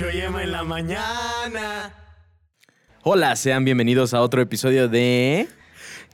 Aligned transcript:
Y 0.00 0.20
Emma 0.20 0.44
en 0.44 0.52
la 0.52 0.62
mañana. 0.62 1.92
Hola, 3.02 3.34
sean 3.34 3.64
bienvenidos 3.64 4.14
a 4.14 4.20
otro 4.20 4.40
episodio 4.40 4.88
de 4.88 5.48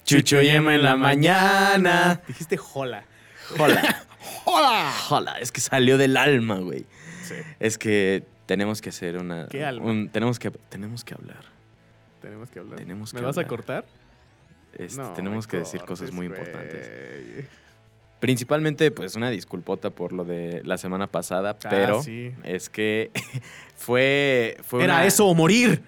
Chucho 0.07 0.41
y 0.41 0.49
Emma 0.49 0.75
en 0.75 0.83
la 0.83 0.97
mañana. 0.97 2.23
Dijiste 2.27 2.59
hola. 2.73 3.05
Hola. 3.59 4.07
¡Hola! 4.47 4.91
Hola, 5.11 5.39
es 5.39 5.53
que 5.53 5.61
salió 5.61 5.99
del 5.99 6.17
alma, 6.17 6.61
güey. 6.61 6.87
Sí. 7.25 7.35
Es 7.61 7.77
que 7.77 8.25
tenemos 8.47 8.81
que 8.81 8.89
hacer 8.89 9.19
una. 9.19 9.49
¿Qué 9.49 9.63
alma? 9.63 9.85
un- 9.85 10.09
tenemos, 10.09 10.39
que, 10.39 10.51
tenemos 10.51 11.05
que 11.05 11.13
hablar. 11.13 11.45
Tenemos 12.23 12.49
que 12.49 12.61
hablar. 12.61 12.79
Tenemos 12.79 13.13
¿Me 13.13 13.21
vas 13.21 13.37
a 13.37 13.47
cortar? 13.47 13.85
Este, 14.79 15.03
No, 15.03 15.13
tenemos 15.13 15.47
que 15.47 15.59
decir 15.59 15.83
cosas 15.83 16.11
muy 16.11 16.25
importantes. 16.27 16.89
Principalmente, 18.25 18.91
pues, 18.91 19.17
una 19.17 19.29
disculpota 19.29 19.91
por 19.91 20.13
lo 20.15 20.25
de 20.25 20.63
la 20.65 20.79
semana 20.79 21.07
pasada, 21.09 21.59
Ah, 21.63 21.69
pero 21.69 22.03
sí. 22.03 22.33
es 22.43 22.71
que 22.71 23.11
fue. 23.77 24.57
fue 24.63 24.83
Era 24.85 24.95
una- 24.95 25.05
eso 25.07 25.27
o 25.27 25.35
morir. 25.35 25.83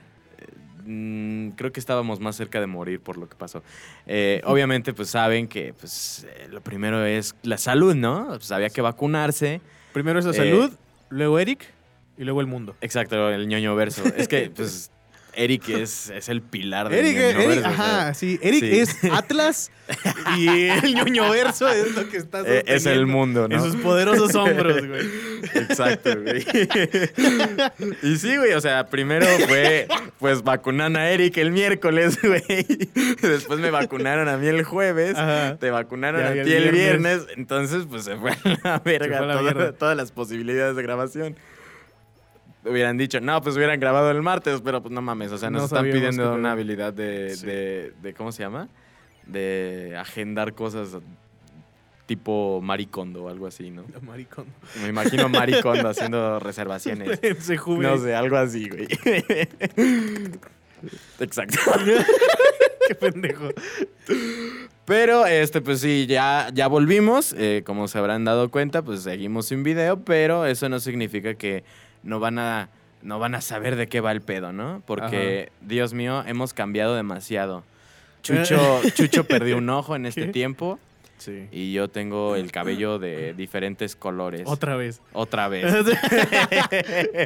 Mm, 0.84 1.50
creo 1.56 1.72
que 1.72 1.80
estábamos 1.80 2.20
más 2.20 2.36
cerca 2.36 2.60
de 2.60 2.66
morir 2.66 3.00
por 3.00 3.16
lo 3.16 3.28
que 3.28 3.34
pasó. 3.36 3.62
Eh, 4.06 4.40
obviamente, 4.44 4.92
pues 4.92 5.08
saben 5.10 5.48
que 5.48 5.72
pues, 5.74 6.24
eh, 6.28 6.48
lo 6.50 6.60
primero 6.60 7.04
es 7.04 7.34
la 7.42 7.58
salud, 7.58 7.94
¿no? 7.94 8.26
Pues 8.28 8.52
había 8.52 8.68
que 8.70 8.80
vacunarse. 8.82 9.60
Primero 9.92 10.18
es 10.18 10.26
la 10.26 10.30
Eh, 10.32 10.34
salud, 10.34 10.70
luego 11.08 11.38
Eric 11.38 11.64
y 12.18 12.24
luego 12.24 12.40
el 12.40 12.46
mundo. 12.46 12.76
Exacto, 12.82 13.30
el 13.30 13.48
ñoño 13.48 13.74
verso. 13.74 14.04
Es 14.16 14.28
que, 14.28 14.50
pues, 14.54 14.90
Eric 15.36 15.68
es, 15.68 16.10
es 16.10 16.28
el 16.28 16.40
pilar 16.42 16.88
del 16.88 17.04
Eric, 17.06 17.16
ñoño 17.16 17.28
Eric, 17.28 17.46
verso, 17.48 17.68
o 17.70 17.74
sea, 17.74 18.00
ajá, 18.06 18.14
sí. 18.14 18.38
Eric 18.42 18.60
sí. 18.64 18.78
es 18.78 18.96
Atlas 19.12 19.70
y 20.36 20.48
el 20.68 20.94
ñoño 20.94 21.30
verso 21.30 21.68
es 21.68 21.94
lo 21.94 22.08
que 22.08 22.16
está 22.16 22.40
eh, 22.46 22.64
es 22.66 22.86
el 22.86 23.06
sosteniendo 23.06 23.12
mundo, 23.12 23.48
¿no? 23.48 23.54
En 23.54 23.62
sus 23.62 23.76
poderosos 23.82 24.34
hombros, 24.34 24.86
güey. 24.86 25.06
Exacto, 25.54 26.10
güey. 26.20 26.44
y 28.02 28.16
sí, 28.16 28.36
güey, 28.36 28.52
o 28.54 28.60
sea, 28.60 28.88
primero 28.88 29.26
fue, 29.46 29.86
pues, 30.18 30.42
vacunan 30.42 30.96
a 30.96 31.10
Eric 31.10 31.36
el 31.38 31.52
miércoles, 31.52 32.18
güey. 32.22 32.42
Después 33.22 33.60
me 33.60 33.70
vacunaron 33.70 34.28
a 34.28 34.36
mí 34.36 34.46
el 34.46 34.64
jueves. 34.64 35.16
Ajá. 35.16 35.56
Te 35.58 35.70
vacunaron 35.70 36.22
a 36.24 36.32
ti 36.32 36.38
el 36.38 36.70
viernes. 36.70 36.72
viernes. 36.72 37.22
Entonces, 37.36 37.84
pues, 37.88 38.04
se 38.04 38.16
fue 38.16 38.32
a 38.32 38.58
la 38.64 38.78
verga 38.84 39.18
fue 39.18 39.24
a 39.26 39.28
la 39.28 39.38
toda- 39.38 39.42
mierda. 39.52 39.72
todas 39.72 39.96
las 39.96 40.12
posibilidades 40.12 40.76
de 40.76 40.82
grabación. 40.82 41.36
Hubieran 42.68 42.96
dicho, 42.96 43.20
no, 43.20 43.40
pues 43.42 43.56
hubieran 43.56 43.78
grabado 43.80 44.10
el 44.10 44.22
martes, 44.22 44.60
pero 44.62 44.82
pues 44.82 44.92
no 44.92 45.00
mames, 45.02 45.32
o 45.32 45.38
sea, 45.38 45.50
nos 45.50 45.60
No 45.62 45.66
están 45.66 45.84
pidiendo 45.84 46.34
una 46.34 46.52
habilidad 46.52 46.92
de, 46.92 47.34
Sí. 47.36 47.46
de, 47.46 47.92
de- 48.02 48.14
¿cómo 48.14 48.32
se 48.32 48.42
llama? 48.42 48.68
De 49.26 49.96
agendar 49.98 50.52
cosas 50.54 50.96
tipo 52.06 52.60
maricondo 52.62 53.24
o 53.24 53.28
algo 53.28 53.46
así, 53.48 53.70
¿no? 53.70 53.84
Maricón. 54.02 54.46
Me 54.80 54.88
imagino 54.88 55.28
Maricondo 55.28 55.88
haciendo 55.90 56.38
reservaciones. 56.38 57.18
Se. 57.40 57.56
No 57.66 57.98
sé, 57.98 58.14
algo 58.14 58.36
así, 58.36 58.68
güey. 58.68 58.86
Exacto. 61.20 61.58
Qué 62.88 62.94
pendejo. 62.94 63.48
Pero, 64.84 65.26
este, 65.26 65.60
pues 65.60 65.80
sí, 65.80 66.06
ya, 66.08 66.48
ya 66.54 66.68
volvimos. 66.68 67.34
Eh, 67.36 67.62
como 67.66 67.88
se 67.88 67.98
habrán 67.98 68.24
dado 68.24 68.50
cuenta, 68.50 68.82
pues 68.82 69.02
seguimos 69.02 69.46
sin 69.46 69.62
video, 69.64 70.00
pero 70.04 70.46
eso 70.46 70.68
no 70.68 70.78
significa 70.78 71.34
que 71.34 71.64
no 72.06 72.20
van 72.20 72.38
a, 72.38 72.68
no 73.02 73.18
van 73.18 73.34
a 73.34 73.40
saber 73.40 73.76
de 73.76 73.88
qué 73.88 74.00
va 74.00 74.12
el 74.12 74.22
pedo, 74.22 74.52
¿no? 74.52 74.82
Porque, 74.86 75.50
Dios 75.60 75.92
mío, 75.92 76.24
hemos 76.26 76.54
cambiado 76.54 76.94
demasiado. 76.94 77.64
Chucho, 78.22 78.80
Chucho 78.94 79.24
perdió 79.28 79.58
un 79.58 79.68
ojo 79.68 79.94
en 79.94 80.06
este 80.06 80.26
¿Qué? 80.26 80.32
tiempo 80.32 80.78
Sí. 81.18 81.48
y 81.50 81.72
yo 81.72 81.88
tengo 81.88 82.36
el 82.36 82.52
cabello 82.52 82.98
de 82.98 83.32
diferentes 83.34 83.96
colores. 83.96 84.42
Otra 84.46 84.76
vez. 84.76 85.00
Otra 85.12 85.48
vez. 85.48 85.74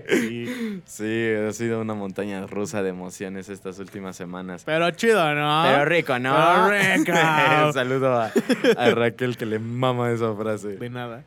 Sí. 0.09 0.81
Sí, 0.87 1.33
ha 1.49 1.53
sido 1.53 1.81
una 1.81 1.95
montaña 1.95 2.47
rusa 2.47 2.83
de 2.83 2.91
emociones 2.91 3.49
estas 3.49 3.79
últimas 3.79 4.17
semanas. 4.17 4.63
Pero 4.65 4.91
chido, 4.93 5.35
¿no? 5.35 5.63
Pero 5.67 5.85
rico, 5.85 6.19
¿no? 6.19 6.35
Pero 6.35 6.99
rico. 6.99 7.13
Un 7.67 7.73
saludo 7.73 8.13
a, 8.21 8.33
a 8.77 8.91
Raquel 8.91 9.37
que 9.37 9.47
le 9.47 9.59
mama 9.59 10.11
esa 10.11 10.35
frase. 10.35 10.77
De 10.77 10.91
nada. 10.91 11.25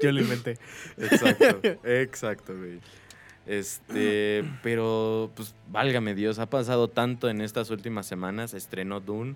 Yo 0.00 0.12
lo 0.12 0.20
inventé. 0.20 0.58
Exacto, 0.98 1.60
exacto, 1.84 2.54
güey. 2.56 2.80
Este, 3.46 4.42
pero 4.62 5.30
pues 5.34 5.54
válgame 5.68 6.14
Dios, 6.14 6.38
ha 6.38 6.46
pasado 6.46 6.88
tanto 6.88 7.28
en 7.28 7.40
estas 7.40 7.70
últimas 7.70 8.06
semanas. 8.06 8.54
Estrenó 8.54 9.00
Dune 9.00 9.34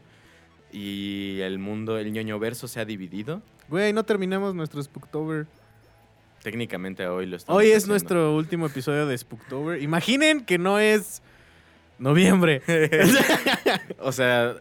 y 0.73 1.41
el 1.41 1.59
mundo, 1.59 1.99
el 1.99 2.13
ñoño 2.13 2.39
verso 2.39 2.69
se 2.69 2.81
ha 2.81 2.85
dividido. 2.85 3.43
Güey, 3.69 3.93
no 3.93 4.05
terminamos 4.05 4.55
nuestro 4.55 4.83
Spooktober. 4.83 5.47
Técnicamente 6.43 7.07
hoy 7.07 7.27
lo 7.27 7.37
estamos 7.37 7.59
Hoy 7.59 7.67
es 7.67 7.79
haciendo. 7.79 7.93
nuestro 7.95 8.37
último 8.37 8.67
episodio 8.67 9.07
de 9.07 9.19
Spooktober. 9.19 9.83
Imaginen 9.83 10.45
que 10.45 10.57
no 10.59 10.79
es 10.79 11.23
noviembre. 11.99 12.63
O 14.01 14.13
sea, 14.13 14.55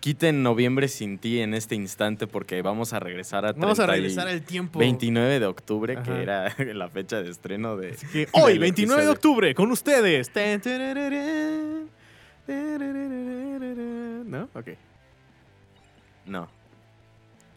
quiten 0.00 0.42
noviembre 0.42 0.88
sin 0.88 1.18
ti 1.18 1.38
en 1.40 1.54
este 1.54 1.76
instante 1.76 2.26
porque 2.26 2.60
vamos 2.60 2.92
a 2.92 2.98
regresar 3.00 3.46
a 3.46 3.52
Vamos 3.52 3.78
a 3.78 3.86
30 3.86 3.96
y- 3.96 4.00
regresar 4.00 4.28
al 4.28 4.42
tiempo. 4.42 4.78
29 4.80 5.38
de 5.40 5.46
octubre, 5.46 5.94
Ajá. 5.94 6.02
que 6.02 6.22
era 6.22 6.54
la 6.74 6.88
fecha 6.88 7.22
de 7.22 7.30
estreno 7.30 7.76
de... 7.76 7.96
Que 8.12 8.28
hoy, 8.32 8.52
del 8.54 8.58
29 8.60 9.02
de 9.04 9.08
octubre, 9.08 9.54
con 9.54 9.70
ustedes. 9.70 10.30
¿No? 14.26 14.48
Ok. 14.54 14.68
No. 16.26 16.48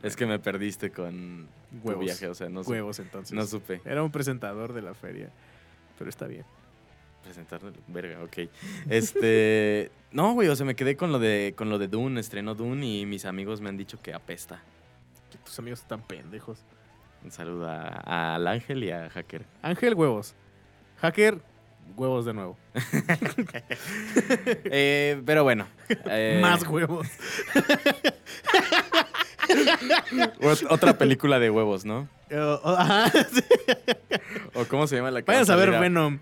Es 0.03 0.16
que 0.16 0.26
me 0.26 0.40
perdiste 0.40 0.92
con 0.92 1.48
tu 1.81 1.88
Huevos. 1.88 2.06
viaje, 2.06 2.28
o 2.28 2.36
sea, 2.36 2.50
no, 2.50 2.62
Huevos, 2.62 3.00
entonces. 3.00 3.34
no 3.34 3.46
supe 3.46 3.81
Era 3.86 4.03
un 4.03 4.12
presentador 4.12 4.74
de 4.74 4.81
la 4.81 4.94
feria. 4.94 5.30
Pero 5.98 6.09
está 6.09 6.28
bien. 6.28 6.46
presentar. 7.24 7.62
Verga, 7.88 8.24
ok. 8.24 8.50
Este... 8.90 9.92
No, 10.12 10.31
güey, 10.34 10.48
o 10.48 10.56
sea, 10.56 10.66
me 10.66 10.76
quedé 10.76 10.96
con 10.96 11.12
lo 11.12 11.20
de 11.20 11.53
con 11.58 11.70
lo 11.70 11.78
de 11.78 11.90
Dune, 11.90 12.22
estrenó 12.22 12.56
Dune 12.56 12.86
y 12.86 13.06
mis 13.06 13.26
amigos 13.26 13.59
me 13.59 13.68
han 13.68 13.76
dicho 13.76 14.02
que 14.02 14.14
apesta. 14.14 14.62
Que 15.30 15.38
tus 15.40 15.59
amigos 15.59 15.82
están 15.82 16.02
pendejos. 16.02 16.59
Un 17.22 17.32
saludo 17.32 17.68
al 17.70 18.47
Ángel 18.47 18.84
y 18.86 18.92
a 18.92 19.09
Hacker. 19.09 19.46
Ángel, 19.62 19.94
huevos. 19.96 20.36
Hacker, 21.02 21.42
huevos 21.96 22.25
de 22.25 22.34
nuevo. 22.34 22.57
Eh, 24.66 25.22
pero 25.25 25.44
bueno. 25.44 25.68
eh, 26.09 26.40
Más 26.41 26.68
huevos. 26.68 27.07
ot- 30.41 30.68
Otra 30.69 30.97
película 30.97 31.40
de 31.40 31.50
huevos, 31.50 31.85
¿no? 31.85 32.07
Ajá, 32.63 33.09
sí. 33.31 33.44
¿O 34.53 34.66
cómo 34.66 34.88
se 34.88 34.97
llama 34.97 35.12
la 35.12 35.22
que 35.22 35.31
Vayan 35.31 35.46
va 35.50 35.53
a 35.53 35.57
ver 35.57 35.72
Venom. 35.79 36.19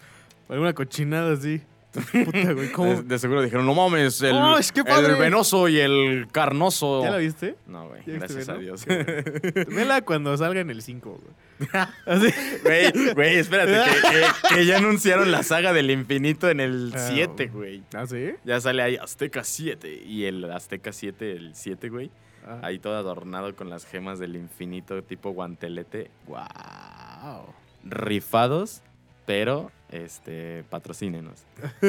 Alguna 0.50 0.74
cochinada 0.74 1.34
así. 1.34 1.62
Puta, 2.26 2.54
güey. 2.54 2.72
¿Cómo? 2.72 2.96
De, 2.96 3.04
de 3.04 3.20
seguro 3.20 3.42
dijeron, 3.44 3.66
no 3.66 3.74
mames, 3.76 4.22
el, 4.22 4.34
¡Oh, 4.34 4.58
es 4.58 4.72
que 4.72 4.84
padre! 4.84 5.14
el 5.14 5.20
venoso 5.20 5.68
y 5.68 5.80
el 5.80 6.28
carnoso. 6.32 7.04
¿Ya 7.04 7.12
la 7.12 7.18
viste? 7.18 7.56
No, 7.68 7.88
güey, 7.88 8.02
¿Ya 8.06 8.14
viste 8.14 8.34
gracias 8.34 8.50
a? 8.50 8.58
Dios. 8.58 8.86
Vela 9.68 10.02
cuando 10.02 10.36
salga 10.36 10.62
en 10.62 10.70
el 10.72 10.82
5, 10.82 11.10
güey. 11.22 11.70
Así. 12.06 12.28
Güey, 12.64 13.14
güey, 13.14 13.36
espérate, 13.38 13.92
que, 13.92 14.10
que- 14.10 14.56
que 14.56 14.66
ya 14.66 14.78
anunciaron 14.78 15.32
la 15.32 15.44
saga 15.44 15.72
del 15.72 15.92
infinito 15.92 16.50
en 16.50 16.60
el 16.60 16.92
Ah, 16.96 17.10
7, 17.12 17.48
güey. 17.48 17.84
¿Ah, 17.94 18.08
sí? 18.08 18.32
Ya 18.44 18.60
sale 18.60 18.82
ahí 18.82 18.96
Azteca 18.98 19.44
7 19.44 20.04
y 20.06 20.26
el 20.26 20.44
Azteca 20.52 20.92
7, 20.92 21.32
el 21.32 21.56
7, 21.56 21.90
güey. 21.90 22.10
Ah. 22.46 22.60
Ahí 22.64 22.80
todo 22.80 22.98
adornado 22.98 23.56
con 23.56 23.70
las 23.70 23.86
gemas 23.86 24.20
del 24.20 24.36
infinito 24.36 25.02
tipo 25.04 25.30
guantelete. 25.30 26.10
Wow. 26.28 27.54
Rifados, 27.86 28.82
pero 29.26 29.72
este 29.92 30.64
patrocínenos. 30.70 31.40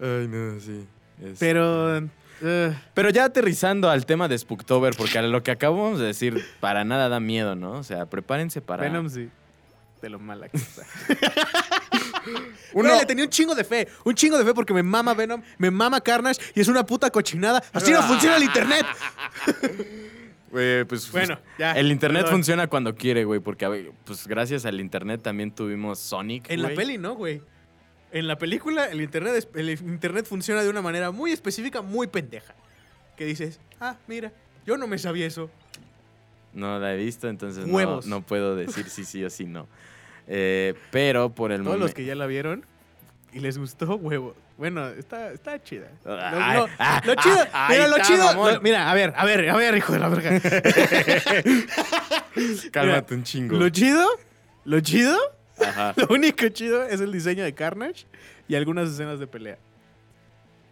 Ay, 0.00 0.28
no, 0.28 0.60
sí. 0.60 0.86
Es- 1.22 1.38
Pero. 1.38 1.98
eh, 2.42 2.76
Pero 2.94 3.10
ya 3.10 3.24
aterrizando 3.24 3.88
al 3.90 4.04
tema 4.06 4.28
de 4.28 4.36
Spooktober, 4.38 4.94
porque 4.96 5.18
a 5.18 5.22
lo 5.22 5.42
que 5.42 5.50
acabamos 5.50 5.98
de 5.98 6.06
decir, 6.06 6.44
para 6.60 6.84
nada 6.84 7.08
da 7.08 7.20
miedo, 7.20 7.54
¿no? 7.56 7.72
O 7.72 7.82
sea, 7.82 8.06
prepárense 8.06 8.60
para. 8.60 8.82
Venom 8.82 9.08
sí. 9.08 9.28
De 10.02 10.10
lo 10.10 10.18
mala 10.18 10.48
que 10.48 10.58
está. 10.58 10.82
Uno- 12.74 12.88
Güey, 12.90 13.00
le 13.00 13.06
tenía 13.06 13.24
un 13.24 13.30
chingo 13.30 13.54
de 13.54 13.64
fe. 13.64 13.88
Un 14.04 14.14
chingo 14.14 14.36
de 14.36 14.44
fe 14.44 14.52
porque 14.52 14.74
me 14.74 14.82
mama 14.82 15.14
Venom, 15.14 15.40
me 15.58 15.70
mama 15.70 16.00
Carnage 16.00 16.40
y 16.54 16.60
es 16.60 16.68
una 16.68 16.84
puta 16.84 17.10
cochinada. 17.10 17.62
Así 17.72 17.90
no 17.92 18.02
funciona 18.02 18.36
el 18.36 18.42
internet. 18.42 18.84
Pues, 20.50 21.10
Bueno, 21.10 21.36
pues, 21.38 21.58
ya, 21.58 21.72
El 21.72 21.90
internet 21.90 22.22
perdón. 22.22 22.36
funciona 22.38 22.66
cuando 22.68 22.94
quiere, 22.94 23.24
güey, 23.24 23.40
porque 23.40 23.90
pues 24.04 24.26
gracias 24.26 24.64
al 24.64 24.80
internet 24.80 25.20
también 25.22 25.50
tuvimos 25.50 25.98
Sonic. 25.98 26.50
En 26.50 26.62
la 26.62 26.68
peli 26.70 26.98
no, 26.98 27.14
güey. 27.14 27.42
En 28.12 28.28
la 28.28 28.38
película 28.38 28.86
el 28.86 29.00
internet, 29.00 29.34
es- 29.34 29.48
el 29.54 29.70
internet 29.70 30.24
funciona 30.26 30.62
de 30.62 30.70
una 30.70 30.80
manera 30.82 31.10
muy 31.10 31.32
específica, 31.32 31.82
muy 31.82 32.06
pendeja. 32.06 32.54
Que 33.16 33.24
dices, 33.26 33.60
ah, 33.80 33.96
mira, 34.06 34.32
yo 34.64 34.76
no 34.76 34.86
me 34.86 34.98
sabía 34.98 35.26
eso. 35.26 35.50
No 36.54 36.78
la 36.78 36.94
he 36.94 36.96
visto, 36.96 37.28
entonces 37.28 37.66
no, 37.66 38.00
no 38.02 38.22
puedo 38.22 38.56
decir 38.56 38.88
si 38.88 39.04
sí 39.04 39.24
o 39.24 39.30
si 39.30 39.44
no. 39.46 39.66
Eh, 40.28 40.74
pero 40.90 41.34
por 41.34 41.50
el 41.52 41.58
Todos 41.58 41.66
momento. 41.66 41.86
los 41.86 41.94
que 41.94 42.04
ya 42.04 42.14
la 42.14 42.26
vieron 42.26 42.64
y 43.36 43.40
les 43.40 43.58
gustó, 43.58 43.96
huevo. 43.96 44.34
Bueno, 44.56 44.88
está, 44.88 45.30
está 45.32 45.62
chida. 45.62 45.88
Lo, 46.04 46.14
Ay, 46.18 46.56
lo- 46.58 46.68
ah, 46.78 47.02
lo 47.04 47.14
chido, 47.16 47.36
ah, 47.52 47.68
mira, 47.70 47.88
lo 47.88 47.96
está, 47.96 48.08
chido. 48.08 48.50
lo- 48.52 48.60
mira, 48.62 48.90
a 48.90 48.94
ver, 48.94 49.12
a 49.14 49.24
ver, 49.26 49.50
a 49.50 49.56
ver, 49.56 49.76
hijo 49.76 49.92
de 49.92 49.98
la 49.98 50.08
verga. 50.08 50.40
Cálmate 52.72 53.14
un 53.14 53.22
chingo. 53.22 53.56
Lo 53.56 53.68
chido, 53.68 54.08
lo 54.64 54.80
chido, 54.80 55.16
Ajá. 55.62 55.92
lo 55.96 56.06
único 56.08 56.48
chido 56.48 56.82
es 56.84 57.00
el 57.02 57.12
diseño 57.12 57.44
de 57.44 57.52
Carnage 57.54 58.06
y 58.48 58.54
algunas 58.54 58.88
escenas 58.88 59.20
de 59.20 59.26
pelea. 59.26 59.58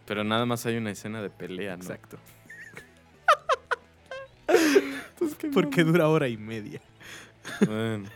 Pero 0.07 0.25
nada 0.25 0.47
más 0.47 0.65
hay 0.67 0.77
una 0.79 0.91
escena 0.91 1.21
de 1.23 1.29
pelea, 1.31 1.77
¿no? 1.77 1.83
Exacto. 1.83 2.19
Porque 5.53 5.85
dura 5.85 6.09
hora 6.09 6.29
y 6.29 6.37
media. 6.37 6.81
Bueno. 7.67 8.09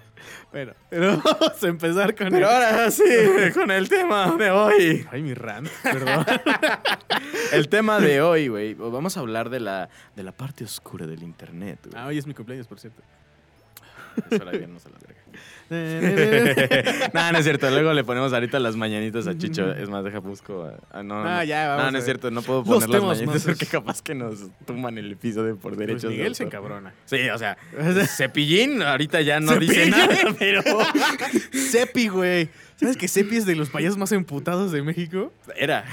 Bueno, 0.53 0.73
pero 0.89 1.17
vamos 1.25 1.63
a 1.63 1.67
empezar 1.69 2.15
con 2.15 2.31
Pero 2.31 2.49
el... 2.49 2.55
ahora 2.55 2.91
sí, 2.91 3.03
con 3.55 3.71
el 3.71 3.89
tema 3.89 4.35
de 4.37 4.51
hoy. 4.51 5.07
Ay, 5.11 5.23
mi 5.23 5.35
rant, 5.35 5.69
perdón. 5.83 6.25
El 7.53 7.69
tema 7.69 7.99
de 8.01 8.21
hoy, 8.21 8.49
güey. 8.49 8.75
Vamos 8.75 9.17
a 9.17 9.21
hablar 9.21 9.51
de 9.51 9.61
la, 9.61 9.89
de 10.15 10.23
la 10.23 10.33
parte 10.33 10.65
oscura 10.65 11.07
del 11.07 11.23
internet, 11.23 11.79
güey. 11.85 11.95
ah, 11.97 12.07
hoy 12.07 12.19
es 12.19 12.27
mi 12.27 12.35
cumpleaños, 12.35 12.67
por 12.67 12.79
cierto. 12.79 13.03
Eso 14.31 14.45
la 14.45 14.51
viernes 14.53 14.85
a 14.87 14.89
la 14.91 14.99
verga. 14.99 15.19
no, 17.13 17.33
no 17.33 17.39
es 17.39 17.45
cierto. 17.45 17.69
Luego 17.71 17.93
le 17.93 18.03
ponemos 18.03 18.33
ahorita 18.33 18.59
las 18.59 18.75
mañanitas 18.77 19.27
a 19.27 19.37
Chicho. 19.37 19.71
Es 19.73 19.89
más, 19.91 20.03
deja 20.03 20.19
busco. 20.21 20.65
a- 20.65 20.79
ah, 20.99 21.03
no, 21.03 21.17
Ah, 21.23 21.39
no. 21.41 21.45
ya, 21.45 21.69
vamos 21.69 21.85
No, 21.85 21.91
no 21.93 21.99
es 21.99 22.05
cierto. 22.05 22.31
No 22.31 22.41
puedo 22.43 22.65
poner 22.65 22.89
las 22.89 23.03
mañanitas 23.03 23.45
porque 23.45 23.67
capaz 23.67 24.01
que 24.01 24.15
nos 24.15 24.47
tumban 24.67 24.97
el 24.97 25.13
episodio 25.13 25.57
por 25.57 25.73
Pues 25.75 25.79
derechos. 25.81 26.03
de 26.05 26.09
Miguel 26.11 26.35
se 26.35 26.45
autor. 26.45 26.59
encabrona. 26.61 26.95
Sí, 27.05 27.29
o 27.29 27.37
sea, 27.39 27.59
Cepillín 28.17 28.83
ahorita 28.83 29.21
ya 29.21 29.41
no 29.41 29.57
dice 29.57 29.91
nada, 29.91 30.17
pero 30.39 30.63
Sepi, 31.53 32.09
güey. 32.09 32.49
¿Sabes 32.77 32.97
que 32.97 33.07
Sepi 33.09 33.37
es 33.37 33.45
de 33.47 33.55
los 33.57 33.69
payasos 33.71 33.99
más 33.99 34.13
emputados 34.13 34.73
de 34.73 34.83
México? 34.83 35.33
era. 35.57 35.85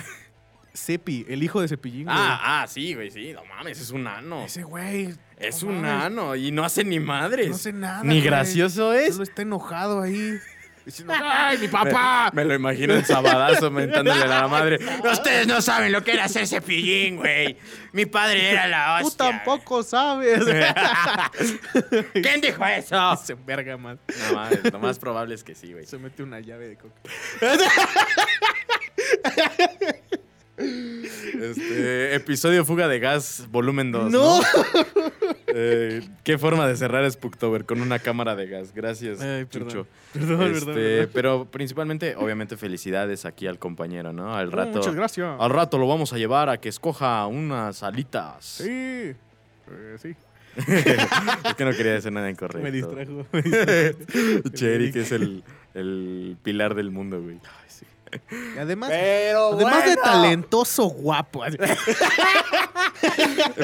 Sepi, 0.73 1.25
el 1.29 1.41
hijo 1.41 1.61
de 1.61 1.69
Cepillín, 1.69 2.03
güey. 2.03 2.15
Ah, 2.17 2.61
ah, 2.63 2.67
sí, 2.67 2.93
güey, 2.93 3.09
sí. 3.09 3.31
No 3.33 3.45
mames, 3.45 3.79
es 3.79 3.91
un 3.91 4.03
nano. 4.03 4.43
Ese 4.43 4.63
güey. 4.63 5.15
Es 5.37 5.63
no 5.63 5.69
un 5.69 5.81
mames, 5.81 5.91
nano 5.91 6.35
y 6.35 6.51
no 6.51 6.63
hace 6.63 6.83
ni 6.83 6.99
madres. 6.99 7.49
No 7.49 7.55
hace 7.55 7.73
nada. 7.73 8.03
Ni 8.03 8.15
güey. 8.15 8.21
gracioso 8.21 8.93
es. 8.93 9.13
Solo 9.13 9.23
está 9.23 9.41
enojado 9.41 10.01
ahí. 10.01 10.37
Diciendo, 10.85 11.13
¡ay, 11.19 11.57
mi 11.57 11.67
papá! 11.67 12.29
Me 12.31 12.45
lo 12.45 12.53
imagino 12.53 12.93
en 12.93 13.03
sabadazo 13.03 13.71
mentándole 13.71 14.21
a 14.21 14.27
la 14.27 14.47
madre. 14.47 14.77
Ustedes 15.11 15.47
no 15.47 15.59
saben 15.61 15.91
lo 15.91 16.03
que 16.03 16.13
era 16.13 16.27
ser 16.27 16.47
cepillín, 16.47 17.17
güey. 17.17 17.57
Mi 17.91 18.05
padre 18.05 18.51
era 18.51 18.67
la 18.67 18.99
Tú 19.01 19.07
hostia. 19.07 19.31
tampoco 19.31 19.81
sabes. 19.81 20.43
¿Quién 22.13 22.39
dijo 22.39 22.63
eso? 22.65 23.17
Se 23.17 23.33
verga 23.33 23.77
más. 23.77 23.97
No 24.29 24.35
mames, 24.35 24.71
lo 24.71 24.79
más 24.79 24.99
probable 24.99 25.33
es 25.35 25.43
que 25.43 25.55
sí, 25.55 25.73
güey. 25.73 25.85
Se 25.87 25.97
mete 25.97 26.21
una 26.21 26.39
llave 26.39 26.67
de 26.67 26.77
coca. 26.77 27.01
Este, 30.57 32.15
episodio 32.15 32.63
Fuga 32.63 32.87
de 32.87 32.99
Gas, 32.99 33.45
volumen 33.49 33.91
2. 33.91 34.11
¡No! 34.11 34.39
Eh, 35.57 36.01
¿Qué 36.25 36.37
forma 36.37 36.67
de 36.67 36.75
cerrar 36.75 37.09
Spooktober? 37.09 37.63
Con 37.65 37.79
una 37.79 37.99
cámara 37.99 38.35
de 38.35 38.45
gas. 38.47 38.73
Gracias, 38.73 39.21
Ay, 39.21 39.45
perdón. 39.45 39.69
Chucho. 39.69 39.87
Perdón, 40.13 40.51
Este, 40.53 40.65
perdón. 40.73 41.09
Pero 41.13 41.45
principalmente, 41.49 42.15
obviamente, 42.17 42.57
felicidades 42.57 43.23
aquí 43.25 43.47
al 43.47 43.57
compañero, 43.57 44.11
¿no? 44.11 44.35
Al 44.35 44.49
Oh, 44.49 44.51
rato. 44.51 44.79
muchas 44.79 44.95
gracias. 44.95 45.35
Al 45.39 45.49
rato 45.49 45.77
lo 45.77 45.87
vamos 45.87 46.11
a 46.11 46.17
llevar 46.17 46.49
a 46.49 46.57
que 46.59 46.67
escoja 46.67 47.25
unas 47.27 47.83
alitas. 47.83 48.43
Sí. 48.43 48.65
Eh, 48.69 49.15
sí. 50.01 50.13
es 50.57 51.53
que 51.55 51.65
no 51.65 51.71
quería 51.71 51.93
decir 51.93 52.11
nada 52.11 52.29
incorrecto. 52.29 52.61
Me 52.63 52.71
distrajo. 52.71 53.25
Me 53.31 53.41
distrajo. 53.41 54.49
Cherry, 54.53 54.91
que 54.91 55.01
es 55.01 55.11
el, 55.13 55.43
el 55.73 56.37
pilar 56.43 56.75
del 56.75 56.91
mundo, 56.91 57.21
güey. 57.21 57.35
Ay, 57.43 57.65
sí. 57.69 57.85
Y 58.55 58.59
además, 58.59 58.89
Pero 58.91 59.53
además 59.53 59.85
de 59.85 59.95
talentoso 59.95 60.85
guapo. 60.85 61.43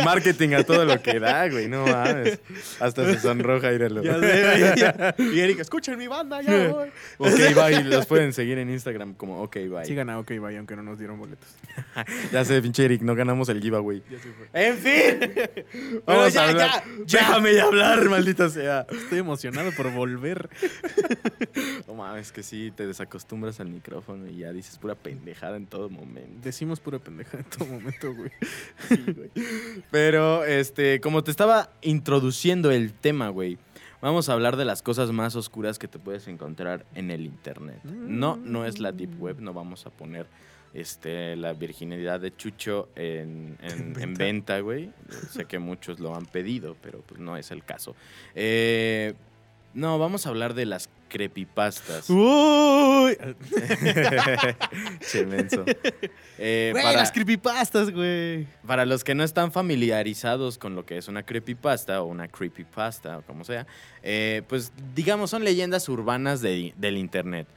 Marketing 0.05 0.53
a 0.53 0.63
todo 0.63 0.85
lo 0.85 1.01
que 1.01 1.19
da, 1.19 1.47
güey. 1.49 1.67
No 1.67 1.85
mames. 1.85 2.39
Hasta 2.79 3.05
se 3.05 3.19
sonroja. 3.19 3.71
Ya 3.71 4.19
sé, 4.19 4.73
ya. 4.77 5.15
Y 5.17 5.39
Erika, 5.39 5.61
escuchen 5.61 5.97
mi 5.97 6.07
banda, 6.07 6.41
ya 6.41 6.69
voy. 6.69 6.89
ok, 7.17 7.55
bye. 7.55 7.83
Los 7.83 8.05
pueden 8.05 8.33
seguir 8.33 8.57
en 8.57 8.69
Instagram 8.69 9.13
como 9.13 9.41
ok, 9.41 9.55
bye. 9.69 9.85
Sigan 9.85 10.09
a 10.09 10.19
OK 10.19 10.31
Bye, 10.39 10.57
aunque 10.57 10.75
no 10.75 10.83
nos 10.83 10.97
dieron 10.97 11.19
boletos. 11.19 11.49
Ya 12.31 12.45
sé, 12.45 12.61
pinche 12.61 12.85
Eric, 12.85 13.01
no 13.01 13.15
ganamos 13.15 13.49
el 13.49 13.61
giveaway. 13.61 14.01
Ya 14.09 14.19
se 14.19 14.29
fue. 14.31 14.47
En 14.53 14.77
fin. 14.77 15.63
Vamos 16.05 16.33
ya, 16.33 16.45
a 16.45 16.49
hablar. 16.49 16.69
ya, 16.69 16.83
ya. 17.05 17.19
Déjame 17.19 17.55
ya 17.55 17.63
hablar, 17.65 18.09
maldita 18.09 18.49
sea. 18.49 18.85
Estoy 18.89 19.19
emocionado 19.19 19.71
por 19.71 19.91
volver. 19.91 20.49
No 21.87 21.95
mames, 21.95 22.31
que 22.31 22.43
sí, 22.43 22.71
te 22.75 22.87
desacostumbras 22.87 23.59
al 23.59 23.69
micrófono 23.69 24.27
y 24.27 24.40
ya 24.41 24.51
dices 24.53 24.77
pura 24.77 24.95
pendejada 24.95 25.57
en 25.57 25.65
todo 25.65 25.89
momento. 25.89 26.39
Decimos 26.43 26.79
pura 26.79 26.99
pendeja 26.99 27.37
en 27.39 27.43
todo 27.45 27.65
momento, 27.65 28.13
güey. 28.15 28.31
Pero, 29.91 30.43
este, 30.45 30.99
como 31.01 31.23
te 31.23 31.31
estaba 31.31 31.69
introduciendo 31.81 32.71
el 32.71 32.93
tema, 32.93 33.29
güey, 33.29 33.57
vamos 34.01 34.29
a 34.29 34.33
hablar 34.33 34.57
de 34.57 34.65
las 34.65 34.81
cosas 34.81 35.11
más 35.11 35.35
oscuras 35.35 35.79
que 35.79 35.87
te 35.87 35.99
puedes 35.99 36.27
encontrar 36.27 36.85
en 36.95 37.11
el 37.11 37.25
internet. 37.25 37.83
No, 37.83 38.37
no 38.37 38.65
es 38.65 38.79
la 38.79 38.91
deep 38.91 39.21
web, 39.21 39.39
no 39.39 39.53
vamos 39.53 39.85
a 39.85 39.89
poner 39.89 40.27
este, 40.73 41.35
la 41.35 41.53
virginidad 41.53 42.19
de 42.19 42.35
Chucho 42.35 42.89
en, 42.95 43.57
en- 43.61 43.95
en 44.01 44.13
venta, 44.13 44.59
güey. 44.59 44.91
Sé 45.29 45.45
que 45.45 45.59
muchos 45.59 45.99
lo 45.99 46.15
han 46.15 46.25
pedido, 46.25 46.75
pero 46.81 47.01
pues 47.01 47.19
no 47.19 47.37
es 47.37 47.51
el 47.51 47.63
caso. 47.63 47.95
Eh, 48.35 49.13
no, 49.73 49.97
vamos 49.99 50.25
a 50.25 50.29
hablar 50.29 50.53
de 50.53 50.65
las 50.65 50.89
creepypastas. 51.11 52.09
Uy. 52.09 53.17
Che, 55.11 55.25
menso. 55.25 55.65
Eh, 56.37 56.69
Güey, 56.71 56.83
para- 56.83 56.97
las 56.97 57.11
creepypastas, 57.11 57.91
güey. 57.91 58.47
Para 58.65 58.85
los 58.85 59.03
que 59.03 59.13
no 59.15 59.23
están 59.23 59.51
familiarizados 59.51 60.57
con 60.57 60.75
lo 60.75 60.85
que 60.85 60.97
es 60.97 61.07
una 61.07 61.23
creepypasta 61.23 62.01
o 62.01 62.05
una 62.05 62.27
creepypasta 62.27 63.17
o 63.19 63.21
como 63.23 63.43
sea, 63.43 63.67
eh, 64.03 64.43
pues 64.47 64.71
digamos 64.95 65.29
son 65.29 65.43
leyendas 65.43 65.89
urbanas 65.89 66.41
de- 66.41 66.73
del 66.77 66.97
internet. 66.97 67.47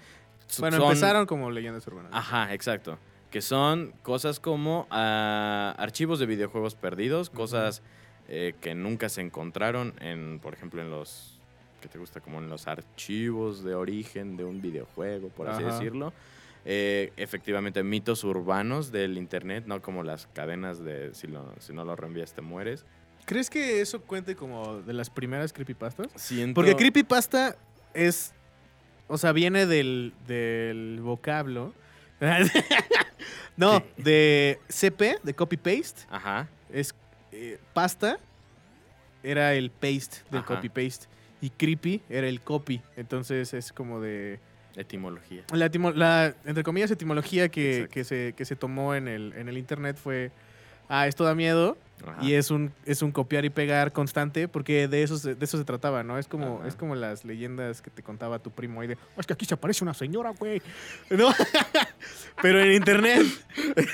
Bueno, 0.59 0.77
Son- 0.79 0.87
empezaron 0.87 1.27
como 1.27 1.51
leyendas 1.51 1.87
urbanas. 1.87 2.11
Ajá, 2.13 2.53
exacto. 2.53 2.99
Que 3.31 3.41
son 3.43 3.93
cosas 4.03 4.39
como 4.41 4.87
ah, 4.91 5.75
archivos 5.79 6.19
de 6.19 6.27
videojuegos 6.27 6.75
perdidos, 6.75 7.31
cosas 7.31 7.83
eh, 8.29 8.55
que 8.61 8.75
nunca 8.75 9.09
se 9.09 9.21
encontraron 9.21 9.95
en, 10.01 10.39
por 10.41 10.55
ejemplo, 10.55 10.81
en 10.83 10.91
los 10.91 11.34
que 11.85 11.89
te 11.91 11.99
gusta 11.99 12.21
como 12.21 12.39
en 12.39 12.49
los 12.49 12.67
archivos 12.67 13.63
de 13.63 13.75
origen 13.75 14.39
de 14.39 14.45
un 14.47 14.63
videojuego, 14.63 15.29
por 15.29 15.49
así 15.51 15.63
Ajá. 15.63 15.75
decirlo. 15.79 16.15
Eh, 16.65 17.13
efectivamente, 17.19 17.83
mitos 17.83 18.25
urbanos 18.25 18.91
del 18.91 19.19
internet, 19.19 19.65
no 19.67 19.83
como 19.83 20.03
las 20.03 20.27
cadenas 20.29 20.83
de 20.83 21.13
si, 21.15 21.27
lo- 21.27 21.53
si 21.61 21.75
no 21.75 21.85
lo 21.85 21.95
reenvías 21.95 22.33
te 22.33 22.41
mueres. 22.41 22.87
¿Crees 23.27 23.51
que 23.51 23.83
eso 23.83 24.01
cuente 24.01 24.35
como 24.35 24.81
de 24.81 24.95
las 24.95 25.11
primeras 25.11 25.53
creepypastas? 25.53 26.09
Siento... 26.15 26.55
Porque 26.55 26.75
creepypasta 26.75 27.57
es. 27.93 28.33
O 29.07 29.19
sea, 29.19 29.33
viene 29.33 29.67
del, 29.67 30.15
del 30.27 31.01
vocablo. 31.03 31.75
no, 33.59 33.83
de 33.99 34.59
CP, 34.69 35.19
de 35.23 35.35
copy 35.35 35.59
paste. 35.59 36.03
Ajá. 36.09 36.49
Es 36.73 36.95
eh, 37.33 37.59
pasta 37.75 38.19
era 39.23 39.55
el 39.55 39.71
paste 39.71 40.19
del 40.31 40.41
Ajá. 40.41 40.47
Y 41.45 41.51
creepy 41.51 42.01
era 42.09 42.27
el 42.27 42.41
copy. 42.41 42.81
Entonces 42.97 43.53
es 43.53 43.73
como 43.73 44.01
de. 44.01 44.39
Etimología. 44.77 45.45
La, 45.53 45.67
etimo- 45.71 45.93
la, 45.95 46.35
entre 46.47 46.65
comillas, 46.65 46.91
etimología 46.91 47.49
que, 47.49 47.87
que, 47.93 48.03
se, 48.03 48.35
que 48.37 48.45
se 48.45 48.57
tomó 48.57 48.95
en 48.95 49.07
el, 49.09 49.33
en 49.37 49.49
el 49.49 49.59
internet 49.59 49.97
fue. 50.03 50.31
Ah, 50.89 51.07
esto 51.07 51.23
da 51.25 51.35
miedo. 51.35 51.77
Ajá. 52.07 52.23
Y 52.25 52.35
es 52.35 52.51
un, 52.51 52.73
es 52.85 53.01
un 53.03 53.13
copiar 53.13 53.45
y 53.45 53.51
pegar 53.51 53.93
constante, 53.93 54.49
porque 54.49 54.89
de 54.89 55.03
eso 55.03 55.17
se, 55.17 55.35
de 55.35 55.45
eso 55.45 55.57
se 55.59 55.65
trataba, 55.65 56.03
¿no? 56.03 56.19
Es 56.19 56.27
como, 56.29 56.59
Ajá. 56.59 56.69
es 56.69 56.75
como 56.77 56.95
las 56.95 57.25
leyendas 57.25 57.81
que 57.83 57.91
te 57.91 58.03
contaba 58.03 58.39
tu 58.41 58.51
primo 58.51 58.81
ahí 58.81 58.89
de, 58.89 58.99
"Oh, 59.17 59.21
es 59.21 59.27
que 59.27 59.33
aquí 59.33 59.45
se 59.47 59.55
aparece 59.55 59.85
una 59.85 59.95
señora, 59.95 60.31
güey. 60.39 60.61
¿No? 61.11 61.29
Pero 62.43 62.61
en 62.63 62.73
internet. 62.73 63.23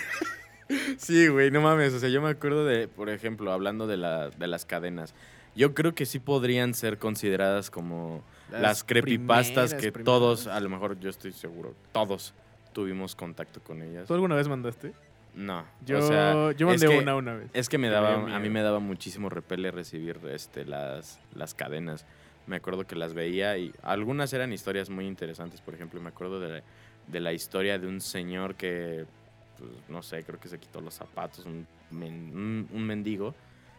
Sí, 0.98 1.26
güey, 1.26 1.50
no 1.50 1.60
mames. 1.60 1.92
O 1.94 1.98
sea, 1.98 2.08
yo 2.10 2.22
me 2.22 2.28
acuerdo 2.28 2.64
de, 2.64 2.86
por 2.86 3.10
ejemplo, 3.10 3.52
hablando 3.52 3.88
de, 3.88 3.96
la, 3.96 4.30
de 4.30 4.46
las 4.46 4.64
cadenas. 4.64 5.14
Yo 5.54 5.74
creo 5.74 5.94
que 5.94 6.06
sí 6.06 6.18
podrían 6.20 6.74
ser 6.74 6.98
consideradas 6.98 7.70
como 7.70 8.22
las, 8.50 8.60
Las 8.62 8.84
creepypastas 8.84 9.70
primeras, 9.70 9.74
que 9.74 9.92
primeras. 9.92 10.04
todos, 10.04 10.46
a 10.46 10.60
lo 10.60 10.68
mejor 10.68 10.98
yo 11.00 11.10
estoy 11.10 11.32
seguro, 11.32 11.74
todos 11.92 12.34
tuvimos 12.72 13.14
contacto 13.16 13.60
con 13.60 13.82
ellas. 13.82 14.06
¿Tú 14.06 14.14
alguna 14.14 14.36
vez 14.36 14.46
mandaste? 14.48 14.92
No. 15.34 15.64
Yo, 15.84 15.98
o 15.98 16.02
sea, 16.02 16.52
yo 16.52 16.66
mandé 16.66 16.86
es 16.86 16.90
que, 16.92 16.98
una 16.98 17.14
una 17.16 17.34
vez. 17.34 17.50
Es 17.52 17.68
que 17.68 17.78
me 17.78 17.88
daba, 17.88 18.34
a 18.34 18.38
mí 18.38 18.48
me 18.48 18.62
daba 18.62 18.78
muchísimo 18.80 19.28
repele 19.28 19.70
recibir 19.70 20.18
este, 20.32 20.64
las, 20.64 21.18
las 21.34 21.54
cadenas. 21.54 22.04
Me 22.46 22.56
acuerdo 22.56 22.86
que 22.86 22.96
las 22.96 23.14
veía 23.14 23.56
y 23.58 23.72
algunas 23.82 24.32
eran 24.32 24.52
historias 24.52 24.90
muy 24.90 25.06
interesantes. 25.06 25.60
Por 25.60 25.74
ejemplo, 25.74 26.00
me 26.00 26.08
acuerdo 26.08 26.40
de 26.40 26.48
la, 26.48 26.62
de 27.06 27.20
la 27.20 27.32
historia 27.32 27.78
de 27.78 27.86
un 27.86 28.00
señor 28.00 28.54
que, 28.56 29.04
pues, 29.58 29.70
no 29.88 30.02
sé, 30.02 30.24
creo 30.24 30.40
que 30.40 30.48
se 30.48 30.58
quitó 30.58 30.80
los 30.80 30.94
zapatos, 30.94 31.44
un, 31.46 31.66
men- 31.90 32.32
un, 32.34 32.68
un 32.72 32.82
mendigo, 32.84 33.34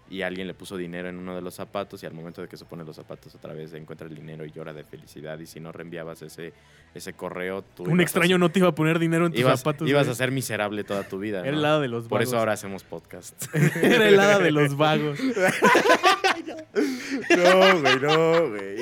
y 0.10 0.24
alguien 0.24 0.46
le 0.48 0.54
puso 0.54 0.76
dinero 0.76 1.08
en 1.08 1.18
uno 1.18 1.36
de 1.36 1.42
los 1.42 1.54
zapatos 1.56 2.04
y 2.04 2.06
al 2.06 2.14
momento 2.14 2.42
de 2.42 2.48
que 2.50 2.58
se 2.58 2.66
pone 2.66 2.84
los 2.84 2.96
zapatos 2.98 3.34
otra 3.34 3.54
vez 3.54 3.74
encuentra 3.74 4.08
el 4.08 4.16
dinero 4.16 4.46
y 4.46 4.52
llora 4.52 4.74
de 4.74 4.84
felicidad. 4.84 5.40
Y 5.40 5.46
si 5.46 5.60
no 5.62 5.72
reenviabas 5.72 6.22
ese, 6.22 6.52
ese 6.94 7.14
correo, 7.14 7.62
tú... 7.62 7.84
Un 7.84 8.00
a 8.02 8.04
extraño 8.04 8.38
no 8.38 8.52
te 8.52 8.60
iba 8.60 8.68
a 8.68 8.76
poner 8.76 9.00
dinero 9.00 9.26
en 9.26 9.32
tus 9.32 9.40
ibas, 9.42 9.60
zapatos. 9.62 9.88
ibas 9.88 10.08
a 10.10 10.16
ser 10.16 10.32
miserable 10.32 10.84
toda 10.84 11.04
tu 11.08 11.18
vida. 11.20 11.40
Era 11.46 11.50
el 11.56 11.62
lado 11.62 11.80
de 11.80 11.88
los 11.88 12.04
vagos. 12.04 12.10
Por 12.10 12.22
eso 12.24 12.38
ahora 12.38 12.54
hacemos 12.54 12.84
podcast. 12.84 13.44
Era 13.82 14.08
el 14.10 14.20
hada 14.20 14.40
de 14.40 14.52
los 14.52 14.76
vagos. 14.76 15.18
No, 17.30 17.82
güey, 17.82 18.00
no, 18.00 18.50
güey. 18.50 18.76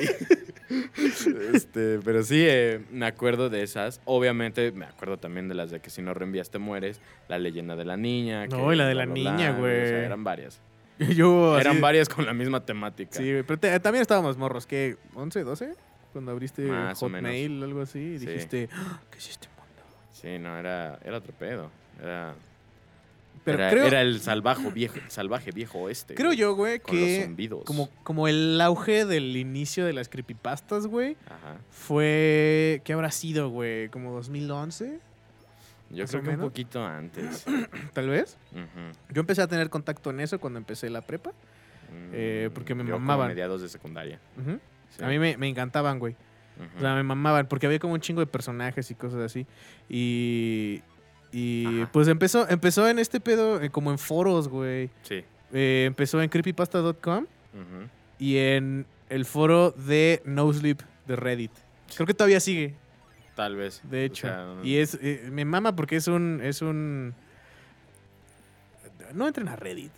Este, 1.54 1.98
pero 2.04 2.22
sí, 2.22 2.44
eh, 2.48 2.80
me 2.90 3.06
acuerdo 3.06 3.50
de 3.50 3.62
esas. 3.62 4.00
Obviamente, 4.04 4.72
me 4.72 4.84
acuerdo 4.86 5.18
también 5.18 5.48
de 5.48 5.54
las 5.54 5.70
de 5.70 5.80
que 5.80 5.90
si 5.90 6.00
no 6.00 6.14
reenvías 6.14 6.50
te 6.50 6.58
mueres. 6.58 7.00
La 7.28 7.38
leyenda 7.38 7.76
de 7.76 7.84
la 7.84 7.96
niña. 7.96 8.46
No, 8.46 8.68
que 8.68 8.74
y 8.74 8.76
la 8.76 8.86
de 8.86 8.94
la 8.94 9.04
bla, 9.06 9.14
niña, 9.14 9.50
O 9.56 9.60
güey. 9.60 9.86
sea, 9.88 10.06
eran 10.06 10.24
varias. 10.24 10.60
Yo 11.16 11.54
así- 11.56 11.62
Eran 11.66 11.80
varias 11.80 12.08
con 12.08 12.24
la 12.26 12.32
misma 12.32 12.64
temática. 12.64 13.18
Sí, 13.18 13.32
pero 13.46 13.58
te- 13.58 13.80
también 13.80 14.02
estábamos 14.02 14.36
morros, 14.36 14.66
¿qué? 14.66 14.96
¿11, 15.14 15.42
12? 15.44 15.74
Cuando 16.12 16.32
abriste 16.32 16.62
Más. 16.62 16.98
Hotmail 16.98 17.62
o 17.62 17.64
algo 17.64 17.82
así 17.82 17.98
y 18.00 18.18
Sí. 18.18 18.26
dijiste, 18.26 18.68
"Ah, 18.72 19.00
¿qué 19.10 19.18
es 19.18 19.30
este 19.30 19.48
mundo? 19.48 19.60
Sí, 20.12 20.38
no, 20.38 20.58
era, 20.58 20.98
era 21.04 21.16
otro 21.18 21.32
pedo. 21.32 21.70
Era, 22.02 22.34
Pero 23.44 23.58
era, 23.58 23.70
creo, 23.70 23.84
era 23.86 24.02
el 24.02 24.20
salvaje 24.20 24.70
viejo, 24.70 24.96
salvaje 25.08 25.50
viejo 25.52 25.78
oeste. 25.78 26.14
creo 26.14 26.28
güey, 26.28 26.38
yo, 26.38 26.54
güey, 26.54 26.80
Con 26.80 26.96
los 26.96 27.04
que 27.06 27.22
zumbidos. 27.24 27.64
como, 27.64 27.88
como 28.02 28.28
el 28.28 28.60
auge 28.60 29.06
del 29.06 29.36
inicio 29.36 29.86
de 29.86 29.92
las 29.94 30.08
creepypastas, 30.08 30.86
güey, 30.88 31.16
Ajá. 31.26 31.56
fue, 31.70 32.82
¿qué 32.84 32.92
habrá 32.92 33.10
sido, 33.10 33.48
güey? 33.50 33.88
¿Como 33.88 34.12
2011? 34.12 35.00
Yo 35.90 36.06
creo 36.06 36.22
que 36.22 36.30
un 36.30 36.40
poquito 36.40 36.84
antes. 36.84 37.44
Tal 37.92 38.08
vez. 38.08 38.36
Yo 39.10 39.20
empecé 39.20 39.42
a 39.42 39.48
tener 39.48 39.68
contacto 39.70 40.10
en 40.10 40.20
eso 40.20 40.38
cuando 40.38 40.58
empecé 40.58 40.88
la 40.90 41.02
prepa. 41.02 41.32
Eh, 42.12 42.46
Mm, 42.50 42.54
porque 42.54 42.74
me 42.76 42.84
yo 42.84 42.92
como 42.94 43.06
mamaban. 43.06 43.28
mediados 43.28 43.60
de 43.62 43.68
secundaria. 43.68 44.20
Sí. 44.96 45.02
A 45.02 45.08
mí 45.08 45.18
me, 45.18 45.36
me 45.36 45.48
encantaban, 45.48 45.98
güey. 45.98 46.14
O 46.76 46.80
sea, 46.80 46.94
me 46.94 47.02
mamaban, 47.02 47.46
porque 47.48 47.66
había 47.66 47.78
como 47.78 47.94
un 47.94 48.00
chingo 48.00 48.20
de 48.20 48.26
personajes 48.26 48.90
y 48.90 48.94
cosas 48.94 49.20
así. 49.20 49.46
Y. 49.88 50.82
Y 51.32 51.64
Ajá. 51.82 51.90
pues 51.92 52.08
empezó, 52.08 52.48
empezó 52.48 52.88
en 52.88 52.98
este 52.98 53.20
pedo, 53.20 53.60
eh, 53.62 53.70
como 53.70 53.90
en 53.92 53.98
foros, 53.98 54.48
güey. 54.48 54.90
Sí. 55.02 55.24
Eh, 55.52 55.84
empezó 55.86 56.20
en 56.22 56.28
creepypasta.com 56.28 57.26
y 58.18 58.36
en 58.36 58.86
el 59.08 59.24
foro 59.24 59.70
de 59.72 60.22
NoSleep 60.24 60.80
de 61.06 61.16
Reddit. 61.16 61.52
Creo 61.94 62.06
que 62.06 62.14
todavía 62.14 62.38
sigue, 62.40 62.74
Tal 63.40 63.56
vez. 63.56 63.80
de 63.84 64.02
O 64.02 64.04
hecho. 64.04 64.28
y 64.62 64.76
es. 64.76 64.98
eh, 65.00 65.28
me 65.32 65.46
mama 65.46 65.74
porque 65.74 65.96
es 65.96 66.08
un. 66.08 66.40
Es 66.42 66.60
un. 66.60 67.14
No 69.14 69.26
entren 69.26 69.48
a 69.48 69.56
Reddit. 69.56 69.90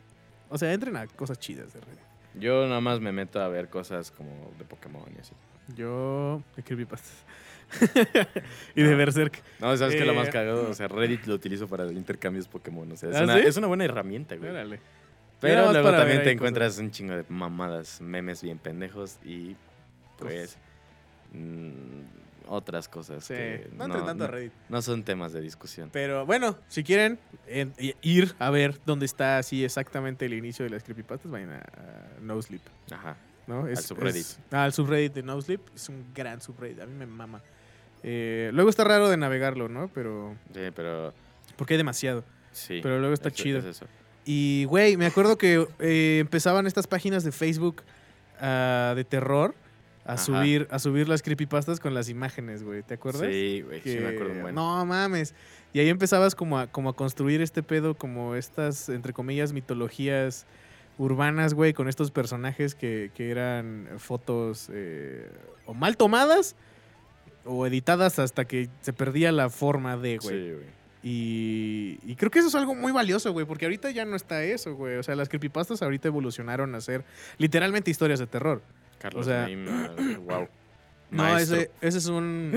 O 0.49 0.57
sea, 0.59 0.73
entren 0.73 0.97
a 0.97 1.09
cosas 1.09 1.41
chidas 1.41 1.73
de 1.75 1.81
Reddit. 1.81 1.99
Yo 2.35 2.69
nada 2.69 2.81
más 2.81 3.01
me 3.01 3.11
meto 3.11 3.41
a 3.43 3.49
ver 3.49 3.69
cosas 3.69 4.13
como 4.13 4.53
de 4.61 4.65
Pokémon 4.65 5.03
y 5.17 5.21
así. 5.21 5.33
Yo. 5.77 6.41
De 6.57 6.63
creepypastas. 6.63 7.25
y 8.77 8.83
de 8.83 8.93
Ah. 8.93 8.97
Berserk. 8.97 9.43
No, 9.59 9.77
¿sabes 9.77 9.95
qué 9.97 10.03
es 10.03 10.07
lo 10.07 10.13
Eh. 10.13 10.17
más 10.17 10.29
cagado? 10.29 10.71
O 10.71 10.75
sea, 10.75 10.87
Reddit 10.87 11.27
lo 11.27 11.35
utilizo 11.35 11.67
para 11.67 11.91
intercambios 11.91 12.47
Pokémon. 12.47 12.93
O 12.93 12.97
sea, 12.97 13.11
es, 13.11 13.17
¿Ah, 13.17 13.25
una, 13.25 13.35
sí? 13.39 13.43
es 13.45 13.57
una 13.57 13.67
buena 13.67 13.85
herramienta, 13.87 14.37
güey. 14.37 14.51
Órale. 14.51 14.79
Pero 15.41 15.73
luego 15.73 15.91
también 15.91 16.19
te 16.19 16.23
cosas. 16.25 16.33
encuentras 16.35 16.79
un 16.79 16.91
chingo 16.93 17.17
de 17.17 17.25
mamadas, 17.29 18.01
memes 18.01 18.41
bien 18.43 18.59
pendejos 18.59 19.19
y 19.25 19.57
pues 20.19 20.57
otras 22.53 22.89
cosas 22.89 23.25
Sí. 23.25 23.35
que 23.35 23.69
No 23.75 23.89
tanto 24.05 24.25
a 24.25 24.27
Reddit. 24.27 24.53
no 24.69 24.83
son 24.83 25.03
temas 25.05 25.33
de 25.33 25.41
discusión. 25.41 25.89
Pero 25.93 26.27
bueno, 26.27 26.57
si 26.69 26.85
quieren 26.85 27.19
en- 27.47 27.73
ir 28.03 28.35
a 28.39 28.51
ver 28.51 28.79
dónde 28.87 29.07
está 29.07 29.39
así 29.39 29.65
exactamente 29.65 30.27
el 30.27 30.35
inicio 30.35 30.65
de 30.65 30.71
las 30.71 30.83
creepypastas, 30.85 31.31
vayan 31.31 31.53
a, 31.53 31.59
a 31.59 32.21
NoSleep. 32.21 32.63
Ajá. 32.91 33.17
¿no? 33.47 33.67
Es, 33.67 33.83
subreddit. 33.85 34.21
es- 34.21 34.39
ah, 34.53 34.65
al 34.65 34.73
subreddit 34.73 35.15
de 35.15 35.23
NoSleep. 35.23 35.61
Es 35.75 35.89
un 35.89 36.05
gran 36.15 36.41
subreddit. 36.41 36.81
A 36.81 36.87
mí 36.87 36.95
me 36.95 37.07
mama. 37.07 37.41
Eh, 38.05 38.51
luego 38.53 38.71
está 38.71 38.85
raro 38.85 39.09
de 39.09 39.17
navegarlo, 39.17 39.69
¿no? 39.69 39.89
Pero. 39.95 40.37
Sí, 40.55 40.61
pero 40.75 41.13
Porque 41.57 41.75
hay 41.75 41.79
demasiado. 41.79 42.25
sí. 42.53 42.81
Pero 42.83 42.99
luego 42.99 43.15
está 43.15 43.29
es- 43.31 43.35
chido. 43.35 43.59
es 43.59 43.65
eso. 43.65 43.87
Y, 44.25 44.65
güey, 44.67 44.97
me 44.97 45.07
acuerdo 45.07 45.37
que 45.39 45.67
eh, 45.81 46.19
empezaban 46.21 46.67
estas 46.69 46.87
páginas 46.87 47.25
de 47.25 47.33
Facebook 47.33 47.83
ah, 48.41 48.93
de 48.97 49.05
terror 49.05 49.55
a 50.05 50.15
Ajá. 50.15 50.23
subir, 50.23 50.67
a 50.71 50.79
subir 50.79 51.09
las 51.09 51.23
creepypastas 51.23 51.79
con 51.79 51.95
las 51.95 52.09
imágenes, 52.09 52.65
güey. 52.65 52.83
¿Te 52.83 52.95
acuerdas? 52.95 53.29
Sí, 53.31 53.63
güey, 53.63 53.81
sí 53.83 53.99
me 54.01 54.09
acuerdo 54.09 54.33
un 54.33 54.43
buen. 54.43 54.55
No 54.55 54.85
mames. 54.85 55.35
Y 55.73 55.81
ahí 55.81 55.89
empezabas 55.89 56.35
como 56.35 56.59
a, 56.59 56.67
como 56.67 56.91
a 56.91 56.97
construir 56.97 57.41
este 57.41 57.63
pedo, 57.63 57.95
como 57.95 58.35
estas, 58.35 58.89
entre 58.89 59.13
comillas, 59.13 59.53
mitologías 59.53 60.47
urbanas, 60.99 61.55
güey, 61.55 61.73
con 61.73 61.89
estos 61.89 62.11
personajes 62.11 62.75
que, 62.75 63.11
que 63.15 63.31
eran 63.31 63.89
fotos 63.99 64.69
eh, 64.73 65.31
o 65.67 65.75
mal 65.75 65.97
tomadas 65.97 66.57
o 67.45 67.67
editadas 67.67 68.19
hasta 68.19 68.45
que 68.45 68.69
se 68.81 68.93
perdía 68.93 69.33
la 69.33 69.51
forma 69.51 69.97
de, 69.97 70.19
güey. 70.19 70.37
Sí, 70.37 70.53
güey. 70.53 70.83
Y, 71.05 71.99
y 72.05 72.15
creo 72.15 72.31
que 72.31 72.39
eso 72.39 72.49
es 72.49 72.55
algo 72.55 72.75
muy 72.77 72.93
valioso, 72.93 73.33
güey, 73.33 73.45
porque 73.45 73.65
ahorita 73.65 73.91
ya 73.91 74.05
no 74.05 74.15
está 74.15 74.45
eso, 74.45 74.75
güey. 74.75 74.97
O 74.97 75.03
sea, 75.03 75.17
las 75.17 75.29
creepypastas 75.29 75.83
ahorita 75.83 76.09
evolucionaron 76.09 76.75
a 76.75 76.81
ser 76.81 77.05
literalmente 77.39 77.91
historias 77.91 78.21
de 78.21 78.27
terror. 78.29 78.63
Carlos 79.03 79.27
O 79.27 79.29
sea- 79.31 79.49
wow. 80.21 80.49
No, 81.13 81.37
ese, 81.37 81.71
ese 81.83 81.99
es 81.99 82.07
un. 82.07 82.53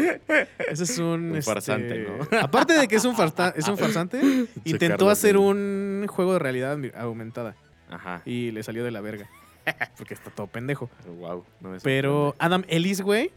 Ese 0.70 0.84
es 0.86 0.98
un. 0.98 1.06
Un 1.32 1.36
este, 1.36 1.52
farsante, 1.52 2.08
¿no? 2.08 2.26
Aparte 2.42 2.72
de 2.74 2.88
que 2.88 2.96
es 2.96 3.04
un, 3.04 3.14
farta- 3.14 3.54
es 3.54 3.68
un 3.68 3.78
farsante, 3.78 4.22
intentó 4.64 5.10
hacer 5.10 5.36
un 5.36 6.06
juego 6.08 6.32
de 6.34 6.40
realidad 6.40 6.80
aumentada 6.96 7.54
Ajá. 7.90 8.22
y 8.26 8.52
le 8.52 8.64
salió 8.64 8.86
de 8.86 8.92
la 8.92 9.02
verga. 9.02 9.28
Porque 9.98 10.14
está 10.14 10.30
todo 10.30 10.48
pendejo. 10.48 10.90
Wow. 11.20 11.44
no 11.60 11.70
me 11.72 11.80
Pero 11.82 12.34
Adam 12.40 12.64
Ellis, 12.70 13.02
güey, 13.02 13.32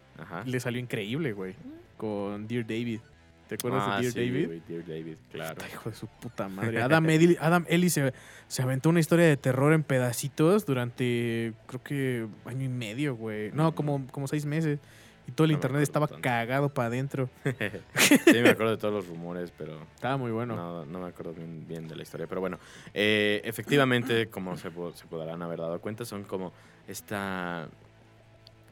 le 0.44 0.60
salió 0.60 0.78
increíble, 0.80 1.32
güey. 1.32 1.56
Con 1.96 2.46
Dear 2.46 2.62
David. 2.64 3.00
¿Te 3.48 3.54
acuerdas 3.56 3.82
Ah, 3.86 3.96
de 3.96 4.02
Dear 4.02 4.12
sí, 4.12 4.18
David? 4.20 4.60
Dear 4.68 4.86
David, 4.86 5.16
claro. 5.32 5.54
Puta, 5.54 5.68
hijo 5.68 5.90
de 5.90 5.96
su 5.96 6.06
puta 6.06 6.48
madre. 6.48 6.82
Adam, 6.82 7.06
Adam 7.40 7.64
Ellis 7.68 7.92
se, 7.94 8.12
se 8.46 8.62
aventó 8.62 8.88
una 8.90 9.00
historia 9.00 9.24
de 9.26 9.36
terror 9.36 9.72
en 9.72 9.82
pedacitos 9.82 10.66
durante, 10.66 11.52
creo 11.66 11.82
que, 11.82 12.26
año 12.44 12.64
y 12.64 12.68
medio, 12.68 13.16
güey. 13.16 13.50
No, 13.52 13.74
como, 13.74 14.06
como 14.12 14.28
seis 14.28 14.44
meses. 14.44 14.78
Y 15.26 15.32
todo 15.32 15.44
el 15.44 15.50
No 15.50 15.56
internet 15.58 15.82
estaba 15.82 16.06
tanto. 16.06 16.22
cagado 16.22 16.70
para 16.72 16.88
adentro. 16.88 17.28
sí, 17.98 18.18
me 18.40 18.48
acuerdo 18.48 18.70
de 18.72 18.78
todos 18.78 18.94
los 18.94 19.06
rumores, 19.08 19.52
pero 19.58 19.78
Estaba 19.94 20.16
muy 20.16 20.30
bueno. 20.30 20.56
no, 20.56 20.86
no 20.86 21.00
me 21.00 21.08
acuerdo 21.08 21.34
bien, 21.34 21.66
bien 21.68 21.86
de 21.86 21.96
la 21.96 22.02
historia. 22.02 22.26
Pero 22.26 22.40
bueno, 22.40 22.58
eh, 22.94 23.42
efectivamente, 23.44 24.28
como 24.28 24.56
se 24.56 24.70
podrán 24.70 25.42
haber 25.42 25.58
dado 25.58 25.80
cuenta, 25.80 26.04
son 26.06 26.24
como 26.24 26.52
esta... 26.86 27.68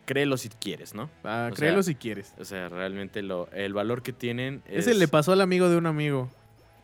Créelo 0.06 0.36
si 0.38 0.48
quieres, 0.48 0.94
¿no? 0.94 1.10
Ah, 1.24 1.50
o 1.52 1.54
créelo 1.54 1.82
sea, 1.82 1.92
si 1.92 1.94
quieres. 1.96 2.32
O 2.38 2.44
sea, 2.44 2.68
realmente 2.70 3.20
lo, 3.22 3.50
el 3.52 3.74
valor 3.74 4.02
que 4.02 4.12
tienen 4.12 4.62
es... 4.66 4.86
Ese 4.86 4.94
le 4.98 5.08
pasó 5.08 5.32
al 5.32 5.40
amigo 5.42 5.68
de 5.68 5.76
un 5.76 5.86
amigo 5.86 6.30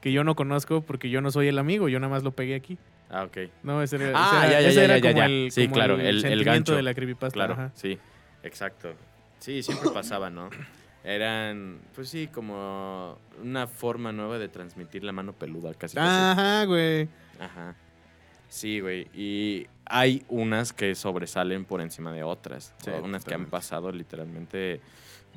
que 0.00 0.12
yo 0.12 0.24
no 0.24 0.34
conozco 0.34 0.82
porque 0.82 1.08
yo 1.08 1.20
no 1.20 1.30
soy 1.30 1.48
el 1.48 1.58
amigo, 1.58 1.88
yo 1.88 2.00
nada 2.00 2.10
más 2.10 2.24
lo 2.24 2.32
pegué 2.32 2.54
aquí. 2.56 2.76
Ah, 3.08 3.22
ok. 3.24 3.38
No, 3.62 3.80
ese 3.82 3.96
era, 3.96 4.10
Ah, 4.14 4.28
ese 4.28 4.36
era- 4.36 4.50
ya, 4.50 4.60
ya, 4.60 4.68
ese 4.68 4.74
ya, 4.76 4.84
era 4.84 4.98
ya, 4.98 5.12
como 5.12 5.22
el 5.24 5.48
Sí, 5.52 5.62
como 5.64 5.74
claro, 5.74 5.94
el- 5.94 6.06
el 6.06 6.20
sentimiento 6.20 6.50
gancho. 6.52 6.76
de 6.76 6.82
la 6.82 6.94
creepypasta. 6.94 7.32
Claro, 7.34 7.52
ajá. 7.54 7.70
sí, 7.74 7.98
exacto. 8.42 8.94
Sí, 9.38 9.62
siempre 9.62 9.90
pasaba, 9.90 10.28
¿no? 10.30 10.50
Eran, 11.04 11.80
pues 11.94 12.08
sí, 12.08 12.28
como 12.32 13.18
una 13.42 13.66
forma 13.66 14.12
nueva 14.12 14.38
de 14.38 14.48
transmitir 14.48 15.02
la 15.04 15.12
mano 15.12 15.32
peluda, 15.32 15.74
casi. 15.74 15.96
casi. 15.96 16.08
Ajá, 16.40 16.64
güey. 16.64 17.08
Ajá. 17.40 17.74
Sí, 18.48 18.80
güey. 18.80 19.08
Y 19.14 19.66
hay 19.86 20.24
unas 20.28 20.72
que 20.72 20.94
sobresalen 20.94 21.64
por 21.64 21.80
encima 21.80 22.12
de 22.12 22.22
otras. 22.22 22.74
Sí, 22.84 22.90
unas 23.02 23.24
que 23.24 23.34
han 23.34 23.46
pasado 23.46 23.90
literalmente, 23.92 24.80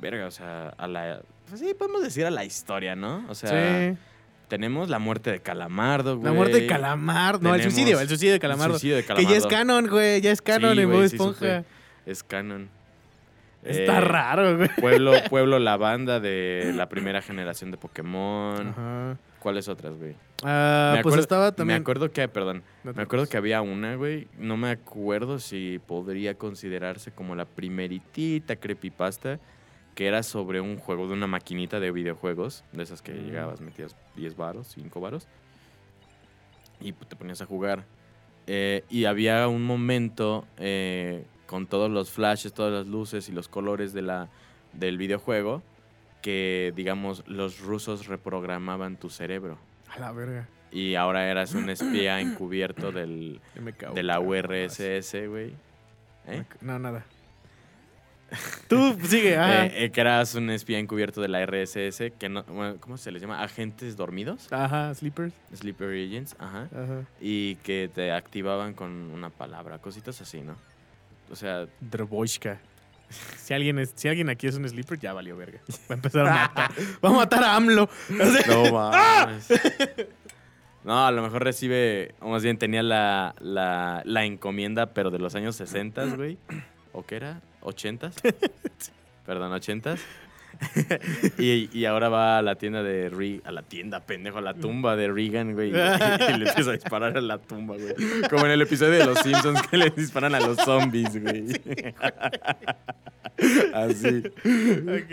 verga, 0.00 0.26
o 0.26 0.30
sea, 0.30 0.68
a 0.70 0.86
la... 0.86 1.20
Pues 1.48 1.60
sí, 1.60 1.74
podemos 1.74 2.02
decir 2.02 2.26
a 2.26 2.30
la 2.30 2.44
historia, 2.44 2.96
¿no? 2.96 3.24
O 3.28 3.34
sea, 3.34 3.92
sí. 3.92 3.98
tenemos 4.48 4.88
la 4.88 4.98
muerte 4.98 5.30
de 5.30 5.40
Calamardo, 5.40 6.16
güey. 6.16 6.24
La 6.26 6.32
muerte 6.32 6.60
de 6.62 6.66
Calamardo. 6.66 7.40
No, 7.48 7.54
el 7.54 7.62
suicidio, 7.62 8.00
el 8.00 8.08
suicidio 8.08 8.32
de 8.32 8.36
El 8.36 8.40
Calamardo. 8.40 8.74
suicidio 8.74 8.96
de 8.96 9.04
Que 9.04 9.24
ya 9.26 9.36
es 9.36 9.46
Calamardo. 9.46 9.48
canon, 9.48 9.86
güey. 9.90 10.20
Ya 10.20 10.32
es 10.32 10.42
canon 10.42 10.74
Sí, 10.74 10.80
en 10.82 10.90
Bob 10.90 11.02
Esponja. 11.02 11.64
Es 12.04 12.22
canon. 12.22 12.68
Está 13.64 13.98
Eh, 13.98 14.00
raro, 14.00 14.56
güey. 14.58 14.68
Pueblo, 14.80 15.12
Pueblo 15.30 15.58
la 15.58 15.76
banda 15.76 16.20
de 16.20 16.72
la 16.74 16.88
primera 16.88 17.20
generación 17.22 17.70
de 17.72 17.76
Pokémon. 17.76 18.68
Ajá. 18.68 19.16
¿Cuáles 19.40 19.68
otras, 19.68 19.94
güey? 19.96 20.14
Ah, 20.42 20.92
Me 20.96 21.02
pues 21.02 21.12
acuerdo- 21.14 21.22
estaba 21.22 21.52
también. 21.52 21.78
Me 21.78 21.82
acuerdo 21.82 22.10
que, 22.12 22.28
perdón, 22.28 22.62
No 22.84 22.92
me 22.92 23.02
acuerdo 23.02 23.26
que 23.26 23.36
había 23.36 23.62
una, 23.62 23.94
güey. 23.96 24.28
No 24.38 24.56
me 24.56 24.70
acuerdo 24.70 25.38
si 25.38 25.80
podría 25.86 26.34
considerarse 26.36 27.10
como 27.10 27.34
la 27.34 27.46
primeritita 27.46 28.56
creepypasta 28.56 29.38
que 29.94 30.06
era 30.06 30.22
sobre 30.22 30.60
un 30.60 30.76
juego 30.76 31.06
de 31.08 31.14
una 31.14 31.26
maquinita 31.26 31.80
de 31.80 31.90
videojuegos, 31.90 32.64
de 32.72 32.82
esas 32.82 33.00
que 33.00 33.12
Mm. 33.14 33.24
llegabas, 33.24 33.60
metías 33.62 33.96
10 34.14 34.36
varos, 34.36 34.68
5 34.74 35.00
varos, 35.00 35.26
y 36.80 36.92
pues, 36.92 37.08
te 37.08 37.16
ponías 37.16 37.40
a 37.40 37.46
jugar. 37.46 37.84
Eh, 38.46 38.84
y 38.90 39.06
había 39.06 39.48
un 39.48 39.64
momento 39.64 40.46
eh, 40.58 41.24
con 41.46 41.66
todos 41.66 41.90
los 41.90 42.10
flashes, 42.10 42.52
todas 42.52 42.72
las 42.72 42.86
luces 42.86 43.28
y 43.30 43.32
los 43.32 43.48
colores 43.48 43.94
de 43.94 44.02
la, 44.02 44.28
del 44.74 44.98
videojuego 44.98 45.62
que, 46.20 46.72
digamos, 46.76 47.24
los 47.26 47.60
rusos 47.60 48.06
reprogramaban 48.06 48.96
tu 48.98 49.08
cerebro. 49.08 49.56
A 49.96 50.00
la 50.00 50.12
verga. 50.12 50.48
Y 50.72 50.94
ahora 50.94 51.28
eras 51.30 51.54
un 51.54 51.70
espía 51.70 52.20
encubierto 52.20 52.92
del, 52.92 53.40
cago. 53.78 53.94
de 53.94 54.02
la 54.02 54.20
URSS, 54.20 55.28
güey. 55.28 55.52
¿Eh? 56.26 56.44
No, 56.60 56.78
nada. 56.78 57.04
Tú 58.68 58.98
sigue, 59.04 59.36
ajá. 59.36 59.66
Eh, 59.66 59.84
eh, 59.84 59.90
que 59.90 60.00
eras 60.00 60.34
un 60.34 60.50
espía 60.50 60.78
encubierto 60.78 61.20
de 61.20 61.28
la 61.28 61.46
RSS, 61.46 62.12
que 62.18 62.28
no, 62.28 62.42
bueno, 62.44 62.76
¿cómo 62.80 62.96
se 62.98 63.12
les 63.12 63.22
llama? 63.22 63.40
Agentes 63.42 63.96
dormidos, 63.96 64.52
Ajá, 64.52 64.92
sleepers. 64.94 65.32
Sleeper 65.54 65.90
Agents, 65.90 66.34
ajá. 66.38 66.68
Ajá. 66.72 67.04
Y 67.20 67.54
que 67.56 67.88
te 67.94 68.10
activaban 68.12 68.74
con 68.74 68.90
una 68.90 69.30
palabra, 69.30 69.78
cositas 69.78 70.20
así, 70.20 70.40
¿no? 70.40 70.56
O 71.30 71.36
sea, 71.36 71.66
Droboishka. 71.80 72.58
Si 73.08 73.54
alguien, 73.54 73.78
es, 73.78 73.92
si 73.94 74.08
alguien 74.08 74.28
aquí 74.28 74.46
es 74.46 74.56
un 74.56 74.68
sleeper, 74.68 74.98
ya 74.98 75.12
valió 75.12 75.36
verga. 75.36 75.60
Va 75.90 75.90
a 75.90 75.94
empezar 75.94 76.26
a 76.26 76.30
matar. 76.48 76.70
Va 77.04 77.08
a 77.08 77.12
matar 77.12 77.44
a 77.44 77.56
AMLO. 77.56 77.88
no 78.48 78.72
mames. 78.72 79.48
No, 80.84 81.06
a 81.06 81.10
lo 81.10 81.22
mejor 81.22 81.42
recibe, 81.42 82.14
o 82.20 82.28
más 82.28 82.42
bien 82.44 82.58
tenía 82.58 82.82
la, 82.82 83.34
la, 83.40 84.02
la 84.04 84.24
encomienda, 84.24 84.94
pero 84.94 85.10
de 85.10 85.18
los 85.18 85.34
años 85.34 85.56
60, 85.56 86.04
güey. 86.16 86.38
¿O 86.92 87.04
qué 87.04 87.16
era? 87.16 87.40
¿80s? 87.62 88.14
Perdón, 89.26 89.52
80s. 89.52 89.98
y, 91.38 91.68
y 91.76 91.84
ahora 91.84 92.08
va 92.08 92.38
a 92.38 92.42
la 92.42 92.56
tienda 92.56 92.82
de 92.82 93.08
Reagan, 93.08 93.42
a 93.44 93.52
la 93.52 93.62
tienda, 93.62 94.00
pendejo, 94.00 94.38
a 94.38 94.42
la 94.42 94.54
tumba 94.54 94.96
de 94.96 95.08
Reagan, 95.08 95.54
güey. 95.54 95.70
Y, 95.70 95.72
y 95.74 96.38
le 96.38 96.48
empieza 96.48 96.70
a 96.70 96.74
disparar 96.74 97.16
a 97.16 97.20
la 97.20 97.38
tumba, 97.38 97.76
güey. 97.76 97.94
Como 98.30 98.46
en 98.46 98.52
el 98.52 98.62
episodio 98.62 98.98
de 98.98 99.06
Los 99.06 99.18
Simpsons 99.20 99.62
que 99.68 99.76
le 99.76 99.90
disparan 99.90 100.34
a 100.34 100.40
los 100.40 100.56
zombies, 100.58 101.20
güey. 101.22 101.46
Así. 103.74 104.22
Ok. 104.88 105.12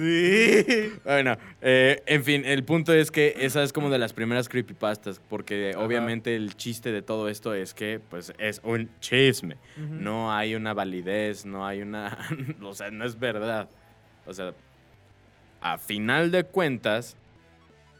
Sí. 0.00 0.92
Bueno, 1.04 1.36
eh, 1.60 2.02
en 2.06 2.24
fin, 2.24 2.44
el 2.44 2.64
punto 2.64 2.92
es 2.94 3.10
que 3.10 3.34
esa 3.40 3.62
es 3.62 3.72
como 3.72 3.90
de 3.90 3.98
las 3.98 4.12
primeras 4.12 4.48
creepypastas, 4.48 5.20
porque 5.28 5.72
Ajá. 5.74 5.84
obviamente 5.84 6.34
el 6.34 6.56
chiste 6.56 6.92
de 6.92 7.02
todo 7.02 7.28
esto 7.28 7.54
es 7.54 7.74
que, 7.74 8.00
pues, 8.08 8.32
es 8.38 8.60
un 8.64 8.88
chisme. 9.00 9.56
No 9.76 10.32
hay 10.32 10.54
una 10.54 10.74
validez, 10.74 11.44
no 11.44 11.66
hay 11.66 11.82
una... 11.82 12.18
o 12.62 12.74
sea, 12.74 12.90
no 12.90 13.04
es 13.04 13.18
verdad. 13.18 13.68
O 14.26 14.32
sea, 14.32 14.54
a 15.60 15.78
final 15.78 16.30
de 16.30 16.44
cuentas, 16.44 17.16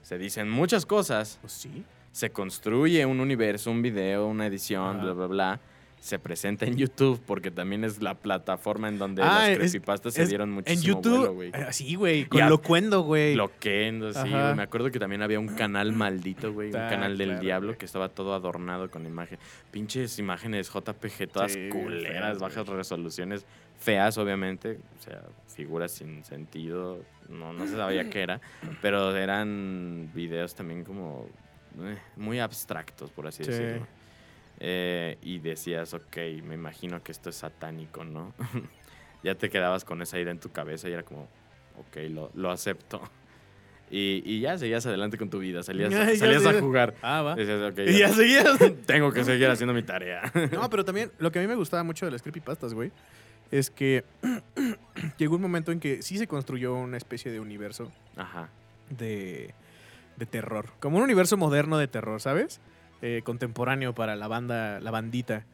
se 0.03 0.19
dicen 0.19 0.49
muchas 0.51 0.87
cosas, 0.87 1.39
Pues 1.41 1.53
sí. 1.53 1.85
se 2.13 2.31
construye 2.31 3.05
un 3.07 3.21
universo, 3.21 3.71
un 3.71 3.83
video, 3.83 4.27
una 4.27 4.47
edición, 4.47 4.97
Ajá. 4.97 5.05
bla, 5.05 5.13
bla, 5.13 5.27
bla. 5.27 5.61
Se 6.01 6.21
presenta 6.21 6.65
en 6.65 6.77
YouTube 6.77 7.21
porque 7.27 7.51
también 7.51 7.83
es 7.83 8.01
la 8.01 8.15
plataforma 8.15 8.89
en 8.89 8.99
donde 8.99 9.21
Ah, 9.21 9.49
las 9.49 9.59
creepypastas 9.59 10.15
se 10.15 10.27
dieron 10.27 10.51
En 10.51 10.55
muchísimo 10.55 10.95
YouTube. 10.95 11.19
vuelo, 11.19 11.35
güey. 11.35 11.49
eh, 11.53 11.67
sí, 11.73 11.97
güey. 11.97 12.25
Con. 12.27 12.49
Locuendo, 12.49 13.01
güey. 13.03 13.35
Loquendo, 13.35 14.13
sí. 14.13 14.29
Me 14.29 14.63
acuerdo 14.63 14.93
que 14.93 15.01
también 15.01 15.23
había 15.23 15.41
un 15.41 15.49
canal 15.49 15.93
maldito, 15.93 16.53
güey. 16.53 16.69
Un 16.69 16.75
canal 16.75 17.19
del 17.19 17.31
claro, 17.31 17.43
diablo 17.43 17.79
que 17.79 17.85
estaba 17.85 18.09
todo 18.11 18.33
adornado 18.35 18.89
con 18.93 19.07
imagen. 19.07 19.41
Pinches 19.73 20.21
imágenes 20.21 20.71
JPG, 20.73 21.27
todas 21.33 21.53
Sí, 21.55 21.69
culeras, 21.69 22.13
feas, 22.13 22.39
bajas 22.39 22.69
resoluciones. 22.69 23.45
Feas, 23.81 24.17
obviamente. 24.19 24.79
O 25.01 25.03
sea, 25.03 25.25
figuras 25.49 25.91
sin 25.91 26.25
sentido. 26.25 27.01
No, 27.29 27.53
no 27.53 27.67
se 27.67 27.77
sabía 27.77 28.09
qué 28.11 28.23
era. 28.23 28.41
Pero 28.83 29.15
eran 29.17 30.11
videos 30.15 30.55
también 30.55 30.85
como 30.85 31.29
eh, 31.81 31.99
muy 32.17 32.39
abstractos, 32.41 33.11
por 33.11 33.27
así 33.27 33.45
Sí. 33.45 33.51
decirlo. 33.51 33.87
Eh, 34.61 35.19
y 35.23 35.39
decías, 35.39 35.95
ok, 35.95 36.17
me 36.43 36.55
imagino 36.55 37.03
que 37.03 37.13
esto 37.13 37.31
es 37.31 37.37
satánico, 37.37 38.05
¿no? 38.05 38.35
ya 39.23 39.35
te 39.35 39.51
quedabas 39.51 39.85
con 39.85 40.03
esa 40.03 40.19
idea 40.19 40.33
en 40.33 40.41
tu 40.41 40.51
cabeza 40.51 40.89
y 40.89 40.93
era 40.93 41.03
como, 41.05 41.29
ok, 41.77 41.97
lo, 42.11 42.31
lo 42.35 42.51
acepto. 42.51 43.01
Y, 43.91 44.23
y 44.27 44.41
ya 44.41 44.59
seguías 44.59 44.85
adelante 44.85 45.17
con 45.17 45.31
tu 45.31 45.39
vida, 45.39 45.63
salías, 45.63 45.91
ya 45.93 46.15
salías 46.17 46.45
a 46.45 46.61
jugar. 46.61 46.95
Ah, 47.03 47.23
va. 47.23 47.35
Decías, 47.37 47.63
ok, 47.73 47.79
Y 47.87 47.93
ya 47.99 48.09
ya 48.09 48.15
seguías. 48.15 48.59
tengo 48.87 49.13
que 49.13 49.25
seguir 49.25 49.49
haciendo 49.49 49.73
mi 49.75 49.83
tarea. 49.83 50.23
No, 50.53 50.69
pero 50.69 50.85
también 50.85 51.13
lo 51.19 51.31
que 51.31 51.39
a 51.39 51.43
mí 51.43 51.49
me 51.49 51.55
gustaba 51.55 51.83
mucho 51.85 52.05
de 52.07 52.13
las 52.13 52.21
creepypastas, 52.23 52.75
güey, 52.75 52.91
es 53.51 53.71
que 53.71 54.05
llegó 55.19 55.37
un 55.37 55.43
momento 55.43 55.73
en 55.73 55.81
que 55.81 56.03
sí 56.03 56.19
se 56.19 56.27
construyó 56.27 56.75
una 56.75 56.97
especie 56.97 57.31
de 57.31 57.41
universo 57.41 57.91
Ajá. 58.17 58.49
de, 58.91 59.55
de 60.17 60.27
terror. 60.27 60.71
Como 60.81 60.99
un 60.99 61.05
universo 61.05 61.37
moderno 61.37 61.79
de 61.79 61.89
terror, 61.89 62.21
¿sabes? 62.21 62.61
Eh, 63.03 63.23
contemporáneo 63.25 63.95
para 63.95 64.17
la 64.17 64.29
banda, 64.29 64.81
la 64.81 64.91
bandita. 64.91 65.45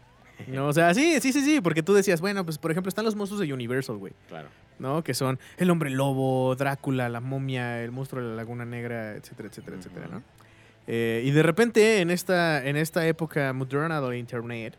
No, 0.49 0.67
o 0.69 0.73
sea, 0.73 0.93
sí, 0.95 1.21
sí, 1.21 1.33
sí, 1.33 1.43
sí, 1.43 1.61
porque 1.61 1.83
tú 1.83 1.95
decías, 1.95 2.21
bueno, 2.21 2.45
pues 2.45 2.59
por 2.59 2.71
ejemplo 2.71 2.89
están 2.89 3.05
los 3.05 3.15
monstruos 3.15 3.41
de 3.47 3.53
Universal, 3.53 3.97
güey, 3.99 4.13
Claro. 4.29 4.49
¿no? 4.81 5.05
Que 5.05 5.15
son 5.15 5.39
el 5.59 5.71
hombre 5.71 5.91
lobo, 5.91 6.57
Drácula, 6.57 7.09
la 7.09 7.21
momia, 7.21 7.83
el 7.85 7.93
monstruo 7.93 8.21
de 8.21 8.31
la 8.31 8.35
laguna 8.35 8.65
negra, 8.65 9.13
etcétera, 9.15 9.49
etcétera, 9.49 9.77
etcétera. 9.77 10.09
¿no? 10.11 10.23
Eh, 10.89 11.23
y 11.25 11.31
de 11.31 11.43
repente, 11.45 12.01
en 12.01 12.11
esta, 12.11 12.67
en 12.67 12.77
esta 12.77 13.07
época 13.07 13.53
moderna 13.53 14.01
del 14.01 14.19
internet, 14.19 14.77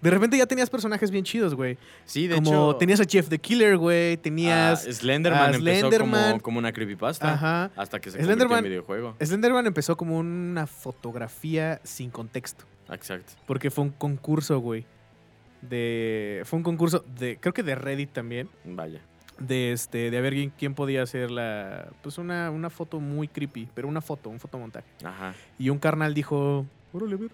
de 0.00 0.10
repente 0.10 0.36
ya 0.38 0.46
tenías 0.46 0.70
personajes 0.70 1.10
bien 1.10 1.24
chidos, 1.24 1.54
güey. 1.54 1.76
Sí, 2.04 2.26
de 2.26 2.36
Como 2.36 2.50
hecho. 2.70 2.76
tenías 2.76 3.00
a 3.00 3.04
Jeff 3.04 3.28
the 3.28 3.38
Killer, 3.38 3.76
güey, 3.76 4.14
ah, 4.14 4.22
tenías... 4.22 4.82
Slenderman 4.84 5.42
a 5.42 5.56
empezó 5.56 5.60
Slenderman. 5.88 6.30
Como, 6.32 6.42
como 6.42 6.58
una 6.58 6.72
creepypasta. 6.72 7.32
Ajá. 7.34 7.70
Hasta 7.76 8.00
que 8.00 8.10
se 8.10 8.18
Slenderman- 8.18 8.26
convirtió 8.38 8.56
en 8.58 8.64
videojuego. 8.64 9.16
Slenderman 9.22 9.66
empezó 9.66 9.96
como 9.96 10.18
una 10.18 10.66
fotografía 10.66 11.80
sin 11.84 12.10
contexto. 12.10 12.64
Exacto. 12.90 13.32
Porque 13.46 13.70
fue 13.70 13.84
un 13.84 13.90
concurso, 13.90 14.58
güey. 14.58 14.84
De. 15.62 16.42
Fue 16.46 16.56
un 16.56 16.62
concurso 16.62 17.04
de. 17.18 17.38
Creo 17.38 17.52
que 17.52 17.62
de 17.62 17.74
Reddit 17.74 18.10
también. 18.12 18.48
Vaya. 18.64 19.00
De 19.38 19.72
este. 19.72 20.10
De 20.10 20.16
a 20.18 20.20
ver 20.20 20.32
quién, 20.32 20.52
quién 20.58 20.74
podía 20.74 21.02
hacer 21.02 21.30
la. 21.30 21.88
Pues 22.02 22.18
una, 22.18 22.50
una 22.50 22.70
foto 22.70 22.98
muy 22.98 23.28
creepy. 23.28 23.68
Pero 23.74 23.86
una 23.86 24.00
foto, 24.00 24.30
un 24.30 24.40
fotomontaje. 24.40 24.86
Ajá. 25.04 25.34
Y 25.58 25.68
un 25.70 25.78
carnal 25.78 26.14
dijo. 26.14 26.64
Órale, 26.92 27.14
a 27.14 27.18
ver. 27.18 27.30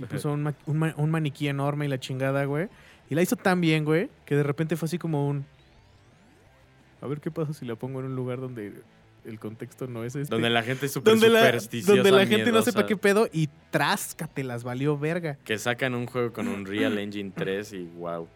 Y 0.00 0.04
puso 0.04 0.32
un, 0.32 0.42
ma- 0.42 0.54
un 0.66 0.78
ma- 0.78 0.94
un 0.96 1.10
maniquí 1.10 1.46
enorme 1.48 1.84
y 1.84 1.88
la 1.88 2.00
chingada, 2.00 2.44
güey. 2.46 2.68
Y 3.08 3.14
la 3.14 3.22
hizo 3.22 3.36
tan 3.36 3.60
bien, 3.60 3.84
güey. 3.84 4.08
Que 4.24 4.34
de 4.36 4.42
repente 4.42 4.76
fue 4.76 4.86
así 4.86 4.98
como 4.98 5.28
un. 5.28 5.44
A 7.02 7.06
ver 7.06 7.20
qué 7.20 7.30
pasa 7.30 7.52
si 7.52 7.64
la 7.66 7.76
pongo 7.76 8.00
en 8.00 8.06
un 8.06 8.16
lugar 8.16 8.40
donde 8.40 8.72
el 9.24 9.38
contexto 9.38 9.86
no 9.86 10.04
es 10.04 10.14
este. 10.16 10.34
Donde 10.34 10.50
la 10.50 10.62
gente 10.62 10.86
es 10.86 10.92
súper 10.92 11.18
supersticiosa. 11.18 11.94
donde 11.96 12.10
la 12.12 12.26
gente 12.26 12.50
no 12.52 12.62
sepa 12.62 12.78
miedosa. 12.80 12.86
qué 12.86 12.96
pedo 12.96 13.28
y 13.32 13.48
tráscate, 13.70 14.44
las 14.44 14.64
valió 14.64 14.98
verga. 14.98 15.36
Que 15.44 15.58
sacan 15.58 15.94
un 15.94 16.06
juego 16.06 16.32
con 16.32 16.48
un 16.48 16.64
Real 16.66 16.98
Engine 16.98 17.32
3 17.34 17.72
y 17.74 17.84
wow. 17.96 18.28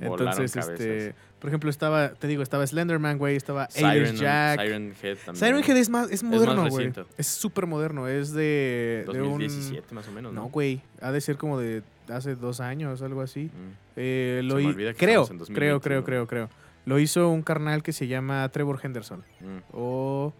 Entonces, 0.00 0.52
cabezas. 0.52 0.70
este, 0.80 1.14
por 1.38 1.48
ejemplo, 1.50 1.68
estaba, 1.70 2.10
te 2.14 2.26
digo, 2.26 2.42
estaba 2.42 2.66
Slenderman, 2.66 3.18
güey, 3.18 3.36
estaba 3.36 3.68
Siren, 3.70 4.16
Jack. 4.16 4.60
Siren 4.60 4.94
Head 5.02 5.16
también. 5.24 5.36
Siren 5.36 5.64
Head 5.64 5.76
es 5.76 5.88
más, 5.90 6.10
es 6.10 6.22
moderno, 6.22 6.68
güey. 6.68 6.92
Es 7.18 7.26
súper 7.26 7.66
moderno, 7.66 8.08
es 8.08 8.32
de, 8.32 9.04
de 9.12 9.22
un... 9.22 9.30
2017 9.30 9.94
más 9.94 10.08
o 10.08 10.12
menos, 10.12 10.32
¿no? 10.32 10.42
No, 10.42 10.48
güey, 10.48 10.80
ha 11.00 11.12
de 11.12 11.20
ser 11.20 11.36
como 11.36 11.58
de 11.58 11.82
hace 12.08 12.34
dos 12.36 12.60
años, 12.60 13.02
algo 13.02 13.20
así. 13.22 13.44
Mm. 13.44 13.72
Eh, 13.96 14.40
lo 14.44 14.54
Se 14.56 14.56
me 14.56 14.62
hi- 14.62 14.66
olvida 14.66 14.92
que 14.92 14.98
creo, 14.98 15.22
estamos 15.22 15.48
en 15.48 15.54
creo, 15.54 15.74
2021. 15.74 16.04
creo, 16.04 16.26
creo, 16.26 16.48
creo. 16.48 16.62
Lo 16.84 16.98
hizo 16.98 17.28
un 17.28 17.42
carnal 17.42 17.82
que 17.82 17.92
se 17.92 18.06
llama 18.08 18.48
Trevor 18.48 18.80
Henderson. 18.82 19.22
Mm. 19.40 19.58
O 19.72 20.32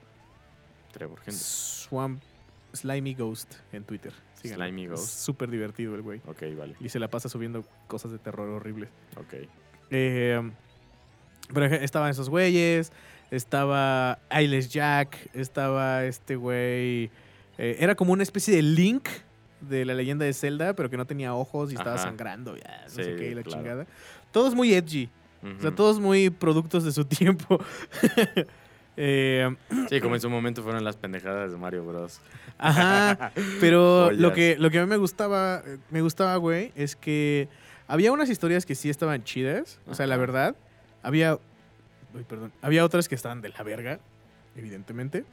Trevor 0.92 1.18
Henderson. 1.20 1.88
Swamp 1.88 2.22
Slimy 2.72 3.14
Ghost 3.14 3.52
en 3.72 3.84
Twitter. 3.84 4.12
Síganlo. 4.42 4.64
Slimy 4.64 4.86
Ghost. 4.88 5.04
Es 5.04 5.10
súper 5.10 5.50
divertido 5.50 5.94
el 5.94 6.02
güey. 6.02 6.20
Ok, 6.26 6.42
vale. 6.58 6.74
Y 6.80 6.88
se 6.88 6.98
la 6.98 7.08
pasa 7.08 7.28
subiendo 7.28 7.64
cosas 7.86 8.10
de 8.12 8.18
terror 8.18 8.48
horribles. 8.48 8.88
Ok. 9.16 9.34
Eh, 9.90 10.50
pero 11.52 11.66
estaban 11.66 12.10
esos 12.10 12.28
güeyes, 12.30 12.92
estaba 13.30 14.18
Ailes 14.30 14.68
Jack, 14.70 15.16
estaba 15.34 16.04
este 16.04 16.36
güey. 16.36 17.10
eh, 17.58 17.76
era 17.80 17.94
como 17.94 18.12
una 18.12 18.22
especie 18.22 18.54
de 18.56 18.62
Link 18.62 19.08
de 19.60 19.84
la 19.84 19.94
leyenda 19.94 20.24
de 20.24 20.32
Zelda, 20.32 20.74
pero 20.74 20.88
que 20.90 20.96
no 20.96 21.06
tenía 21.06 21.34
ojos 21.34 21.70
y 21.70 21.74
estaba 21.74 21.94
Ajá. 21.96 22.04
sangrando, 22.04 22.56
ya, 22.56 22.80
no 22.84 22.88
Sí, 22.90 23.04
sé 23.04 23.16
qué, 23.16 23.28
y 23.30 23.34
la 23.34 23.42
claro. 23.42 23.58
chingada. 23.62 23.86
Todos 24.32 24.54
muy 24.54 24.72
edgy, 24.74 25.08
o 25.58 25.60
sea, 25.60 25.70
todos 25.72 26.00
muy 26.00 26.30
productos 26.30 26.84
de 26.84 26.92
su 26.92 27.04
tiempo. 27.06 27.60
Eh, 28.96 29.54
Sí, 29.88 30.00
como 30.00 30.14
en 30.14 30.20
su 30.20 30.28
momento 30.28 30.62
fueron 30.62 30.84
las 30.84 30.96
pendejadas 30.96 31.50
de 31.50 31.56
Mario 31.56 31.84
Bros. 31.84 32.20
Ajá, 32.58 33.32
pero 33.60 34.10
lo 34.10 34.32
que, 34.32 34.56
lo 34.58 34.70
que 34.70 34.78
a 34.78 34.82
mí 34.82 34.88
me 34.88 34.96
gustaba, 34.96 35.62
me 35.90 36.02
gustaba, 36.02 36.36
güey, 36.36 36.72
es 36.76 36.94
que 36.96 37.48
había 37.88 38.12
unas 38.12 38.28
historias 38.28 38.66
que 38.66 38.74
sí 38.74 38.90
estaban 38.90 39.24
chidas, 39.24 39.78
o 39.86 39.94
sea, 39.94 40.06
la 40.06 40.16
verdad, 40.16 40.54
había, 41.02 41.38
uy, 42.14 42.24
perdón, 42.28 42.52
había 42.62 42.84
otras 42.84 43.08
que 43.08 43.14
estaban 43.14 43.40
de 43.40 43.48
la 43.48 43.62
verga, 43.62 43.98
evidentemente, 44.56 45.24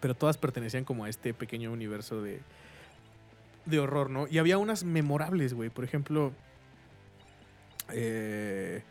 pero 0.00 0.14
todas 0.14 0.38
pertenecían 0.38 0.84
como 0.84 1.04
a 1.04 1.08
este 1.08 1.34
pequeño 1.34 1.72
universo 1.72 2.22
de, 2.22 2.40
de 3.66 3.78
horror, 3.78 4.10
¿no? 4.10 4.26
Y 4.28 4.38
había 4.38 4.58
unas 4.58 4.84
memorables, 4.84 5.54
güey, 5.54 5.70
por 5.70 5.84
ejemplo, 5.84 6.32
eh, 7.92 8.82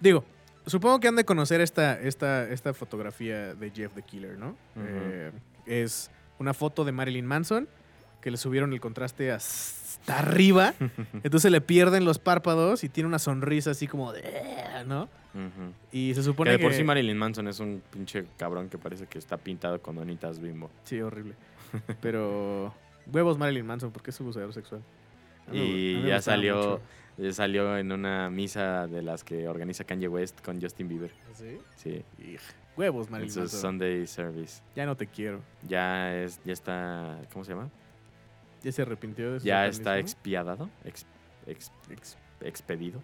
digo, 0.00 0.24
supongo 0.70 1.00
que 1.00 1.08
han 1.08 1.16
de 1.16 1.24
conocer 1.24 1.60
esta, 1.60 2.00
esta, 2.00 2.48
esta 2.48 2.72
fotografía 2.72 3.54
de 3.54 3.70
Jeff 3.70 3.92
the 3.94 4.02
Killer, 4.02 4.38
¿no? 4.38 4.56
Eh, 4.76 5.30
es 5.66 6.10
una 6.38 6.54
foto 6.54 6.84
de 6.84 6.92
Marilyn 6.92 7.26
Manson 7.26 7.68
que 8.20 8.30
le 8.30 8.36
subieron 8.36 8.72
el 8.72 8.80
contraste 8.80 9.30
hasta 9.32 10.18
arriba, 10.18 10.74
entonces 11.22 11.50
le 11.50 11.60
pierden 11.60 12.04
los 12.04 12.18
párpados 12.18 12.84
y 12.84 12.88
tiene 12.88 13.08
una 13.08 13.18
sonrisa 13.18 13.70
así 13.70 13.86
como 13.86 14.12
de, 14.12 14.22
¿no? 14.86 15.08
Y 15.92 16.12
se 16.14 16.20
Que 16.20 16.24
supone 16.24 16.50
de 16.50 16.58
que... 16.58 16.64
por 16.64 16.72
sí 16.72 16.82
Marilyn 16.82 17.16
Manson 17.16 17.46
es 17.48 17.60
un 17.60 17.82
pinche 17.90 18.26
cabrón 18.36 18.68
que 18.68 18.78
parece 18.78 19.06
que 19.06 19.18
está 19.18 19.36
pintado 19.36 19.80
con 19.80 19.96
donitas 19.96 20.40
bimbo. 20.40 20.70
Sí, 20.84 21.00
horrible. 21.00 21.34
Pero 22.02 22.74
huevos 23.12 23.38
Marilyn 23.38 23.64
Manson, 23.66 23.92
porque 23.92 24.10
es 24.10 24.16
su 24.16 24.24
buceador 24.24 24.52
sexual. 24.52 24.82
Y 25.52 26.02
ya 26.02 26.20
salió, 26.20 26.56
mucho. 26.56 26.80
Ya 27.20 27.32
salió 27.32 27.76
en 27.76 27.92
una 27.92 28.30
misa 28.30 28.86
de 28.86 29.02
las 29.02 29.24
que 29.24 29.46
organiza 29.48 29.84
Kanye 29.84 30.08
West 30.08 30.40
con 30.42 30.60
Justin 30.60 30.88
Bieber. 30.88 31.10
¿Sí? 31.34 31.58
Sí, 31.76 32.04
Hij, 32.18 32.38
Huevos 32.76 33.06
en 33.06 33.12
Marilyn 33.12 33.32
su 33.32 33.40
Manson. 33.40 33.60
Sunday 33.60 34.06
service. 34.06 34.62
Ya 34.74 34.86
no 34.86 34.96
te 34.96 35.06
quiero. 35.06 35.42
Ya 35.68 36.14
es, 36.16 36.40
ya 36.44 36.52
está, 36.52 37.18
¿cómo 37.32 37.44
se 37.44 37.52
llama? 37.52 37.68
Ya 38.62 38.72
se 38.72 38.82
arrepintió 38.82 39.32
de 39.32 39.40
su 39.40 39.46
Ya 39.46 39.66
está 39.66 39.98
expiadado. 39.98 40.68
Ex- 40.84 41.06
ex- 41.46 41.72
Ex- 41.90 42.16
expedido. 42.42 43.02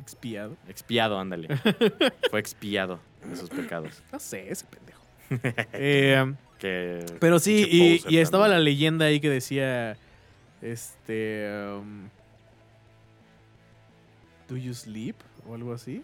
Expiado. 0.00 0.56
Expiado, 0.68 1.18
ándale. 1.18 1.48
Fue 2.30 2.40
expiado 2.40 2.98
de 3.28 3.36
sus 3.36 3.50
pecados. 3.50 4.02
No 4.12 4.18
sé, 4.18 4.50
ese 4.50 4.64
pendejo. 4.66 4.98
Eh, 5.74 6.34
Que, 6.58 7.04
pero 7.20 7.38
sí, 7.38 8.00
y, 8.08 8.18
estaba 8.18 8.48
la 8.48 8.58
leyenda 8.58 9.06
ahí 9.06 9.20
que 9.20 9.28
decía. 9.28 9.96
Este. 10.62 11.48
um, 11.76 12.08
¿Do 14.48 14.56
you 14.56 14.72
sleep? 14.74 15.16
O 15.48 15.54
algo 15.54 15.72
así. 15.72 16.02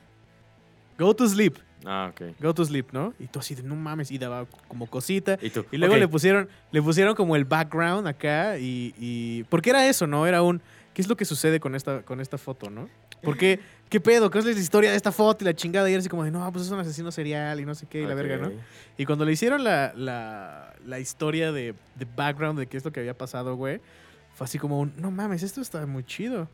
Go 0.99 1.15
to 1.15 1.29
sleep. 1.29 1.57
Ah, 1.85 2.11
ok. 2.13 2.35
Go 2.41 2.55
to 2.55 2.65
sleep, 2.65 2.87
¿no? 2.93 3.13
Y 3.19 3.27
tú 3.27 3.41
así 3.41 3.55
de 3.55 3.63
no 3.63 3.75
mames. 3.77 4.11
Y 4.11 4.19
daba 4.19 4.47
como 4.69 4.87
cosita. 4.87 5.39
Y 5.43 5.51
tú. 5.51 5.65
Y 5.73 5.77
luego 5.77 5.97
le 5.97 6.09
pusieron, 6.09 6.49
le 6.71 6.81
pusieron 6.83 7.15
como 7.15 7.37
el 7.37 7.45
background 7.45 8.07
acá 8.07 8.59
y, 8.59 8.95
y- 8.99 9.45
porque 9.45 9.71
era 9.71 9.87
eso, 9.89 10.07
¿no? 10.07 10.27
Era 10.27 10.43
un 10.43 10.63
¿qué 10.95 11.03
es 11.03 11.09
lo 11.09 11.17
que 11.17 11.25
sucede 11.25 11.59
con 11.59 11.75
esta, 11.75 12.03
con 12.03 12.21
esta 12.21 12.39
foto, 12.39 12.71
no? 12.71 12.89
¿Por 13.23 13.37
qué? 13.37 13.59
¿Qué 13.91 14.01
pedo? 14.01 14.31
¿Qué 14.31 14.39
es 14.39 14.45
la 14.45 14.53
historia 14.53 14.91
de 14.91 14.97
esta 14.97 15.11
foto 15.13 15.43
y 15.43 15.47
la 15.47 15.55
chingada? 15.55 15.89
Y 15.91 15.93
era 15.93 16.01
así 16.01 16.09
como 16.09 16.23
de, 16.25 16.31
no, 16.31 16.51
pues 16.53 16.65
es 16.67 16.71
un 16.71 16.79
asesino 16.79 17.11
serial 17.11 17.59
y 17.61 17.65
no 17.65 17.75
sé 17.75 17.87
qué, 17.87 18.03
y 18.03 18.07
la 18.07 18.15
verga, 18.15 18.37
¿no? 18.39 18.53
Y 18.97 19.05
cuando 19.05 19.25
le 19.25 19.33
hicieron 19.33 19.65
la, 19.65 19.93
la, 19.97 20.75
la 20.87 21.01
historia 21.01 21.51
de, 21.53 21.75
de 21.97 22.07
background 22.17 22.59
de 22.59 22.67
qué 22.69 22.77
es 22.77 22.85
lo 22.85 22.93
que 22.93 23.01
había 23.01 23.17
pasado, 23.19 23.57
güey, 23.57 23.81
fue 24.35 24.45
así 24.47 24.59
como 24.59 24.79
un, 24.81 24.93
no 24.97 25.11
mames, 25.11 25.43
esto 25.43 25.61
está 25.61 25.85
muy 25.87 26.05
chido. 26.05 26.49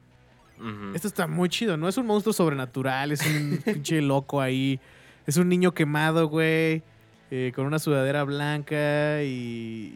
Esto 0.94 1.08
está 1.08 1.26
muy 1.26 1.48
chido, 1.48 1.76
no 1.76 1.88
es 1.88 1.96
un 1.96 2.06
monstruo 2.06 2.32
sobrenatural, 2.32 3.12
es 3.12 3.26
un 3.26 3.58
pinche 3.64 4.00
loco 4.02 4.40
ahí. 4.40 4.78
Es 5.26 5.36
un 5.36 5.48
niño 5.48 5.72
quemado, 5.72 6.28
güey, 6.28 6.82
eh, 7.30 7.52
con 7.54 7.66
una 7.66 7.78
sudadera 7.78 8.24
blanca 8.24 9.22
y, 9.22 9.28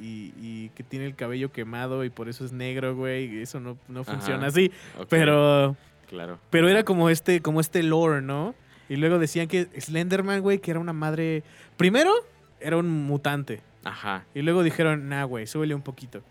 y- 0.00 0.34
y 0.40 0.68
que 0.70 0.82
tiene 0.82 1.06
el 1.06 1.14
cabello 1.16 1.50
quemado 1.52 2.04
y 2.04 2.10
por 2.10 2.28
eso 2.28 2.44
es 2.44 2.52
negro, 2.52 2.94
güey. 2.94 3.40
Eso 3.42 3.60
no, 3.60 3.76
no 3.88 4.00
Ajá. 4.00 4.12
funciona 4.12 4.46
así. 4.46 4.70
Pero, 5.08 5.76
Claro. 6.08 6.38
pero 6.50 6.68
era 6.68 6.84
como 6.84 7.10
este, 7.10 7.40
como 7.40 7.60
este 7.60 7.82
lore, 7.82 8.22
¿no? 8.22 8.54
Y 8.88 8.96
luego 8.96 9.18
decían 9.18 9.48
que 9.48 9.68
Slenderman, 9.80 10.40
güey, 10.42 10.58
que 10.58 10.70
era 10.70 10.78
una 10.80 10.92
madre... 10.92 11.42
Primero, 11.76 12.12
era 12.60 12.76
un 12.76 12.88
mutante. 13.06 13.60
Ajá. 13.82 14.24
Y 14.34 14.42
luego 14.42 14.62
dijeron, 14.62 15.08
nah, 15.08 15.24
güey, 15.24 15.46
súbele 15.46 15.74
un 15.74 15.82
poquito. 15.82 16.22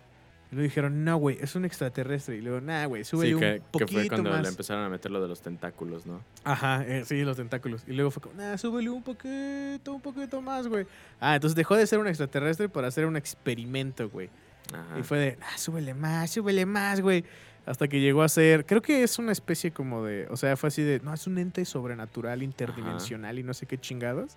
Y 0.54 0.56
luego 0.56 0.66
dijeron, 0.70 1.04
no, 1.04 1.18
güey, 1.18 1.40
es 1.42 1.56
un 1.56 1.66
extraterrestre. 1.66 2.38
Y 2.38 2.42
luego, 2.42 2.62
nah, 2.62 2.86
güey, 2.86 3.04
súbele 3.04 3.30
Sí, 3.30 3.34
un 3.34 3.40
que, 3.40 3.54
que 3.56 3.62
poquito 3.72 3.92
fue 4.02 4.08
cuando 4.08 4.30
más. 4.30 4.44
le 4.44 4.50
empezaron 4.50 4.84
a 4.84 4.90
meter 4.90 5.10
lo 5.10 5.20
de 5.20 5.28
los 5.28 5.42
tentáculos, 5.42 6.06
¿no? 6.06 6.22
Ajá, 6.44 6.84
eh, 6.86 7.04
sí, 7.06 7.24
los 7.24 7.38
tentáculos. 7.38 7.84
Y 7.88 7.94
luego 7.94 8.12
fue 8.12 8.22
como, 8.22 8.36
nah, 8.36 8.56
súbele 8.56 8.92
un 8.92 9.02
poquito, 9.02 9.94
un 9.94 10.02
poquito 10.02 10.44
más, 10.44 10.68
güey. 10.68 10.86
Ah, 11.20 11.34
entonces 11.34 11.56
dejó 11.56 11.76
de 11.76 11.88
ser 11.88 11.98
un 11.98 12.08
extraterrestre 12.08 12.70
para 12.70 12.88
hacer 12.88 13.08
un 13.08 13.18
experimento, 13.18 14.08
güey. 14.12 14.30
Ajá. 14.72 15.00
Y 15.00 15.02
fue 15.02 15.18
de, 15.18 15.38
ah, 15.42 15.58
súbele 15.58 15.96
más, 15.96 16.30
súbele 16.30 16.68
más, 16.68 17.02
güey. 17.02 17.26
Hasta 17.66 17.88
que 17.88 18.00
llegó 18.00 18.22
a 18.22 18.30
ser, 18.30 18.68
creo 18.68 18.84
que 18.84 19.02
es 19.02 19.18
una 19.18 19.32
especie 19.32 19.72
como 19.72 20.06
de, 20.06 20.28
o 20.30 20.38
sea, 20.38 20.56
fue 20.56 20.68
así 20.68 20.84
de, 20.84 21.00
no, 21.00 21.16
es 21.16 21.26
un 21.26 21.40
ente 21.40 21.66
sobrenatural, 21.66 22.44
interdimensional 22.44 23.40
y 23.40 23.44
no 23.44 23.56
sé 23.56 23.66
qué 23.66 23.80
chingados. 23.80 24.34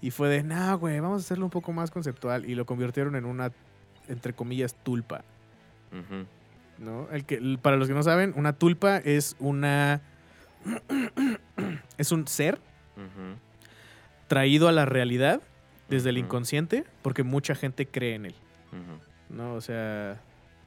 Y 0.00 0.12
fue 0.12 0.30
de, 0.30 0.42
no, 0.44 0.78
güey, 0.78 0.98
vamos 1.00 1.20
a 1.20 1.24
hacerlo 1.26 1.44
un 1.44 1.50
poco 1.50 1.72
más 1.72 1.90
conceptual. 1.90 2.48
Y 2.48 2.54
lo 2.54 2.64
convirtieron 2.64 3.16
en 3.16 3.26
una, 3.26 3.52
entre 4.08 4.32
comillas, 4.32 4.74
tulpa. 4.82 5.24
¿No? 6.78 7.08
El 7.10 7.24
que, 7.24 7.58
para 7.60 7.76
los 7.76 7.88
que 7.88 7.94
no 7.94 8.02
saben, 8.02 8.32
una 8.36 8.52
tulpa 8.52 8.98
es 8.98 9.36
una. 9.38 10.00
es 11.98 12.12
un 12.12 12.26
ser 12.26 12.58
traído 14.28 14.68
a 14.68 14.72
la 14.72 14.86
realidad 14.86 15.42
desde 15.88 16.10
el 16.10 16.18
inconsciente 16.18 16.84
porque 17.02 17.22
mucha 17.22 17.54
gente 17.54 17.86
cree 17.86 18.14
en 18.14 18.26
él. 18.26 18.34
¿no? 19.28 19.54
O 19.54 19.60
sea, 19.60 20.20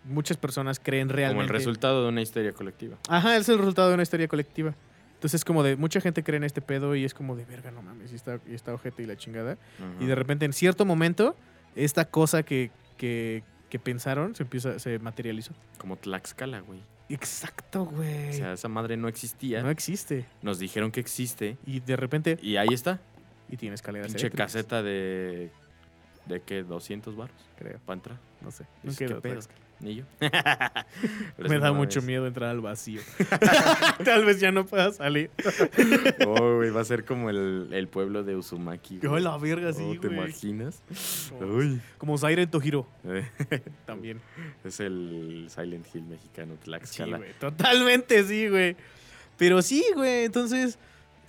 muchas 0.03 0.37
personas 0.37 0.79
creen 0.79 1.07
Como 1.07 1.17
realmente. 1.17 1.51
el 1.51 1.57
resultado 1.57 2.03
de 2.03 2.09
una 2.09 2.21
histeria 2.21 2.51
colectiva. 2.51 2.97
Ajá, 3.09 3.37
es 3.37 3.49
el 3.49 3.57
resultado 3.57 3.87
de 3.89 3.95
una 3.95 4.03
historia 4.03 4.27
colectiva. 4.27 4.75
Entonces 5.15 5.41
es 5.41 5.45
como 5.45 5.63
de, 5.63 5.75
mucha 5.75 6.01
gente 6.01 6.23
cree 6.23 6.37
en 6.37 6.43
este 6.43 6.61
pedo 6.61 6.95
y 6.95 7.05
es 7.05 7.13
como 7.13 7.35
de, 7.35 7.45
verga, 7.45 7.71
no 7.71 7.81
mames, 7.81 8.11
y 8.11 8.15
está, 8.15 8.39
y 8.47 8.53
está 8.53 8.73
ojete 8.73 9.03
y 9.03 9.05
la 9.05 9.15
chingada. 9.15 9.57
Y 9.99 10.05
de 10.05 10.13
repente, 10.13 10.45
en 10.45 10.53
cierto 10.53 10.85
momento, 10.85 11.35
esta 11.75 12.05
cosa 12.05 12.43
que, 12.43 12.69
que, 12.97 13.43
que 13.69 13.79
pensaron 13.79 14.35
se 14.35 14.43
empieza, 14.43 14.79
se 14.79 14.99
materializó. 14.99 15.53
Como 15.77 15.95
Tlaxcala, 15.97 16.59
güey. 16.61 16.81
Exacto, 17.09 17.85
güey. 17.85 18.29
O 18.29 18.33
sea, 18.33 18.53
esa 18.53 18.67
madre 18.67 18.97
no 18.97 19.07
existía. 19.07 19.61
no 19.61 19.69
existe. 19.69 20.25
Nos 20.41 20.59
dijeron 20.59 20.91
que 20.91 20.99
existe. 20.99 21.57
Y 21.65 21.79
de 21.79 21.95
repente, 21.95 22.37
Y 22.41 22.57
ahí 22.57 22.69
está. 22.71 22.99
y 23.49 23.57
tiene 23.57 23.75
escaleras 23.75 24.07
Pinche 24.07 24.21
eléctricas, 24.27 24.53
caseta 24.53 24.81
de. 24.81 25.51
¿De 26.25 26.41
qué? 26.41 26.65
¿200 26.65 27.15
baros? 27.15 27.35
creo. 27.57 27.77
Para 27.85 27.97
entrar. 27.97 28.17
No 28.41 28.49
sé. 28.51 28.65
Nunca 28.83 29.05
Ni 29.79 29.95
yo. 29.95 30.03
Me 31.37 31.59
da 31.59 31.73
mucho 31.73 32.01
miedo 32.01 32.25
entrar 32.27 32.49
al 32.49 32.61
vacío. 32.61 33.01
Tal 34.05 34.25
vez 34.25 34.39
ya 34.39 34.51
no 34.51 34.65
pueda 34.65 34.91
salir. 34.93 35.29
Oh, 36.25 36.55
güey, 36.57 36.69
va 36.69 36.81
a 36.81 36.85
ser 36.85 37.03
como 37.05 37.29
el, 37.29 37.69
el 37.71 37.87
pueblo 37.87 38.23
de 38.23 38.35
Uzumaki. 38.35 38.99
¡Oh, 39.05 39.09
güey. 39.09 39.23
la 39.23 39.37
verga, 39.37 39.73
sí, 39.73 39.83
Oh, 39.85 39.99
¿Te 39.99 40.07
güey! 40.07 40.19
imaginas? 40.19 40.81
Como, 41.37 41.53
Uy. 41.55 41.81
como 41.97 42.17
Zaire 42.17 42.47
Tojiro, 42.47 42.87
también. 43.85 44.21
es 44.63 44.79
el 44.79 45.47
Silent 45.49 45.85
Hill 45.93 46.03
mexicano, 46.03 46.53
Sí, 46.55 46.61
Tlaxcala. 46.65 47.17
güey. 47.17 47.33
Totalmente, 47.39 48.23
sí, 48.23 48.47
güey. 48.47 48.75
Pero 49.37 49.61
sí, 49.61 49.83
güey. 49.93 50.23
Entonces, 50.25 50.79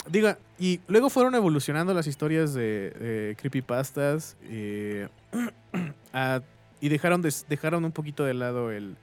diga, 0.09 0.37
y 0.57 0.79
luego 0.87 1.09
fueron 1.09 1.35
evolucionando 1.35 1.93
las 1.93 2.07
historias 2.07 2.53
de, 2.53 2.91
de 2.91 3.35
creepypastas. 3.37 4.37
eh, 4.43 5.09
a- 6.13 6.41
y 6.81 6.89
dejaron, 6.89 7.21
de- 7.21 7.33
dejaron 7.49 7.85
un 7.85 7.91
poquito 7.91 8.23
de 8.25 8.33
lado 8.33 8.71
el, 8.71 8.95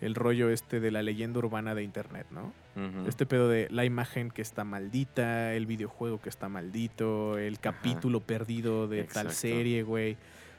el 0.00 0.14
rollo 0.14 0.50
este 0.50 0.80
de 0.80 0.90
la 0.90 1.02
leyenda 1.02 1.38
urbana 1.38 1.74
de 1.74 1.82
internet, 1.82 2.26
¿no? 2.30 2.52
Este 3.08 3.26
pedo 3.26 3.48
de 3.48 3.66
la 3.70 3.84
imagen 3.84 4.30
que 4.30 4.40
está 4.40 4.62
maldita, 4.62 5.52
el 5.54 5.66
videojuego 5.66 6.20
que 6.20 6.28
está 6.28 6.48
maldito, 6.48 7.36
el 7.36 7.58
capítulo 7.58 8.20
perdido 8.20 8.86
de 8.86 9.02
tal 9.04 9.32
serie, 9.32 9.82
güey. 9.82 10.16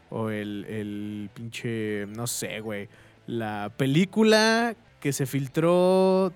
O 0.09 0.29
el, 0.29 0.65
el 0.65 1.29
pinche, 1.33 2.07
no 2.07 2.27
sé, 2.27 2.59
güey. 2.59 2.89
La 3.25 3.71
película 3.77 4.75
que 4.99 5.13
se 5.13 5.25
filtró, 5.25 6.33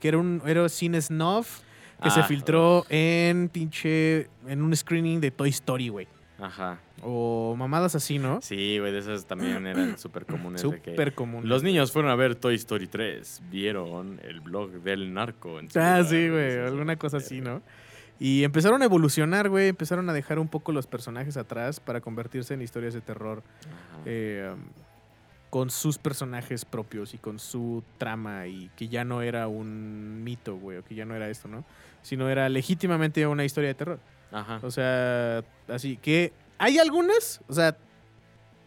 que 0.00 0.08
era 0.08 0.16
un 0.16 0.40
era 0.46 0.66
cine 0.70 1.02
snuff, 1.02 1.60
que 2.02 2.08
se 2.10 2.20
Ah, 2.20 2.24
filtró 2.24 2.86
en 2.88 3.48
pinche, 3.50 4.28
en 4.46 4.62
un 4.62 4.74
screening 4.74 5.20
de 5.20 5.30
Toy 5.32 5.50
Story, 5.50 5.88
güey. 5.88 6.06
Ajá. 6.38 6.78
O 7.02 7.54
mamadas 7.56 7.94
así, 7.94 8.18
¿no? 8.18 8.40
Sí, 8.42 8.78
güey, 8.78 8.92
de 8.92 8.98
esas 8.98 9.26
también 9.26 9.66
eran 9.66 9.98
súper 9.98 10.26
comunes. 10.26 10.60
Súper 10.60 11.14
común. 11.14 11.48
Los 11.48 11.62
niños 11.62 11.92
fueron 11.92 12.10
a 12.10 12.14
ver 12.14 12.34
Toy 12.34 12.54
Story 12.56 12.86
3, 12.86 13.42
vieron 13.50 14.20
el 14.22 14.40
blog 14.40 14.70
del 14.82 15.12
narco. 15.14 15.58
en 15.58 15.68
Ah, 15.76 16.02
sí, 16.04 16.28
güey, 16.28 16.58
alguna 16.58 16.96
cosa 16.96 17.18
así, 17.18 17.40
¿no? 17.40 17.62
Y 18.18 18.44
empezaron 18.44 18.80
a 18.80 18.86
evolucionar, 18.86 19.48
güey, 19.48 19.68
empezaron 19.68 20.08
a 20.08 20.12
dejar 20.12 20.38
un 20.38 20.48
poco 20.48 20.72
los 20.72 20.86
personajes 20.86 21.36
atrás 21.36 21.80
para 21.80 22.00
convertirse 22.00 22.54
en 22.54 22.62
historias 22.62 22.94
de 22.94 23.02
terror 23.02 23.42
Ajá. 23.66 24.02
eh, 24.06 24.54
con 25.50 25.70
sus 25.70 25.98
personajes 25.98 26.64
propios 26.64 27.14
y 27.14 27.18
con 27.18 27.38
su 27.38 27.82
trama 27.98 28.46
y 28.46 28.70
que 28.76 28.88
ya 28.88 29.04
no 29.04 29.22
era 29.22 29.48
un 29.48 30.22
mito, 30.24 30.56
güey, 30.56 30.78
o 30.78 30.84
que 30.84 30.94
ya 30.94 31.04
no 31.04 31.14
era 31.14 31.28
esto, 31.28 31.46
¿no? 31.48 31.64
Sino 32.02 32.28
era 32.28 32.48
legítimamente 32.48 33.26
una 33.26 33.44
historia 33.44 33.68
de 33.68 33.74
terror. 33.74 33.98
Ajá. 34.32 34.60
O 34.62 34.70
sea, 34.70 35.42
así 35.68 35.96
que 35.96 36.32
hay 36.58 36.78
algunas, 36.78 37.40
o 37.48 37.52
sea, 37.54 37.76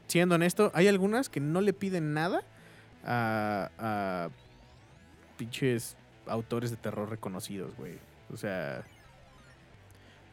siendo 0.07 0.35
honesto, 0.35 0.71
hay 0.73 0.87
algunas 0.87 1.29
que 1.29 1.39
no 1.39 1.61
le 1.61 1.73
piden 1.73 2.13
nada 2.13 2.41
a, 3.05 3.69
a 3.77 4.29
pinches 5.37 5.95
autores 6.27 6.71
de 6.71 6.77
terror 6.77 7.09
reconocidos, 7.09 7.75
güey. 7.75 7.97
O 8.33 8.37
sea, 8.37 8.83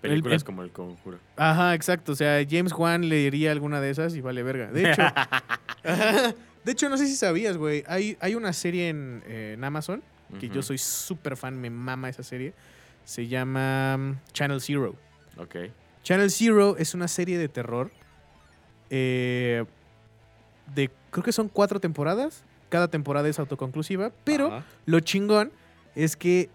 Películas 0.00 0.42
el- 0.42 0.44
como 0.44 0.62
El 0.62 0.70
Conjuro. 0.70 1.18
ajá, 1.36 1.74
exacto. 1.74 2.12
O 2.12 2.14
sea, 2.16 2.44
James 2.48 2.72
Wan 2.72 3.08
leería 3.08 3.50
alguna 3.52 3.80
de 3.80 3.90
esas 3.90 4.14
y 4.14 4.20
vale 4.20 4.42
verga. 4.42 4.66
De 4.70 4.90
hecho, 4.90 5.02
de 6.64 6.72
hecho 6.72 6.88
no 6.88 6.96
sé 6.96 7.06
si 7.06 7.16
sabías, 7.16 7.56
güey. 7.56 7.82
Hay, 7.86 8.16
hay 8.20 8.34
una 8.34 8.52
serie 8.52 8.88
en, 8.90 9.22
eh, 9.26 9.54
en 9.56 9.64
Amazon 9.64 10.02
que 10.40 10.48
yo 10.48 10.60
soy 10.60 10.76
súper 10.76 11.36
fan, 11.36 11.58
me 11.60 11.70
mama 11.70 12.08
esa 12.08 12.22
serie. 12.24 12.52
Se 13.04 13.28
llama 13.28 14.16
Channel 14.32 14.60
Zero. 14.60 14.96
Ok. 15.38 15.56
Channel 16.02 16.30
Zero 16.30 16.76
es 16.76 16.94
una 16.94 17.08
serie 17.08 17.38
de 17.38 17.48
terror. 17.48 17.90
eh, 18.90 19.64
de 20.74 20.90
creo 21.10 21.22
que 21.24 21.32
son 21.32 21.48
cuatro 21.48 21.80
temporadas. 21.80 22.42
Cada 22.68 22.88
temporada 22.88 23.28
es 23.28 23.38
autoconclusiva. 23.38 24.10
Pero 24.24 24.48
Ajá. 24.48 24.64
lo 24.86 25.00
chingón 25.00 25.52
es 25.94 26.16
que 26.16 26.48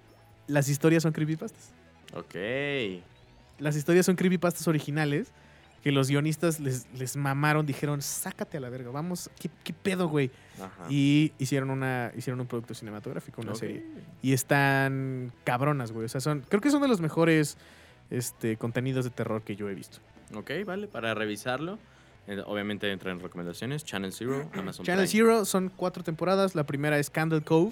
las 0.47 0.67
historias 0.69 1.03
son 1.03 1.13
creepypastas. 1.13 1.71
Ok. 2.13 2.35
Las 3.59 3.75
historias 3.75 4.05
son 4.05 4.15
creepypastas 4.15 4.67
originales. 4.67 5.31
Que 5.83 5.91
los 5.91 6.09
guionistas 6.09 6.59
les, 6.59 6.85
les 6.93 7.17
mamaron, 7.17 7.65
dijeron, 7.65 8.03
sácate 8.03 8.57
a 8.57 8.59
la 8.59 8.69
verga, 8.69 8.91
vamos, 8.91 9.31
¿qué, 9.39 9.49
qué 9.63 9.73
pedo, 9.73 10.07
güey? 10.09 10.29
Ajá. 10.59 10.85
Y 10.91 11.33
hicieron 11.39 11.71
una 11.71 12.11
hicieron 12.15 12.39
un 12.39 12.45
producto 12.45 12.75
cinematográfico, 12.75 13.41
una 13.41 13.55
serie. 13.55 13.83
Y 14.21 14.33
están 14.33 15.33
cabronas, 15.43 15.91
güey. 15.91 16.05
O 16.05 16.09
sea, 16.09 16.21
son, 16.21 16.45
creo 16.47 16.61
que 16.61 16.69
son 16.69 16.83
de 16.83 16.87
los 16.87 17.01
mejores 17.01 17.57
este, 18.11 18.57
contenidos 18.57 19.03
de 19.05 19.09
terror 19.09 19.41
que 19.41 19.55
yo 19.55 19.67
he 19.69 19.73
visto. 19.73 19.97
Ok, 20.35 20.51
vale, 20.65 20.87
para 20.87 21.13
revisarlo. 21.15 21.79
eh, 22.27 22.41
Obviamente 22.45 22.91
entra 22.91 23.11
en 23.11 23.19
recomendaciones. 23.19 23.83
Channel 23.83 24.13
Zero, 24.13 24.47
Amazon 24.53 24.85
Channel 24.85 25.07
Prime. 25.07 25.25
Zero 25.25 25.45
son 25.45 25.69
cuatro 25.75 26.03
temporadas. 26.03 26.53
La 26.53 26.65
primera 26.65 26.99
es 26.99 27.09
Candle 27.09 27.41
Cove. 27.41 27.71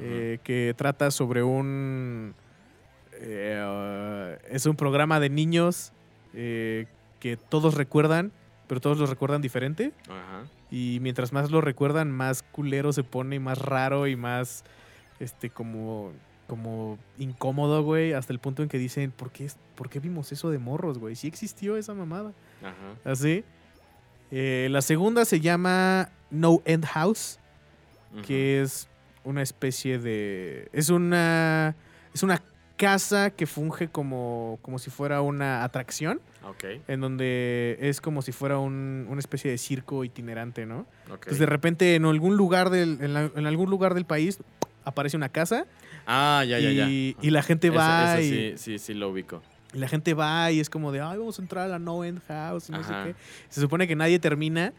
eh, 0.00 0.38
que 0.42 0.74
trata 0.76 1.10
sobre 1.10 1.42
un... 1.42 2.34
eh, 3.12 4.38
es 4.50 4.66
un 4.66 4.76
programa 4.76 5.20
de 5.20 5.30
niños 5.30 5.92
que 6.32 7.38
todos 7.48 7.74
recuerdan, 7.74 8.30
pero 8.66 8.80
todos 8.80 8.98
los 8.98 9.08
recuerdan 9.08 9.40
diferente. 9.40 9.92
Ajá. 10.04 10.44
Y 10.70 10.98
mientras 11.00 11.32
más 11.32 11.50
lo 11.50 11.60
recuerdan, 11.62 12.10
más 12.10 12.42
culero 12.42 12.92
se 12.92 13.04
pone, 13.04 13.40
más 13.40 13.58
raro 13.58 14.06
y 14.06 14.16
más, 14.16 14.64
este, 15.20 15.48
como, 15.48 16.12
como 16.46 16.98
incómodo, 17.18 17.82
güey. 17.82 18.12
Hasta 18.12 18.32
el 18.32 18.38
punto 18.38 18.62
en 18.62 18.68
que 18.68 18.78
dicen, 18.78 19.10
¿por 19.10 19.30
qué, 19.30 19.50
¿por 19.74 19.88
qué 19.90 20.00
vimos 20.00 20.32
eso 20.32 20.50
de 20.50 20.58
morros, 20.58 20.98
güey? 20.98 21.16
Sí 21.16 21.26
existió 21.26 21.76
esa 21.76 21.94
mamada. 21.94 22.32
Ajá. 22.62 23.10
Así. 23.10 23.44
Eh, 24.30 24.68
la 24.70 24.82
segunda 24.82 25.24
se 25.24 25.40
llama 25.40 26.10
No 26.30 26.60
End 26.64 26.84
House, 26.86 27.38
que 28.26 28.62
es 28.62 28.88
una 29.24 29.42
especie 29.42 29.98
de... 29.98 30.68
Es 30.72 30.88
una... 30.90 31.74
Es 32.14 32.22
una 32.22 32.42
casa 32.76 33.30
que 33.30 33.46
funge 33.46 33.88
como, 33.88 34.58
como 34.60 34.78
si 34.78 34.90
fuera 34.90 35.22
una 35.22 35.64
atracción, 35.64 36.20
Ujú. 36.42 36.50
Ok. 36.50 36.64
en 36.88 37.00
donde 37.00 37.78
es 37.80 38.02
como 38.02 38.20
si 38.20 38.32
fuera 38.32 38.58
un- 38.58 39.06
una 39.08 39.18
especie 39.18 39.50
de 39.50 39.56
circo 39.56 40.04
itinerante, 40.04 40.66
¿no? 40.66 40.80
ok. 41.06 41.12
Entonces 41.14 41.38
de 41.38 41.46
repente 41.46 41.94
en 41.94 42.04
algún 42.04 42.36
lugar 42.36 42.68
del, 42.68 42.98
en, 43.00 43.14
la- 43.14 43.30
en 43.34 43.46
algún 43.46 43.70
lugar 43.70 43.94
del 43.94 44.04
país 44.04 44.38
aparece 44.86 45.16
una 45.16 45.28
casa 45.28 45.66
Ah, 46.06 46.44
ya, 46.48 46.58
ya, 46.58 46.70
ya. 46.70 46.88
y, 46.88 47.16
y 47.20 47.30
la 47.30 47.42
gente 47.42 47.68
va 47.70 48.20
y, 48.20 48.30
sí, 48.30 48.52
sí, 48.56 48.78
sí 48.78 48.94
lo 48.94 49.10
ubico. 49.10 49.42
y 49.74 49.78
la 49.78 49.88
gente 49.88 50.14
va 50.14 50.50
y 50.52 50.60
es 50.60 50.70
como 50.70 50.92
de, 50.92 51.00
ay, 51.00 51.18
vamos 51.18 51.38
a 51.38 51.42
entrar 51.42 51.64
a 51.64 51.68
la 51.68 51.78
No 51.78 52.04
End 52.04 52.22
House 52.28 52.68
y 52.68 52.72
no 52.72 52.82
sé 52.84 52.92
qué. 53.04 53.14
Se 53.48 53.60
supone 53.60 53.86
que 53.88 53.96
nadie 53.96 54.18
termina 54.18 54.72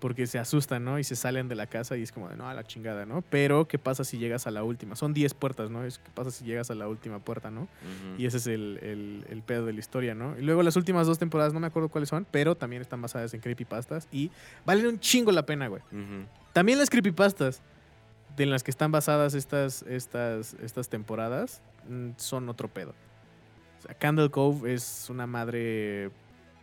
porque 0.00 0.26
se 0.26 0.40
asustan, 0.40 0.84
¿no? 0.84 0.98
Y 0.98 1.04
se 1.04 1.14
salen 1.14 1.46
de 1.46 1.54
la 1.54 1.68
casa 1.68 1.96
y 1.96 2.02
es 2.02 2.10
como 2.10 2.28
de, 2.28 2.34
no, 2.36 2.48
a 2.48 2.54
la 2.54 2.64
chingada, 2.64 3.06
¿no? 3.06 3.22
Pero, 3.30 3.68
¿qué 3.68 3.78
pasa 3.78 4.02
si 4.02 4.18
llegas 4.18 4.48
a 4.48 4.50
la 4.50 4.64
última? 4.64 4.96
Son 4.96 5.14
10 5.14 5.32
puertas, 5.34 5.70
¿no? 5.70 5.84
Es, 5.84 5.98
¿Qué 6.00 6.10
pasa 6.12 6.32
si 6.32 6.44
llegas 6.44 6.72
a 6.72 6.74
la 6.74 6.88
última 6.88 7.20
puerta, 7.20 7.52
¿no? 7.52 7.68
Y 8.18 8.26
ese 8.26 8.38
es 8.38 8.48
el, 8.48 8.80
el, 8.82 9.24
el 9.30 9.42
pedo 9.42 9.64
de 9.64 9.72
la 9.72 9.78
historia, 9.78 10.16
¿no? 10.16 10.36
Y 10.36 10.42
luego 10.42 10.64
las 10.64 10.74
últimas 10.74 11.06
dos 11.06 11.20
temporadas, 11.20 11.52
no 11.54 11.60
me 11.60 11.68
acuerdo 11.68 11.88
cuáles 11.88 12.08
son, 12.08 12.26
pero 12.32 12.56
también 12.56 12.82
están 12.82 13.00
basadas 13.00 13.32
en 13.34 13.40
creepypastas 13.40 14.08
y 14.10 14.32
valen 14.66 14.88
un 14.88 14.98
chingo 14.98 15.30
la 15.30 15.46
pena, 15.46 15.68
güey. 15.68 15.82
También 16.52 16.78
las 16.80 16.90
creepypastas 16.90 17.62
de 18.36 18.46
las 18.46 18.62
que 18.62 18.70
están 18.70 18.92
basadas 18.92 19.34
estas, 19.34 19.82
estas, 19.82 20.54
estas 20.54 20.88
temporadas 20.88 21.60
mm, 21.88 22.10
son 22.16 22.48
otro 22.48 22.68
pedo. 22.68 22.94
O 23.78 23.82
sea, 23.82 23.94
Candle 23.94 24.30
Cove 24.30 24.72
es 24.72 25.08
una 25.10 25.26
madre 25.26 26.10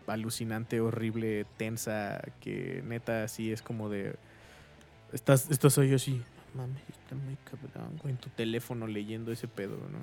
alucinante, 0.08 0.82
horrible, 0.82 1.46
tensa, 1.58 2.22
que 2.40 2.84
neta 2.86 3.24
así 3.24 3.52
es 3.52 3.62
como 3.62 3.90
de... 3.90 4.16
Estás, 5.14 5.50
estás 5.50 5.78
ahí 5.78 5.94
así, 5.94 6.22
mames, 6.54 6.82
está 6.90 7.16
muy 7.16 7.36
cabrón, 7.44 8.00
en 8.06 8.18
tu 8.18 8.30
teléfono 8.30 8.88
leyendo 8.88 9.32
ese 9.32 9.48
pedo, 9.48 9.78
¿no? 9.92 10.00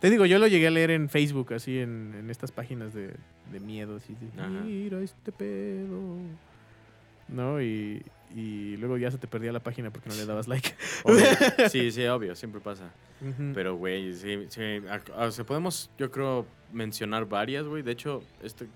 Te 0.00 0.10
digo, 0.10 0.26
yo 0.26 0.38
lo 0.38 0.46
llegué 0.46 0.66
a 0.66 0.70
leer 0.70 0.90
en 0.90 1.08
Facebook, 1.08 1.54
así 1.54 1.78
en, 1.78 2.14
en 2.18 2.30
estas 2.30 2.52
páginas 2.52 2.92
de, 2.92 3.14
de 3.50 3.60
miedo, 3.60 3.96
así 3.96 4.14
de, 4.14 4.48
mira 4.48 5.00
este 5.00 5.32
pedo. 5.32 6.18
¿No? 7.28 7.62
Y, 7.62 8.02
y 8.34 8.76
luego 8.78 8.96
ya 8.98 9.10
se 9.10 9.18
te 9.18 9.26
perdía 9.28 9.52
la 9.52 9.60
página 9.60 9.90
porque 9.90 10.08
no 10.08 10.16
le 10.16 10.26
dabas 10.26 10.48
like. 10.48 10.74
Obvio. 11.04 11.24
Sí, 11.70 11.90
sí, 11.92 12.04
obvio, 12.06 12.34
siempre 12.34 12.60
pasa. 12.60 12.90
Pero, 13.54 13.76
güey, 13.76 14.12
sí, 14.14 14.46
sí. 14.48 14.60
ac- 14.60 15.12
O 15.16 15.30
sea, 15.30 15.44
podemos, 15.46 15.90
yo 15.98 16.10
creo, 16.10 16.44
mencionar 16.72 17.26
varias, 17.26 17.66
güey. 17.66 17.82
De 17.82 17.92
hecho, 17.92 18.22
este. 18.42 18.66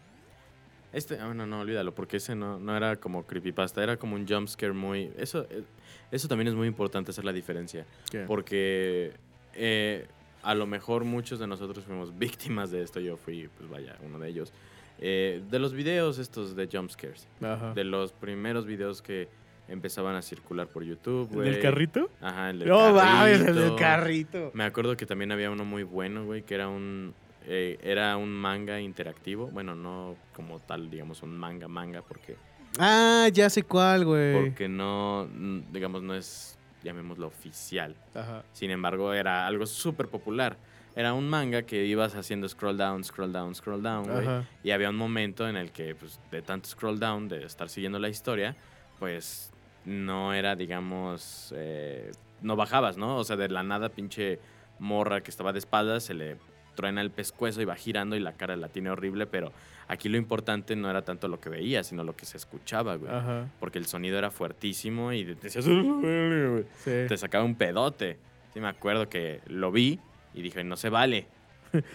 Este, 0.90 1.18
ah, 1.21 1.35
no, 1.35 1.47
no, 1.47 1.61
olvídalo, 1.61 1.94
porque 1.94 2.16
ese 2.16 2.35
no, 2.35 2.59
no 2.59 2.75
era 2.75 2.97
como 2.97 3.27
creepypasta, 3.27 3.83
era 3.83 3.99
como 3.99 4.14
un 4.16 4.27
jumpscare 4.27 4.73
muy. 4.73 5.11
Eso, 5.18 5.47
eh, 5.51 5.62
eso 6.11 6.29
también 6.29 6.49
es 6.49 6.55
muy 6.55 6.66
importante 6.66 7.11
hacer 7.11 7.25
la 7.27 7.33
diferencia. 7.33 7.85
¿Qué? 8.11 8.21
Porque 8.21 9.12
eh, 9.55 10.07
a 10.42 10.55
lo 10.55 10.66
mejor 10.66 11.05
muchos 11.05 11.38
de 11.40 11.47
nosotros 11.47 11.85
fuimos 11.85 12.16
víctimas 12.18 12.71
de 12.71 12.83
esto. 12.83 13.01
Yo 13.01 13.16
fui, 13.18 13.51
pues 13.59 13.68
vaya, 13.68 13.97
uno 14.03 14.18
de 14.18 14.29
ellos. 14.31 14.53
Eh, 15.01 15.42
de 15.51 15.59
los 15.59 15.75
videos 15.75 16.18
estos 16.18 16.57
de 16.57 16.68
jumpscares. 16.73 17.29
Ajá. 17.42 17.75
De 17.75 17.85
los 17.85 18.12
primeros 18.12 18.64
videos 18.64 19.03
que 19.03 19.29
empezaban 19.68 20.16
a 20.16 20.22
circular 20.22 20.66
por 20.68 20.83
YouTube, 20.83 21.28
¿El 21.31 21.37
güey. 21.37 21.50
del 21.50 21.61
carrito? 21.61 22.11
Ajá, 22.20 22.50
el 22.50 22.61
del 22.61 22.68
No 22.68 22.92
mames, 22.94 23.40
el 23.40 23.46
del 23.46 23.54
carrito. 23.54 23.76
carrito. 23.76 24.50
Me 24.54 24.64
acuerdo 24.64 24.96
que 24.96 25.07
también 25.07 25.31
había 25.33 25.50
uno 25.50 25.64
muy 25.64 25.83
bueno, 25.83 26.24
güey, 26.24 26.42
que 26.42 26.54
era 26.54 26.68
un 26.68 27.14
eh, 27.50 27.78
era 27.83 28.16
un 28.18 28.31
manga 28.31 28.81
interactivo. 28.81 29.46
Bueno, 29.48 29.74
no 29.74 30.16
como 30.35 30.59
tal, 30.61 30.90
digamos, 30.90 31.22
un 31.22 31.37
manga 31.38 31.66
manga, 31.68 32.02
porque, 32.02 32.37
Ah, 32.78 33.28
ya 33.33 33.48
sé 33.48 33.62
cuál, 33.62 34.04
güey. 34.04 34.35
porque 34.35 34.68
no, 34.68 35.26
mm, 35.33 35.72
digamos, 35.72 36.02
no 36.02 36.14
es, 36.14 36.59
llamémoslo, 36.83 37.26
oficial. 37.26 37.96
Ajá. 38.14 38.42
Sin 38.52 38.70
embargo, 38.70 39.14
era 39.14 39.46
algo 39.46 39.64
súper 39.66 40.09
popular. 40.09 40.57
Era 40.94 41.14
un 41.14 41.28
manga 41.28 41.62
que 41.62 41.87
ibas 41.87 42.14
haciendo 42.16 42.48
scroll 42.48 42.76
down, 42.76 43.02
scroll 43.04 43.33
down, 43.33 43.54
scroll 43.54 43.83
down, 43.83 44.04
güey. 44.04 44.26
Ajá. 44.26 44.44
Y 44.62 44.70
había 44.72 44.90
un 44.90 44.96
momento 44.96 45.48
en 45.48 45.57
el 45.57 45.70
que, 45.72 45.94
pues, 45.94 46.20
de 46.31 46.42
tanto 46.42 46.68
scroll 46.68 46.98
down, 46.98 47.28
de 47.28 47.44
estar 47.44 47.68
siguiendo 47.70 47.98
la 47.98 48.09
historia, 48.11 48.57
pues 48.98 49.47
no 49.84 50.32
era, 50.34 50.54
digamos, 50.56 51.52
eh, 51.56 52.10
no 52.42 52.56
bajabas, 52.56 52.96
¿no? 52.96 53.16
O 53.16 53.24
sea, 53.24 53.36
de 53.36 53.48
la 53.48 53.62
nada, 53.62 53.88
pinche 53.88 54.38
morra 54.78 55.22
que 55.22 55.30
estaba 55.30 55.52
de 55.52 55.58
espaldas, 55.58 56.04
se 56.04 56.14
le 56.14 56.36
truena 56.76 57.00
el 57.00 57.10
pescuezo 57.10 57.60
y 57.60 57.64
va 57.64 57.74
girando 57.74 58.14
y 58.14 58.20
la 58.20 58.34
cara 58.34 58.54
la 58.56 58.68
tiene 58.68 58.90
horrible, 58.90 59.26
pero 59.26 59.52
aquí 59.88 60.08
lo 60.08 60.16
importante 60.16 60.76
no 60.76 60.88
era 60.88 61.02
tanto 61.02 61.26
lo 61.26 61.40
que 61.40 61.48
veía, 61.48 61.82
sino 61.82 62.04
lo 62.04 62.14
que 62.14 62.24
se 62.24 62.36
escuchaba, 62.36 62.94
güey. 62.94 63.10
Ajá. 63.12 63.46
Porque 63.58 63.78
el 63.78 63.86
sonido 63.86 64.16
era 64.16 64.30
fuertísimo 64.30 65.12
y 65.12 65.24
decías, 65.24 65.64
Sí. 65.64 66.90
te 67.08 67.16
sacaba 67.16 67.44
un 67.44 67.56
pedote. 67.56 68.18
Sí, 68.54 68.60
me 68.60 68.68
acuerdo 68.68 69.08
que 69.08 69.40
lo 69.46 69.72
vi 69.72 69.98
y 70.34 70.42
dije, 70.42 70.62
no 70.64 70.76
se 70.76 70.88
vale. 70.88 71.26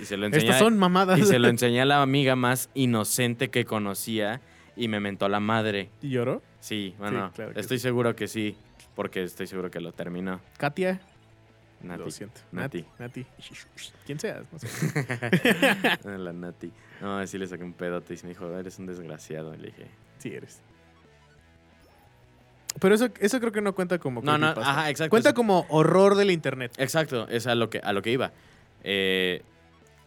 Y 0.01 0.05
se 0.05 0.17
lo 0.17 0.25
enseñé, 0.27 0.43
Estas 0.45 0.59
son 0.59 0.77
mamadas. 0.77 1.17
y 1.19 1.23
se 1.23 1.39
lo 1.39 1.47
enseñé 1.47 1.81
a 1.81 1.85
la 1.85 2.01
amiga 2.01 2.35
más 2.35 2.69
inocente 2.73 3.49
que 3.49 3.65
conocía 3.65 4.41
y 4.75 4.88
me 4.88 4.99
mentó 4.99 5.27
la 5.29 5.39
madre. 5.39 5.89
¿Y 6.01 6.09
lloró? 6.09 6.41
Sí, 6.59 6.95
bueno, 6.97 7.31
claro 7.33 7.53
que 7.53 7.59
estoy 7.59 7.77
sí. 7.77 7.83
seguro 7.83 8.15
que 8.15 8.27
sí, 8.27 8.55
porque 8.95 9.23
estoy 9.23 9.47
seguro 9.47 9.69
que 9.69 9.79
lo 9.79 9.91
terminó. 9.91 10.39
Katia. 10.57 11.01
Nati. 11.81 12.03
Lo 12.03 12.12
siento. 12.12 12.39
Nati. 12.53 12.86
Nati. 12.97 13.25
¿Quién 14.05 14.19
seas? 14.19 14.43
No 14.51 14.57
sé. 14.59 14.67
la 16.17 16.31
Nati. 16.31 16.71
No, 17.01 17.27
sí 17.27 17.38
le 17.38 17.45
saqué 17.45 17.63
un 17.63 17.73
pedote 17.73 18.13
y 18.13 18.17
me 18.23 18.29
dijo, 18.29 18.49
eres 18.57 18.79
un 18.79 18.86
desgraciado. 18.86 19.53
Le 19.55 19.67
dije, 19.67 19.88
Sí 20.19 20.33
eres. 20.33 20.62
Pero 22.79 22.95
eso, 22.95 23.09
eso 23.19 23.39
creo 23.39 23.51
que 23.51 23.62
no 23.62 23.75
cuenta 23.75 23.99
como 23.99 24.21
no, 24.21 24.38
no, 24.38 24.47
ajá, 24.47 24.89
exacto. 24.89 25.09
Cuenta 25.09 25.29
eso- 25.29 25.36
como 25.36 25.65
horror 25.69 26.15
del 26.15 26.31
internet. 26.31 26.71
Exacto, 26.77 27.27
es 27.27 27.45
a 27.45 27.55
lo 27.55 27.69
que, 27.69 27.79
a 27.79 27.91
lo 27.93 28.01
que 28.01 28.12
iba. 28.12 28.31
Eh, 28.83 29.43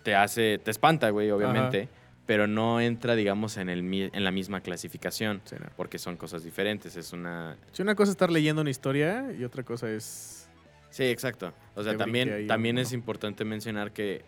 te 0.02 0.14
hace, 0.14 0.58
te 0.58 0.70
espanta, 0.70 1.10
güey, 1.10 1.30
obviamente, 1.30 1.88
pero 2.26 2.46
no 2.48 2.80
entra, 2.80 3.14
digamos, 3.14 3.56
en, 3.56 3.68
el, 3.68 4.10
en 4.12 4.24
la 4.24 4.30
misma 4.32 4.60
clasificación, 4.60 5.40
Sí, 5.44 5.56
no. 5.60 5.66
porque 5.76 5.98
son 5.98 6.16
cosas 6.16 6.42
diferentes. 6.42 6.96
Es 6.96 7.12
una... 7.12 7.56
Sí, 7.72 7.82
una 7.82 7.94
cosa 7.94 8.10
es 8.10 8.14
estar 8.14 8.30
leyendo 8.30 8.62
una 8.62 8.70
historia 8.70 9.32
y 9.38 9.44
otra 9.44 9.62
cosa 9.62 9.88
es... 9.88 10.48
Sí, 10.90 11.04
exacto. 11.04 11.52
O 11.74 11.82
sea, 11.82 11.96
también, 11.96 12.46
también 12.46 12.78
es 12.78 12.92
importante 12.92 13.44
mencionar 13.44 13.92
que 13.92 14.24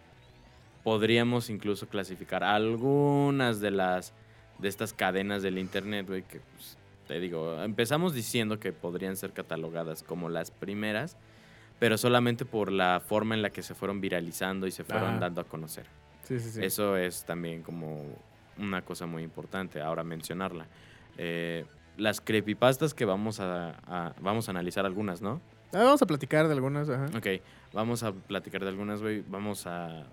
podríamos 0.85 1.51
incluso 1.51 1.89
clasificar 1.89 2.45
algunas 2.45 3.61
de 3.61 3.71
las 3.71 4.13
de 4.59 4.69
estas 4.69 4.93
cadenas 4.93 5.43
del 5.43 5.59
internet, 5.59 6.07
güey, 6.07 6.23
que 6.23 6.41
pues, 6.41 6.77
te 7.07 7.21
digo, 7.21 7.63
empezamos 7.63 8.13
diciendo 8.13 8.59
que 8.59 8.73
podrían 8.73 9.17
ser 9.17 9.33
catalogadas 9.33 10.03
como 10.03 10.29
las 10.29 10.51
primeras, 10.51 11.17
pero 11.79 11.97
solamente 11.97 12.45
por 12.45 12.73
la 12.73 13.01
forma 13.01 13.35
en 13.35 13.43
la 13.43 13.51
que 13.51 13.63
se 13.63 13.75
fueron 13.75 14.01
viralizando 14.01 14.67
y 14.67 14.73
se 14.73 14.85
fueron 14.85 15.11
Ajá. 15.11 15.21
dando 15.21 15.41
a 15.41 15.45
conocer. 15.45 15.87
Sí, 16.29 16.39
sí, 16.41 16.51
sí. 16.51 16.65
Eso 16.65 16.97
es 16.97 17.25
también 17.25 17.63
como 17.63 18.05
una 18.59 18.83
cosa 18.85 19.07
muy 19.07 19.23
importante 19.23 19.81
ahora 19.81 20.05
mencionarla. 20.05 20.67
Eh, 21.17 21.65
las 21.97 22.21
creepypastas 22.21 22.93
que 22.95 23.05
vamos 23.07 23.41
a, 23.41 23.71
a- 23.87 24.15
vamos 24.21 24.49
a 24.49 24.51
analizar 24.53 24.85
algunas, 24.87 25.23
¿no? 25.23 25.41
Ah, 25.73 25.85
vamos 25.85 26.03
a 26.03 26.07
platicar 26.07 26.47
de 26.47 26.55
algunas. 26.55 26.89
Ajá. 26.89 27.07
Ok, 27.17 27.27
vamos 27.73 28.03
a 28.03 28.13
platicar 28.13 28.63
de 28.63 28.69
algunas, 28.69 29.01
güey. 29.03 29.23
Vamos 29.29 29.67
a. 29.67 30.05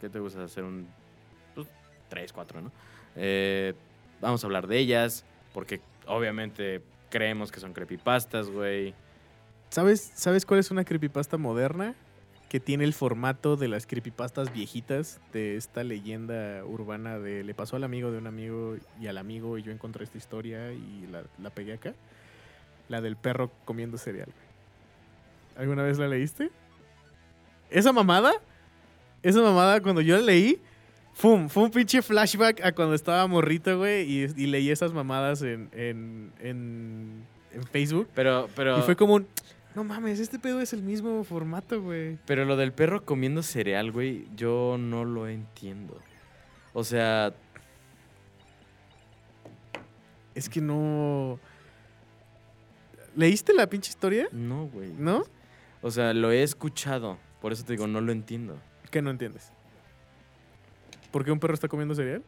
¿Qué 0.00 0.08
te 0.08 0.18
gusta 0.18 0.42
hacer? 0.44 0.64
Un. 0.64 0.88
Pues, 1.54 1.68
tres, 2.08 2.32
cuatro, 2.32 2.60
¿no? 2.60 2.72
Eh, 3.16 3.74
vamos 4.20 4.42
a 4.42 4.46
hablar 4.46 4.66
de 4.66 4.78
ellas, 4.78 5.24
porque 5.54 5.80
obviamente 6.06 6.82
creemos 7.10 7.52
que 7.52 7.60
son 7.60 7.72
creepypastas, 7.72 8.48
güey. 8.50 8.94
¿Sabes, 9.70 10.10
¿Sabes 10.14 10.44
cuál 10.46 10.60
es 10.60 10.70
una 10.70 10.84
creepypasta 10.84 11.36
moderna? 11.36 11.94
Que 12.50 12.60
tiene 12.60 12.84
el 12.84 12.92
formato 12.92 13.56
de 13.56 13.68
las 13.68 13.86
creepypastas 13.86 14.52
viejitas 14.52 15.20
de 15.32 15.56
esta 15.56 15.84
leyenda 15.84 16.62
urbana 16.66 17.18
de 17.18 17.42
le 17.44 17.54
pasó 17.54 17.76
al 17.76 17.84
amigo 17.84 18.10
de 18.10 18.18
un 18.18 18.26
amigo 18.26 18.76
y 19.00 19.06
al 19.06 19.16
amigo 19.16 19.56
y 19.56 19.62
yo 19.62 19.72
encontré 19.72 20.04
esta 20.04 20.18
historia 20.18 20.72
y 20.72 21.06
la, 21.10 21.22
la 21.42 21.50
pegué 21.50 21.72
acá. 21.72 21.94
La 22.88 23.00
del 23.00 23.16
perro 23.16 23.50
comiendo 23.64 23.96
cereal. 23.96 24.28
¿Alguna 25.56 25.84
vez 25.84 25.96
la 25.98 26.08
leíste? 26.08 26.50
¿Esa 27.70 27.92
mamada? 27.92 28.32
Esa 29.22 29.40
mamada 29.42 29.80
cuando 29.80 30.00
yo 30.00 30.16
la 30.16 30.22
leí, 30.22 30.60
¡fum! 31.14 31.48
Fue 31.48 31.62
un 31.62 31.70
pinche 31.70 32.02
flashback 32.02 32.64
a 32.64 32.72
cuando 32.72 32.94
estaba 32.96 33.24
morrito, 33.28 33.78
güey, 33.78 34.10
y, 34.10 34.22
y 34.36 34.46
leí 34.46 34.70
esas 34.70 34.92
mamadas 34.92 35.42
en, 35.42 35.68
en, 35.72 36.32
en, 36.40 37.24
en 37.52 37.62
Facebook. 37.64 38.08
Pero, 38.14 38.48
pero. 38.56 38.78
Y 38.78 38.82
fue 38.82 38.96
como 38.96 39.14
un, 39.14 39.28
No 39.74 39.84
mames, 39.84 40.18
este 40.18 40.38
pedo 40.38 40.60
es 40.60 40.72
el 40.72 40.82
mismo 40.82 41.22
formato, 41.24 41.80
güey. 41.80 42.18
Pero 42.26 42.44
lo 42.44 42.56
del 42.56 42.72
perro 42.72 43.04
comiendo 43.04 43.42
cereal, 43.42 43.92
güey, 43.92 44.26
yo 44.34 44.76
no 44.78 45.04
lo 45.04 45.28
entiendo. 45.28 45.98
O 46.72 46.84
sea, 46.84 47.32
Es 50.34 50.48
que 50.48 50.60
no. 50.60 51.38
¿Leíste 53.16 53.52
la 53.52 53.68
pinche 53.68 53.90
historia? 53.90 54.28
no, 54.32 54.66
güey. 54.68 54.92
¿No? 54.96 55.24
O 55.82 55.90
sea, 55.90 56.14
lo 56.14 56.30
he 56.30 56.42
escuchado. 56.42 57.18
Por 57.40 57.52
eso 57.52 57.64
te 57.64 57.72
digo, 57.72 57.86
no 57.86 58.00
lo 58.00 58.12
entiendo. 58.12 58.58
¿Qué 58.90 59.02
no 59.02 59.10
entiendes? 59.10 59.52
¿Por 61.10 61.24
qué 61.24 61.32
un 61.32 61.40
perro 61.40 61.54
está 61.54 61.68
comiendo 61.68 61.94
cereal? 61.94 62.22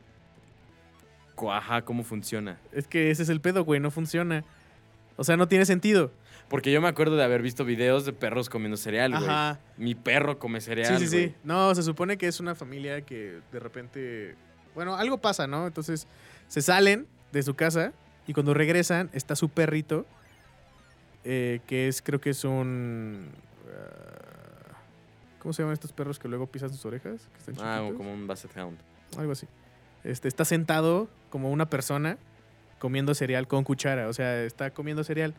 Ajá, 1.50 1.82
¿cómo 1.82 2.04
funciona? 2.04 2.58
Es 2.72 2.86
que 2.86 3.10
ese 3.10 3.22
es 3.22 3.28
el 3.28 3.40
pedo, 3.40 3.64
güey, 3.64 3.80
no 3.80 3.90
funciona. 3.90 4.44
O 5.16 5.24
sea, 5.24 5.36
no 5.36 5.48
tiene 5.48 5.64
sentido. 5.66 6.12
Porque 6.52 6.70
yo 6.70 6.80
me 6.80 6.86
acuerdo 6.86 7.16
de 7.16 7.24
haber 7.24 7.42
visto 7.42 7.64
videos 7.64 8.04
de 8.04 8.12
perros 8.12 8.48
comiendo 8.48 8.76
cereal, 8.76 9.10
güey. 9.10 9.24
Ajá. 9.24 9.58
Mi 9.76 9.96
perro 9.96 10.38
come 10.38 10.60
cereal, 10.60 10.98
Sí, 10.98 11.08
sí, 11.08 11.16
güey. 11.16 11.28
sí. 11.30 11.34
No, 11.42 11.74
se 11.74 11.82
supone 11.82 12.16
que 12.16 12.28
es 12.28 12.38
una 12.38 12.54
familia 12.54 13.00
que 13.02 13.40
de 13.50 13.58
repente. 13.58 14.36
Bueno, 14.74 14.94
algo 14.94 15.18
pasa, 15.18 15.46
¿no? 15.48 15.66
Entonces 15.66 16.06
se 16.48 16.62
salen 16.62 17.08
de 17.32 17.42
su 17.42 17.54
casa 17.54 17.92
y 18.26 18.32
cuando 18.34 18.54
regresan 18.54 19.10
está 19.12 19.34
su 19.34 19.48
perrito, 19.48 20.06
eh, 21.24 21.60
que 21.66 21.88
es, 21.88 22.02
creo 22.02 22.20
que 22.20 22.30
es 22.30 22.44
un. 22.44 23.30
ah, 23.68 24.74
¿Cómo 25.40 25.52
se 25.52 25.62
llaman 25.62 25.72
estos 25.72 25.92
perros 25.92 26.18
que 26.18 26.28
luego 26.28 26.46
pisan 26.46 26.70
sus 26.70 26.84
orejas? 26.84 27.28
Que 27.32 27.38
están 27.50 27.54
Ah, 27.66 27.78
chiquitos? 27.80 27.96
como 27.98 28.12
un 28.12 28.26
Basset 28.26 28.56
Hound. 28.56 28.78
Algo 29.18 29.32
así. 29.32 29.46
Este, 30.04 30.28
está 30.28 30.44
sentado 30.44 31.08
como 31.30 31.50
una 31.50 31.66
persona 31.70 32.18
comiendo 32.78 33.14
cereal 33.14 33.48
con 33.48 33.64
cuchara. 33.64 34.08
O 34.08 34.12
sea, 34.12 34.42
está 34.44 34.70
comiendo 34.72 35.02
cereal. 35.04 35.34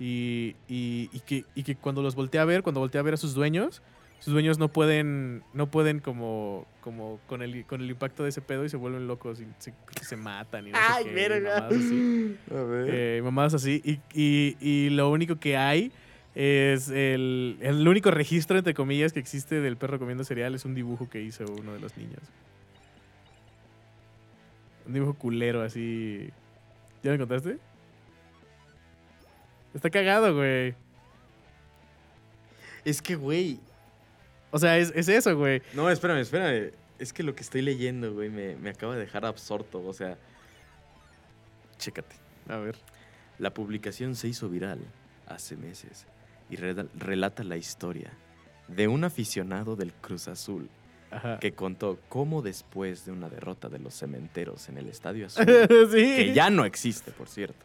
Y, 0.00 0.56
y- 0.66 1.10
y 1.12 1.20
que, 1.20 1.44
y 1.54 1.62
que 1.62 1.76
cuando 1.76 2.02
los 2.02 2.14
voltea 2.16 2.42
a 2.42 2.44
ver, 2.46 2.62
cuando 2.62 2.80
voltea 2.80 3.02
a 3.02 3.04
ver 3.04 3.14
a 3.14 3.18
sus 3.18 3.34
dueños, 3.34 3.82
sus 4.18 4.32
dueños 4.32 4.58
no 4.58 4.68
pueden, 4.68 5.42
no 5.54 5.70
pueden 5.70 6.00
como, 6.00 6.66
como 6.80 7.20
con 7.26 7.42
el, 7.42 7.64
con 7.66 7.80
el 7.82 7.90
impacto 7.90 8.22
de 8.22 8.30
ese 8.30 8.40
pedo 8.40 8.64
y 8.64 8.68
se 8.70 8.76
vuelven 8.78 9.06
locos 9.06 9.40
y 9.40 9.46
se, 9.58 9.72
se 10.02 10.16
matan 10.16 10.66
y 10.66 10.70
no 10.72 10.78
sé 10.78 10.82
qué, 11.04 11.10
y 11.36 11.40
mamadas 11.42 11.74
así. 11.76 12.36
A 12.50 12.62
ver. 12.62 12.88
Eh, 12.90 13.20
mamadas 13.22 13.54
así. 13.54 13.80
Y, 13.84 14.00
y- 14.18 14.56
y 14.60 14.90
lo 14.90 15.10
único 15.10 15.36
que 15.36 15.56
hay 15.58 15.92
es 16.34 16.88
el, 16.88 17.58
el 17.60 17.86
único 17.86 18.10
registro, 18.10 18.56
entre 18.56 18.72
comillas, 18.72 19.12
que 19.12 19.20
existe 19.20 19.60
del 19.60 19.76
perro 19.76 19.98
comiendo 19.98 20.24
cereal 20.24 20.54
es 20.54 20.64
un 20.64 20.74
dibujo 20.74 21.10
que 21.10 21.20
hizo 21.22 21.44
uno 21.60 21.72
de 21.74 21.80
los 21.80 21.96
niños. 21.96 22.20
Un 24.86 24.94
dibujo 24.94 25.14
culero, 25.14 25.60
así. 25.62 26.30
¿Ya 27.02 27.10
lo 27.10 27.14
encontraste? 27.14 27.58
Está 29.74 29.90
cagado, 29.90 30.34
güey. 30.34 30.74
Es 32.84 33.00
que, 33.02 33.14
güey. 33.14 33.58
O 34.50 34.58
sea, 34.58 34.78
es, 34.78 34.92
es 34.94 35.08
eso, 35.08 35.36
güey. 35.36 35.62
No, 35.74 35.90
espérame, 35.90 36.18
espérame. 36.20 36.72
Es 36.98 37.12
que 37.12 37.22
lo 37.22 37.34
que 37.34 37.42
estoy 37.42 37.62
leyendo, 37.62 38.12
güey, 38.12 38.28
me, 38.30 38.56
me 38.56 38.70
acaba 38.70 38.94
de 38.94 39.00
dejar 39.00 39.24
absorto. 39.24 39.82
O 39.86 39.92
sea, 39.92 40.16
chécate. 41.78 42.16
A 42.48 42.56
ver. 42.56 42.76
La 43.38 43.54
publicación 43.54 44.14
se 44.16 44.28
hizo 44.28 44.48
viral 44.48 44.80
hace 45.26 45.56
meses 45.56 46.06
y 46.50 46.56
relata 46.56 47.44
la 47.44 47.56
historia 47.56 48.10
de 48.68 48.88
un 48.88 49.04
aficionado 49.04 49.76
del 49.76 49.92
Cruz 49.92 50.28
Azul 50.28 50.68
Ajá. 51.10 51.38
que 51.38 51.52
contó 51.52 51.98
cómo 52.08 52.42
después 52.42 53.04
de 53.06 53.12
una 53.12 53.28
derrota 53.28 53.68
de 53.68 53.78
los 53.78 53.94
cementeros 53.94 54.68
en 54.68 54.78
el 54.78 54.88
Estadio 54.88 55.26
Azul, 55.28 55.46
sí. 55.90 56.16
que 56.16 56.32
ya 56.34 56.50
no 56.50 56.64
existe, 56.64 57.12
por 57.12 57.28
cierto, 57.28 57.64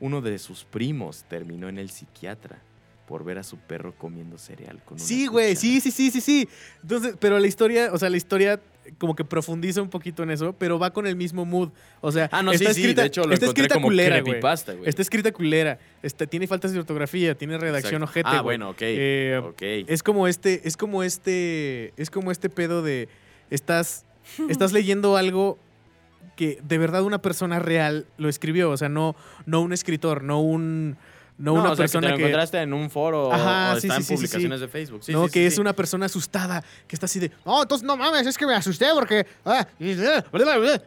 uno 0.00 0.20
de 0.20 0.38
sus 0.38 0.64
primos 0.64 1.24
terminó 1.28 1.68
en 1.68 1.78
el 1.78 1.90
psiquiatra 1.90 2.58
por 3.06 3.24
ver 3.24 3.38
a 3.38 3.42
su 3.42 3.56
perro 3.58 3.92
comiendo 3.98 4.38
cereal 4.38 4.80
con 4.84 4.94
una 4.96 5.04
Sí, 5.04 5.26
güey, 5.26 5.56
sí, 5.56 5.80
sí, 5.80 5.90
sí, 5.90 6.10
sí, 6.10 6.20
sí. 6.20 6.48
Entonces, 6.82 7.16
pero 7.18 7.38
la 7.38 7.46
historia, 7.46 7.90
o 7.92 7.98
sea, 7.98 8.08
la 8.08 8.16
historia 8.16 8.60
como 8.98 9.14
que 9.14 9.24
profundiza 9.24 9.82
un 9.82 9.90
poquito 9.90 10.22
en 10.22 10.30
eso, 10.30 10.52
pero 10.52 10.78
va 10.78 10.92
con 10.92 11.06
el 11.06 11.16
mismo 11.16 11.44
mood. 11.44 11.70
O 12.00 12.10
sea, 12.12 12.28
Ah, 12.32 12.42
no, 12.42 12.50
sí, 12.52 12.56
está 12.62 12.72
sí, 12.72 12.80
escrita- 12.82 13.02
de 13.02 13.08
hecho 13.08 13.24
lo 13.24 13.34
está 13.34 13.46
encontré 13.46 13.62
escrita 13.64 13.74
como 13.74 13.86
culera, 13.88 14.20
güey. 14.20 14.40
Está 14.88 15.02
escrita 15.02 15.32
culera, 15.32 15.78
está, 16.02 16.26
tiene 16.26 16.46
faltas 16.46 16.72
de 16.72 16.78
ortografía, 16.78 17.36
tiene 17.36 17.58
redacción 17.58 18.02
Exacto. 18.02 18.10
ojete, 18.20 18.28
Ah, 18.38 18.40
bueno, 18.42 18.70
ok. 18.70 18.78
Eh, 18.82 19.40
ok. 19.44 19.62
Es 19.88 20.02
como 20.02 20.26
este, 20.28 20.66
es 20.66 20.76
como 20.76 21.02
este, 21.02 21.92
es 21.96 22.10
como 22.10 22.30
este 22.30 22.48
pedo 22.48 22.82
de 22.82 23.08
estás, 23.50 24.04
estás 24.48 24.72
leyendo 24.72 25.16
algo 25.16 25.58
que 26.36 26.58
de 26.62 26.78
verdad 26.78 27.02
una 27.02 27.20
persona 27.20 27.58
real 27.58 28.06
lo 28.16 28.28
escribió, 28.28 28.70
o 28.70 28.76
sea, 28.76 28.88
no, 28.88 29.14
no 29.46 29.60
un 29.60 29.72
escritor, 29.72 30.22
no 30.22 30.40
un, 30.40 30.96
no, 31.40 31.54
una 31.54 31.72
o 31.72 31.76
sea, 31.76 31.84
persona 31.84 32.06
que 32.06 32.06
te 32.06 32.10
lo 32.12 32.16
que, 32.16 32.22
encontraste 32.24 32.58
en 32.58 32.72
un 32.72 32.90
foro 32.90 33.32
Ajá, 33.32 33.72
o 33.72 33.80
sí, 33.80 33.86
está 33.86 33.94
sí, 33.96 34.00
en 34.00 34.06
sí, 34.06 34.14
publicaciones 34.14 34.60
de 34.60 34.68
Facebook. 34.68 35.04
Sí, 35.04 35.12
no, 35.12 35.28
que 35.28 35.46
es 35.46 35.58
una 35.58 35.72
persona 35.72 36.06
asustada, 36.06 36.62
que 36.86 36.96
está 36.96 37.06
así 37.06 37.18
de, 37.18 37.30
no, 37.44 37.62
entonces 37.62 37.86
no 37.86 37.96
mames, 37.96 38.26
es 38.26 38.36
que 38.36 38.46
me 38.46 38.54
asusté 38.54 38.86
porque... 38.94 39.26
ah, 39.44 39.66
y, 39.78 39.92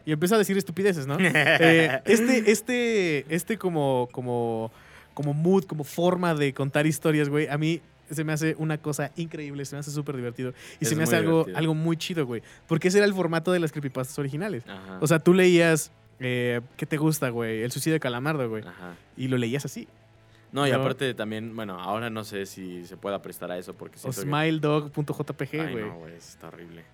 y 0.06 0.12
empieza 0.12 0.36
a 0.36 0.38
decir 0.38 0.56
estupideces, 0.56 1.06
¿no? 1.06 1.18
Eh, 1.64 2.00
este, 2.04 2.50
este, 2.50 3.34
este 3.34 3.58
como, 3.58 4.08
como, 4.12 4.70
como 5.12 5.34
mood, 5.34 5.64
como 5.64 5.84
forma 5.84 6.34
de 6.34 6.52
contar 6.52 6.86
historias, 6.86 7.28
güey, 7.28 7.48
a 7.48 7.58
mí 7.58 7.80
se 8.10 8.24
me 8.24 8.32
hace 8.32 8.54
una 8.58 8.78
cosa 8.78 9.10
increíble, 9.16 9.64
se 9.64 9.76
me 9.76 9.80
hace 9.80 9.90
súper 9.90 10.16
divertido. 10.16 10.52
Y 10.80 10.84
Es 10.84 10.88
se 10.90 10.96
me 10.96 11.02
hace 11.04 11.16
algo, 11.16 11.38
divertido. 11.40 11.58
algo 11.58 11.74
muy 11.74 11.96
chido, 11.96 12.26
güey. 12.26 12.42
Porque 12.66 12.88
ese 12.88 12.98
era 12.98 13.06
el 13.06 13.14
formato 13.14 13.52
de 13.52 13.60
las 13.60 13.72
creepypastas 13.72 14.18
originales. 14.18 14.64
Ajá. 14.68 14.98
O 15.00 15.06
sea, 15.06 15.18
tú 15.18 15.34
leías, 15.34 15.90
eh, 16.20 16.60
¿qué 16.76 16.86
te 16.86 16.96
gusta, 16.96 17.28
güey? 17.30 17.62
El 17.62 17.70
suicidio 17.72 17.94
de 17.94 18.00
Calamardo, 18.00 18.48
güey. 18.48 18.62
Ajá. 18.66 18.94
Y 19.16 19.28
lo 19.28 19.36
leías 19.38 19.64
así. 19.64 19.88
No, 20.52 20.66
y 20.68 20.70
No. 20.70 20.76
aparte 20.80 21.14
también, 21.14 21.56
bueno, 21.56 21.80
ahora 21.80 22.10
no 22.10 22.22
sé 22.22 22.46
si 22.46 22.84
se 22.86 22.96
pueda 22.96 23.20
prestar 23.20 23.50
a 23.50 23.58
eso 23.58 23.74
porque 23.74 23.98
O 24.04 24.12
smiledog.jpg, 24.12 25.72
güey. 25.72 25.84
no, 25.84 25.98
güey, 25.98 26.14
está 26.14 26.48
horrible. 26.48 26.84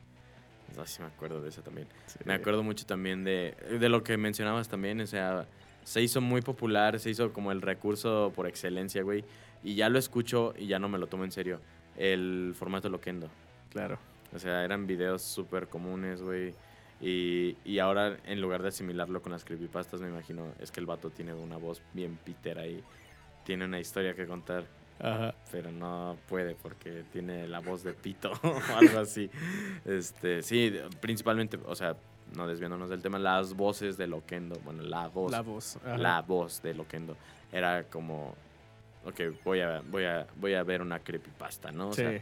No, 0.77 0.87
sí 0.87 1.01
me 1.03 1.09
acuerdo 1.09 1.43
de 1.43 1.49
eso 1.49 1.63
también. 1.63 1.87
Sí. 2.07 2.19
Me 2.25 2.33
acuerdo 2.33 2.63
mucho 2.63 2.87
también 2.87 3.25
de, 3.25 3.55
de 3.79 3.89
lo 3.89 4.03
que 4.03 4.17
mencionabas 4.17 4.69
también, 4.69 5.01
o 5.01 5.07
sea, 5.07 5.47
se 5.85 6.01
hizo 6.01 6.21
muy 6.21 6.41
popular, 6.43 6.99
se 7.01 7.11
hizo 7.11 7.33
como 7.33 7.53
el 7.53 7.61
recurso 7.61 8.33
por 8.35 8.47
excelencia, 8.47 9.03
güey, 9.03 9.25
y 9.63 9.75
ya 9.75 9.89
lo 9.89 9.99
escucho 9.99 10.55
y 10.57 10.67
ya 10.67 10.79
no 10.79 10.89
me 10.89 10.99
lo 10.99 11.07
tomo 11.07 11.25
en 11.25 11.33
serio, 11.33 11.61
el 11.97 12.55
formato 12.59 12.89
Loquendo. 12.89 13.29
Claro. 13.71 13.99
O 14.35 14.39
sea, 14.39 14.65
eran 14.65 14.87
videos 14.87 15.23
súper 15.23 15.69
comunes, 15.69 16.23
güey, 16.23 16.55
y, 17.01 17.57
y 17.65 17.79
ahora 17.79 18.19
en 18.27 18.41
lugar 18.41 18.63
de 18.63 18.69
asimilarlo 18.69 19.23
con 19.23 19.33
las 19.33 19.45
creepypastas, 19.45 20.01
me 20.01 20.09
imagino, 20.09 20.47
es 20.61 20.71
que 20.71 20.81
el 20.81 20.87
vato 20.87 21.11
tiene 21.11 21.35
una 21.35 21.57
voz 21.57 21.81
bien 21.95 22.17
pitera 22.25 22.67
y 22.67 22.83
tiene 23.45 23.65
una 23.65 23.81
historia 23.81 24.15
que 24.15 24.27
contar 24.27 24.65
Ajá. 25.03 25.35
pero 25.51 25.73
no 25.73 26.17
puede 26.29 26.55
porque 26.55 27.05
tiene 27.11 27.49
la 27.49 27.61
voz 27.61 27.83
de 27.83 27.95
pito 27.95 28.33
o 28.43 28.77
algo 28.77 28.99
así. 29.01 29.31
Este, 29.85 30.43
sí, 30.43 30.75
principalmente, 31.01 31.59
o 31.65 31.75
sea, 31.75 31.97
no 32.37 32.47
desviándonos 32.47 32.91
del 32.91 33.03
tema, 33.03 33.19
las 33.19 33.55
voces 33.55 33.97
de 33.97 34.07
Loquendo, 34.07 34.61
bueno, 34.65 34.83
la 34.83 35.09
voz, 35.09 35.33
La 35.33 35.39
la, 35.39 35.43
voz. 35.43 35.79
ajá. 35.85 36.21
voz 36.23 36.63
de 36.63 36.75
Loquendo 36.75 37.17
era 37.51 37.85
como, 37.85 38.35
ok, 39.05 39.21
voy 39.45 39.61
a, 39.61 39.83
voy 39.91 40.05
a, 40.05 40.27
voy 40.37 40.55
a 40.55 40.63
ver 40.63 40.83
una 40.83 40.99
creepypasta, 41.01 41.71
¿no? 41.73 41.89
O 41.89 41.93
Sí. 41.93 42.03
sea, 42.03 42.21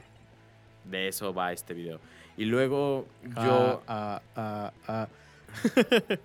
de 0.85 1.09
eso 1.09 1.35
va 1.35 1.53
este 1.53 1.75
video. 1.75 2.01
Y 2.37 2.45
luego 2.45 3.07
yo, 3.37 3.83
Ah, 3.87 4.21
ah, 4.37 4.73
ah, 4.87 5.07
ah. 5.07 5.09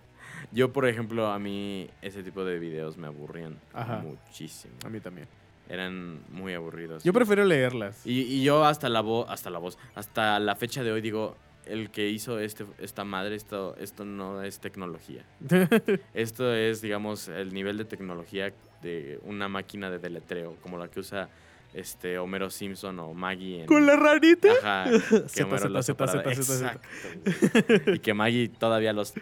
yo, 0.52 0.72
por 0.72 0.88
ejemplo, 0.88 1.28
a 1.28 1.40
mí 1.40 1.90
ese 2.02 2.24
tipo 2.24 2.44
de 2.46 2.60
videos 2.60 2.98
me 2.98 3.08
aburrían 3.08 3.58
Ajá. 3.74 3.98
muchísimo. 3.98 4.74
A 4.86 4.90
mí 4.90 5.00
también. 5.00 5.28
Eran 5.70 6.22
muy 6.30 6.54
aburridos. 6.54 7.04
Yo 7.04 7.14
prefiero 7.14 7.46
leerlas. 7.46 8.06
Y, 8.06 8.22
y 8.22 8.44
yo 8.44 8.66
hasta 8.66 8.90
la 8.90 9.02
voz, 9.02 9.26
hasta 9.30 9.50
la 9.50 9.60
voz, 9.60 9.78
hasta 9.96 10.40
la 10.40 10.56
fecha 10.56 10.84
de 10.84 10.92
hoy 10.92 11.02
digo, 11.02 11.36
el 11.66 11.90
que 11.90 12.10
hizo 12.10 12.40
este, 12.40 12.66
esta 12.80 13.06
madre, 13.06 13.36
esto, 13.36 13.76
esto 13.78 14.04
no 14.04 14.44
es 14.44 14.60
tecnología. 14.60 15.24
Esto 16.14 16.54
es, 16.54 16.82
digamos, 16.82 17.30
el 17.30 17.54
nivel 17.54 17.78
de 17.78 17.86
tecnología 17.86 18.54
de 18.84 19.20
una 19.24 19.48
máquina 19.48 19.90
de 19.90 19.98
deletreo, 20.00 20.56
como 20.62 20.78
la 20.78 20.88
que 20.90 21.00
usa 21.00 21.30
este 21.74 22.20
Homero 22.20 22.52
Simpson 22.52 23.00
o 23.00 23.14
Maggie 23.16 23.62
en... 23.62 23.66
¿Con 23.66 23.86
la 23.88 23.96
ranita? 23.96 24.50
Ajá, 24.62 24.86
que 25.34 25.44
Homero 25.44 25.82
zeta, 25.82 26.04
Exacto, 26.06 26.88
güey. 27.24 27.96
Y 27.96 28.00
que 28.00 28.14
Maggie 28.14 28.50
todavía 28.50 28.92
a 28.92 28.94
los 28.94 29.14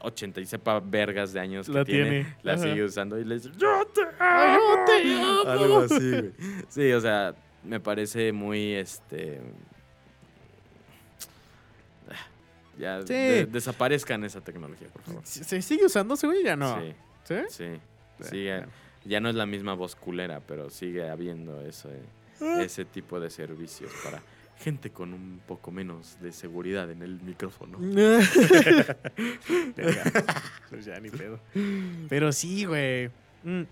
80 0.00 0.40
y 0.42 0.46
sepa 0.46 0.78
vergas 0.80 1.32
de 1.32 1.40
años 1.40 1.66
que 1.66 1.72
La 1.72 1.84
tiene, 1.84 2.10
tiene, 2.10 2.36
la 2.42 2.52
ajá. 2.52 2.62
sigue 2.64 2.84
usando 2.84 3.18
y 3.18 3.24
le 3.24 3.36
dice, 3.36 3.50
¡Yo 3.56 3.86
te 3.94 4.02
amo! 4.18 4.58
yo 4.58 4.84
te 4.84 5.14
amo. 5.14 5.42
Algo 5.50 5.78
así, 5.80 6.10
güey. 6.10 6.32
Sí, 6.68 6.92
o 6.92 7.00
sea, 7.00 7.34
me 7.64 7.80
parece 7.80 8.30
muy, 8.32 8.74
este... 8.74 9.40
Ya, 12.78 13.00
Sí. 13.02 13.12
de- 13.12 13.46
desaparezcan 13.46 14.22
esa 14.24 14.40
tecnología, 14.40 14.86
por 14.88 15.02
favor. 15.02 15.22
¿Se 15.24 15.42
se 15.42 15.60
sigue 15.62 15.86
usando, 15.86 16.14
güey? 16.14 16.44
Ya 16.44 16.54
no. 16.54 16.78
Sí, 16.80 16.94
¿Sí? 17.24 17.34
sí. 17.50 17.64
Sigue, 18.20 18.56
Bueno. 18.58 18.72
ya 19.04 19.20
no 19.20 19.28
es 19.28 19.34
la 19.34 19.46
misma 19.46 19.74
voz 19.74 19.94
culera, 19.96 20.40
pero 20.40 20.70
sigue 20.70 21.08
habiendo 21.08 21.60
eso, 21.60 21.88
eh, 21.90 22.02
Ah. 22.40 22.62
ese 22.62 22.84
tipo 22.84 23.18
de 23.20 23.30
servicios 23.30 23.90
para 24.04 24.22
gente 24.58 24.90
con 24.90 25.12
un 25.14 25.40
poco 25.46 25.70
menos 25.70 26.18
de 26.20 26.32
seguridad 26.32 26.90
en 26.90 27.02
el 27.02 27.20
micrófono. 27.20 27.78
Pues 30.70 30.84
ya 30.84 31.00
ni 31.00 31.10
pedo. 31.10 31.40
Pero 32.08 32.32
sí, 32.32 32.64
güey. 32.64 33.08
Mm. 33.44 33.62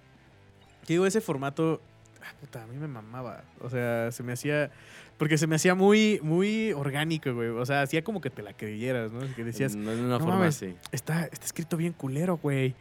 Digo, 0.87 1.07
ese 1.07 1.21
formato. 1.21 1.81
ah, 2.23 2.33
puta, 2.41 2.63
a 2.63 2.67
mí 2.67 2.77
me 2.77 2.89
mamaba. 2.89 3.45
O 3.61 3.69
sea, 3.71 4.11
se 4.13 4.23
me 4.23 4.33
hacía. 4.33 4.71
Porque 5.19 5.39
se 5.39 5.47
me 5.47 5.57
hacía 5.57 5.75
muy, 5.75 6.21
muy 6.23 6.73
orgánico, 6.73 7.33
güey. 7.35 7.49
O 7.49 7.65
sea, 7.65 7.83
hacía 7.83 8.05
como 8.05 8.21
que 8.21 8.31
te 8.31 8.43
la 8.43 8.53
creyeras, 8.53 9.11
¿no? 9.13 9.21
Que 9.35 9.45
decías, 9.45 9.75
no 9.75 9.91
de 9.91 10.01
una 10.01 10.09
"No 10.11 10.19
forma 10.21 10.37
mames, 10.39 10.57
así. 10.57 10.75
está, 10.93 11.25
está 11.25 11.45
escrito 11.47 11.77
bien 11.77 11.93
culero, 11.95 12.37
güey. 12.37 12.75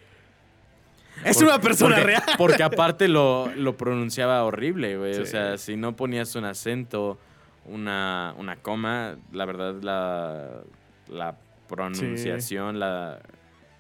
Es 1.24 1.38
Porque- 1.38 1.50
una 1.52 1.60
persona 1.62 1.96
porque- 1.96 2.08
real. 2.08 2.24
Porque 2.38 2.64
aparte 2.64 3.08
lo, 3.08 3.54
lo 3.56 3.78
pronunciaba 3.78 4.44
horrible, 4.44 4.98
güey. 4.98 5.18
O 5.20 5.26
sea, 5.26 5.58
si 5.58 5.76
no 5.76 5.96
ponías 5.96 6.36
un 6.36 6.46
acento, 6.46 7.18
una, 7.66 8.34
una 8.38 8.58
coma, 8.58 9.18
la 9.32 9.46
verdad, 9.46 9.76
la, 9.82 10.62
la 11.08 11.36
pronunciación, 11.68 12.80
la... 12.80 13.20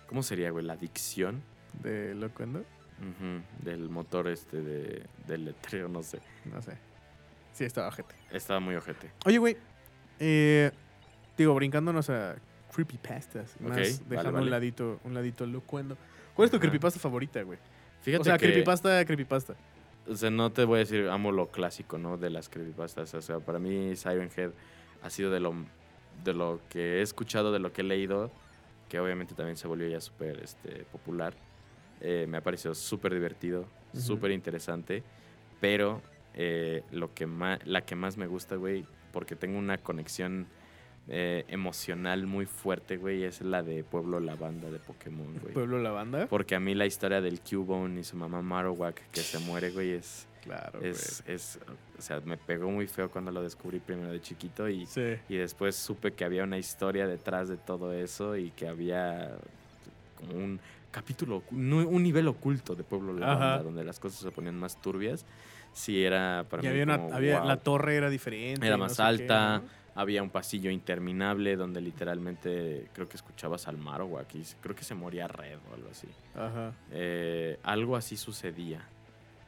¿Cómo 0.07 0.23
sería, 0.23 0.51
güey? 0.51 0.63
La 0.65 0.75
dicción 0.77 1.41
¿De 1.83 2.15
Locuendo? 2.15 2.63
del 3.61 3.89
motor 3.89 4.27
este 4.29 4.61
de, 4.61 5.03
del 5.27 5.45
letrero, 5.45 5.89
no 5.89 6.01
sé. 6.01 6.19
No 6.45 6.61
sé. 6.61 6.77
Sí, 7.53 7.65
estaba 7.65 7.87
ojete. 7.89 8.15
Estaba 8.31 8.59
muy 8.59 8.75
ojete. 8.75 9.11
Oye, 9.25 9.37
güey. 9.37 9.57
eh, 10.19 10.71
digo, 11.37 11.53
brincándonos 11.55 12.09
a 12.09 12.35
creepypastas. 12.73 13.59
Más 13.59 13.71
vale, 13.71 13.91
dejando 14.07 14.31
vale. 14.33 14.45
un 14.45 14.49
ladito, 14.51 14.99
un 15.03 15.13
ladito 15.13 15.45
Locuendo. 15.45 15.97
¿Cuál 16.35 16.45
es 16.47 16.51
tu 16.51 16.59
creepypasta 16.59 16.99
favorita, 16.99 17.41
güey? 17.41 17.57
Fíjate 18.01 18.21
O 18.21 18.23
sea, 18.25 18.37
que... 18.37 18.45
creepypasta, 18.47 19.03
creepypasta. 19.05 19.55
O 20.07 20.15
sea, 20.15 20.29
no 20.29 20.51
te 20.51 20.65
voy 20.65 20.75
a 20.75 20.79
decir, 20.79 21.07
amo 21.07 21.31
lo 21.31 21.47
clásico, 21.47 21.97
¿no? 21.97 22.17
De 22.17 22.29
las 22.29 22.49
creepypastas. 22.49 23.13
O 23.15 23.21
sea, 23.21 23.39
para 23.39 23.57
mí 23.57 23.95
Siren 23.95 24.29
Head 24.35 24.51
ha 25.01 25.09
sido 25.09 25.31
de 25.31 25.39
lo, 25.39 25.55
de 26.23 26.33
lo 26.33 26.59
que 26.69 26.99
he 26.99 27.01
escuchado, 27.01 27.51
de 27.51 27.59
lo 27.59 27.73
que 27.73 27.81
he 27.81 27.85
leído, 27.85 28.29
que 28.89 28.99
obviamente 28.99 29.33
también 29.33 29.57
se 29.57 29.67
volvió 29.67 29.87
ya 29.87 30.01
súper 30.01 30.41
este, 30.43 30.83
popular. 30.91 31.33
Eh, 32.01 32.25
me 32.29 32.37
ha 32.37 32.41
parecido 32.41 32.75
súper 32.75 33.13
divertido, 33.13 33.65
Ujú. 33.93 34.01
súper 34.01 34.31
interesante, 34.31 35.01
pero 35.61 36.01
eh, 36.35 36.83
lo 36.91 37.13
que 37.13 37.25
más, 37.25 37.65
la 37.65 37.81
que 37.81 37.95
más 37.95 38.17
me 38.17 38.27
gusta, 38.27 38.57
güey, 38.57 38.85
porque 39.11 39.35
tengo 39.35 39.57
una 39.57 39.77
conexión 39.77 40.47
eh, 41.07 41.45
emocional 41.47 42.25
muy 42.25 42.45
fuerte, 42.45 42.97
güey, 42.97 43.23
es 43.23 43.41
la 43.41 43.61
de 43.61 43.83
Pueblo 43.83 44.19
Lavanda 44.19 44.69
de 44.71 44.79
Pokémon, 44.79 45.37
güey. 45.39 45.53
Pueblo 45.53 45.79
La 45.79 45.91
Banda. 45.91 46.27
Porque 46.27 46.55
a 46.55 46.59
mí 46.59 46.73
la 46.73 46.85
historia 46.85 47.21
del 47.21 47.41
Cubone 47.41 47.99
y 47.99 48.03
su 48.03 48.17
mamá 48.17 48.41
Marowak 48.41 49.01
que 49.11 49.21
se 49.21 49.39
muere, 49.39 49.71
güey, 49.71 49.91
es, 49.91 50.27
Claro, 50.43 50.79
es, 50.81 51.23
es, 51.25 51.59
o 51.97 52.01
sea, 52.01 52.21
me 52.21 52.37
pegó 52.37 52.69
muy 52.69 52.85
feo 52.87 53.09
cuando 53.09 53.31
lo 53.31 53.41
descubrí 53.41 53.79
primero 53.79 54.11
de 54.11 54.21
chiquito 54.21 54.69
y, 54.69 54.75
güey. 54.75 54.85
Sí. 54.85 55.15
y 55.27 55.37
después 55.37 55.75
supe 55.75 56.13
que 56.13 56.23
había 56.23 56.43
una 56.43 56.59
historia 56.59 57.07
detrás 57.07 57.49
de 57.49 57.57
todo 57.57 57.93
eso 57.93 58.35
y 58.37 58.51
que 58.51 58.67
había 58.67 59.37
como 60.15 60.33
un 60.33 60.59
capítulo, 60.91 61.43
un 61.51 62.03
nivel 62.03 62.27
oculto 62.27 62.75
de 62.75 62.83
Pueblo 62.83 63.13
Lavanda 63.13 63.55
Ajá. 63.55 63.63
donde 63.63 63.83
las 63.83 63.99
cosas 63.99 64.19
se 64.19 64.31
ponían 64.31 64.57
más 64.57 64.79
turbias. 64.81 65.25
Sí, 65.73 66.03
era 66.03 66.45
para 66.49 66.61
Y 66.63 66.67
mí 66.67 66.69
había 66.71 66.83
una, 66.83 66.97
como, 66.99 67.13
había, 67.13 67.39
wow. 67.39 67.47
la 67.47 67.57
torre 67.57 67.95
era 67.97 68.09
diferente. 68.09 68.65
Era 68.65 68.77
no 68.77 68.85
más 68.85 68.95
qué, 68.95 69.03
alta, 69.03 69.57
¿no? 69.59 69.84
Había 69.95 70.21
un 70.21 70.29
pasillo 70.29 70.69
interminable 70.69 71.55
donde 71.55 71.79
literalmente 71.81 72.89
creo 72.93 73.07
que 73.07 73.15
escuchabas 73.17 73.67
al 73.67 73.77
Marowak 73.77 74.35
y 74.35 74.43
creo 74.61 74.75
que 74.75 74.83
se 74.83 74.93
moría 74.93 75.27
Red 75.27 75.57
o 75.71 75.73
algo 75.73 75.89
así. 75.89 76.07
Ajá. 76.35 76.73
Eh, 76.91 77.57
algo 77.63 77.95
así 77.95 78.17
sucedía. 78.17 78.81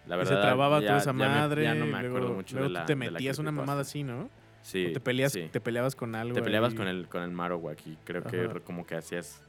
La 0.07 0.15
Y 0.15 0.19
verdad, 0.19 0.35
se 0.35 0.41
trababa 0.41 0.79
ya- 0.79 0.87
toda 0.87 0.97
esa 0.99 1.05
ya 1.11 1.13
me- 1.13 1.25
madre. 1.27 1.63
ya 1.63 1.73
no 1.75 1.85
me 1.85 1.91
luego- 1.99 2.07
acuerdo 2.17 2.33
mucho 2.35 2.55
luego 2.55 2.69
de 2.69 2.73
la 2.73 2.81
tú 2.81 2.87
te 2.87 2.95
metías 2.95 3.37
una 3.39 3.51
mamada 3.51 3.81
así, 3.81 4.03
¿no? 4.03 4.29
Sí, 4.61 4.87
O 4.87 4.93
te 4.93 4.99
peleas, 5.01 5.33
sí. 5.33 5.49
te 5.51 5.59
peleabas 5.61 5.95
con 5.95 6.15
algo. 6.15 6.33
Te 6.33 6.41
peleabas 6.41 6.71
ahí. 6.71 6.77
con 6.77 6.87
el, 6.87 7.07
con 7.09 7.23
el 7.23 7.31
Marowak 7.31 7.85
y 7.85 7.97
creo 8.05 8.23
que 8.23 8.45
Ajá. 8.45 8.59
como 8.61 8.85
que 8.85 8.95
hacías, 8.95 9.41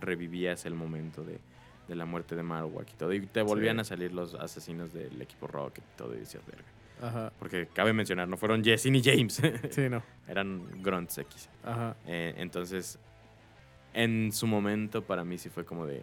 revivías 0.00 0.66
el 0.66 0.74
momento 0.74 1.22
de, 1.22 1.38
de 1.88 1.94
la 1.96 2.04
muerte 2.06 2.34
de 2.34 2.42
Marowak 2.42 2.88
y 2.92 2.96
todo. 2.96 3.12
Y 3.12 3.24
te 3.26 3.42
volvían 3.42 3.76
Sí. 3.76 3.80
a 3.82 3.84
salir 3.84 4.12
los 4.12 4.34
asesinos 4.34 4.92
del 4.92 5.20
equipo 5.22 5.46
Rocket 5.46 5.84
y 5.84 5.96
todo 5.96 6.14
y 6.14 6.18
decías, 6.18 6.44
verga. 6.46 6.64
Ajá. 7.02 7.32
Porque 7.38 7.66
cabe 7.66 7.92
mencionar, 7.92 8.28
no 8.28 8.36
fueron 8.36 8.62
Jesse 8.62 8.86
ni 8.86 9.02
James, 9.02 9.40
Sí, 9.70 9.88
no. 9.88 10.02
eran 10.28 10.82
Grunts 10.82 11.18
X. 11.18 11.48
Ajá. 11.62 11.96
Eh, 12.06 12.34
entonces, 12.38 12.98
en 13.92 14.32
su 14.32 14.46
momento 14.46 15.02
para 15.02 15.24
mí 15.24 15.38
sí 15.38 15.48
fue 15.48 15.64
como 15.64 15.86
de, 15.86 16.02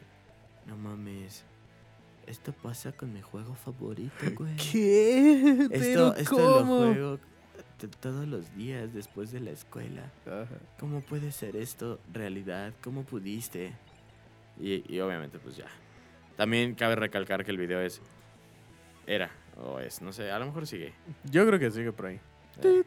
no 0.68 0.78
mames, 0.78 1.46
esto 2.28 2.54
pasa 2.54 2.92
con 2.92 3.14
mi 3.14 3.22
juego 3.22 3.56
favorito, 3.56 4.26
güey. 4.36 4.56
¿Qué? 4.56 5.68
Esto, 5.72 6.16
esto 6.16 6.38
lo 6.38 6.66
juego 6.66 7.20
todos 8.00 8.28
los 8.28 8.56
días 8.56 8.94
después 8.94 9.32
de 9.32 9.40
la 9.40 9.52
escuela. 9.52 10.12
Ajá. 10.26 10.48
¿Cómo 10.80 11.02
puede 11.02 11.32
ser 11.32 11.56
esto 11.56 12.00
realidad? 12.14 12.74
¿Cómo 12.84 13.04
pudiste? 13.04 13.74
Y, 14.60 14.84
y 14.94 15.00
obviamente, 15.00 15.40
pues 15.40 15.58
ya. 15.58 15.66
También 16.38 16.76
cabe 16.76 16.96
recalcar 16.96 17.44
que 17.44 17.52
el 17.52 17.58
video 17.58 17.82
es. 17.82 18.02
Era, 19.08 19.32
o 19.58 19.80
es, 19.80 20.02
no 20.02 20.12
sé, 20.14 20.32
a 20.32 20.40
lo 20.40 20.46
mejor 20.46 20.68
sigue. 20.68 20.94
Yo 21.30 21.46
creo 21.48 21.60
que 21.60 21.72
sigue 21.72 21.92
por 21.92 22.08
ahí. 22.08 22.20
Eh, 22.64 22.84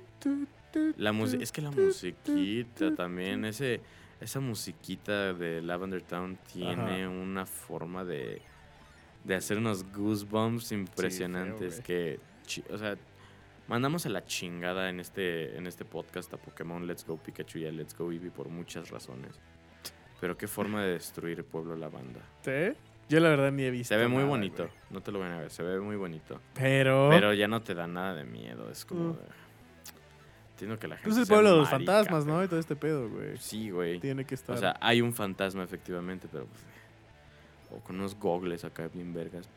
La 0.97 1.11
es 1.41 1.53
que 1.53 1.63
la 1.63 1.71
musiquita 1.71 2.95
también, 2.95 3.45
ese, 3.45 3.81
esa 4.21 4.41
musiquita 4.41 5.33
de 5.33 5.63
Lavender 5.63 6.03
Town 6.03 6.39
tiene 6.53 7.05
Ajá. 7.05 7.09
una 7.09 7.47
forma 7.47 8.05
de, 8.05 8.43
de 9.25 9.35
hacer 9.35 9.59
unos 9.59 9.85
goosebumps 9.93 10.73
impresionantes 10.73 11.81
que, 11.81 12.19
o 12.71 12.79
sea, 12.79 12.97
mandamos 13.69 14.05
a 14.07 14.09
la 14.09 14.25
chingada 14.25 14.91
en 14.91 15.01
este, 15.01 15.57
en 15.57 15.67
este 15.67 15.85
podcast 15.85 16.33
a 16.35 16.37
Pokémon 16.37 16.87
Let's 16.87 17.07
Go 17.07 17.17
Pikachu 17.17 17.59
y 17.61 17.67
a 17.67 17.73
Let's 17.73 17.97
Go 17.97 18.11
Eevee 18.13 18.31
por 18.31 18.49
muchas 18.49 18.91
razones. 18.91 19.39
Pero 20.21 20.37
qué 20.37 20.47
forma 20.49 20.83
de 20.83 20.93
destruir 20.93 21.45
Pueblo 21.45 21.77
Lavanda. 21.77 22.21
¿Sí? 22.43 22.77
Yo 23.09 23.21
la 23.21 23.29
verdad 23.29 23.53
ni 23.53 23.65
he 23.65 23.71
visto. 23.71 23.95
Se 23.95 23.97
ve 23.99 24.09
muy 24.09 24.19
nada, 24.19 24.29
bonito, 24.29 24.63
güey. 24.65 24.77
no 24.91 25.01
te 25.03 25.13
lo 25.13 25.19
voy 25.19 25.29
a 25.29 25.31
negar, 25.33 25.51
se 25.51 25.63
ve 25.63 25.79
muy 25.81 25.97
bonito. 25.97 26.41
Pero. 26.55 27.09
Pero 27.11 27.33
ya 27.35 27.49
no 27.49 27.63
te 27.63 27.75
da 27.75 27.87
nada 27.87 28.15
de 28.15 28.25
miedo, 28.25 28.71
es 28.71 28.85
como... 28.85 29.11
Mm. 29.11 29.17
de- 29.17 29.45
Entiendo 30.53 30.79
que 30.79 30.87
la 30.87 30.97
gente 30.97 31.09
Pues 31.11 31.19
el 31.21 31.27
pueblo 31.27 31.51
de 31.51 31.57
los 31.59 31.69
fantasmas, 31.69 32.27
¿no? 32.27 32.43
Y 32.45 32.47
todo 32.47 32.61
este 32.61 32.77
pedo, 32.77 33.11
güey. 33.11 33.37
Sí, 33.39 33.71
güey. 33.71 33.99
Tiene 33.99 34.25
que 34.25 34.37
estar. 34.37 34.55
O 34.55 34.59
sea, 34.59 34.77
hay 34.81 35.01
un 35.03 35.13
fantasma 35.13 35.65
efectivamente, 35.65 36.29
pero... 36.31 36.47
pues, 36.47 36.63
o 37.73 37.83
con 37.85 37.97
unos 37.97 38.15
gogles 38.15 38.65
acá 38.65 38.89
bien 38.93 39.13
vergas. 39.13 39.49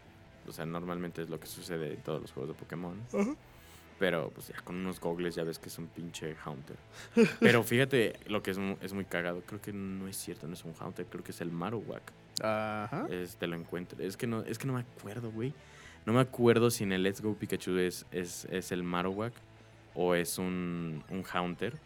O 0.47 0.51
sea, 0.51 0.65
normalmente 0.65 1.21
es 1.21 1.29
lo 1.29 1.39
que 1.39 1.45
sucede 1.45 1.93
en 1.93 2.01
todos 2.01 2.21
los 2.21 2.31
juegos 2.31 2.55
de 2.55 2.59
Pokémon. 2.59 2.99
Ajá. 3.13 3.35
Pero 3.99 4.29
pues 4.33 4.47
ya 4.47 4.55
con 4.63 4.75
unos 4.75 4.99
gogles 4.99 5.35
ya 5.35 5.43
ves 5.43 5.59
que 5.59 5.69
es 5.69 5.77
un 5.77 5.87
pinche 5.87 6.35
Haunter. 6.45 6.77
Pero 7.39 7.63
fíjate 7.63 8.13
lo 8.27 8.41
que 8.43 8.51
es, 8.51 8.59
es 8.81 8.93
muy 8.93 9.05
cagado. 9.05 9.41
Creo 9.45 9.61
que 9.61 9.73
no 9.73 10.07
es 10.07 10.15
cierto, 10.17 10.47
no 10.47 10.53
es 10.53 10.63
un 10.65 10.73
Haunter. 10.75 11.05
Creo 11.07 11.23
que 11.23 11.31
es 11.31 11.41
el 11.41 11.51
Marowak. 11.51 12.11
Ajá. 12.41 13.07
Es, 13.09 13.35
te 13.37 13.47
lo 13.47 13.55
encuentro. 13.55 14.01
Es 14.03 14.17
que 14.17 14.27
no, 14.27 14.41
es 14.43 14.57
que 14.57 14.67
no 14.67 14.73
me 14.73 14.81
acuerdo, 14.81 15.31
güey. 15.31 15.53
No 16.05 16.13
me 16.13 16.21
acuerdo 16.21 16.71
si 16.71 16.83
en 16.83 16.93
el 16.93 17.03
Let's 17.03 17.21
Go 17.21 17.35
Pikachu 17.35 17.77
es, 17.77 18.05
es, 18.11 18.45
es 18.45 18.71
el 18.71 18.83
Marowak 18.83 19.33
o 19.93 20.15
es 20.15 20.37
un, 20.37 21.03
un 21.09 21.23
Haunter. 21.23 21.77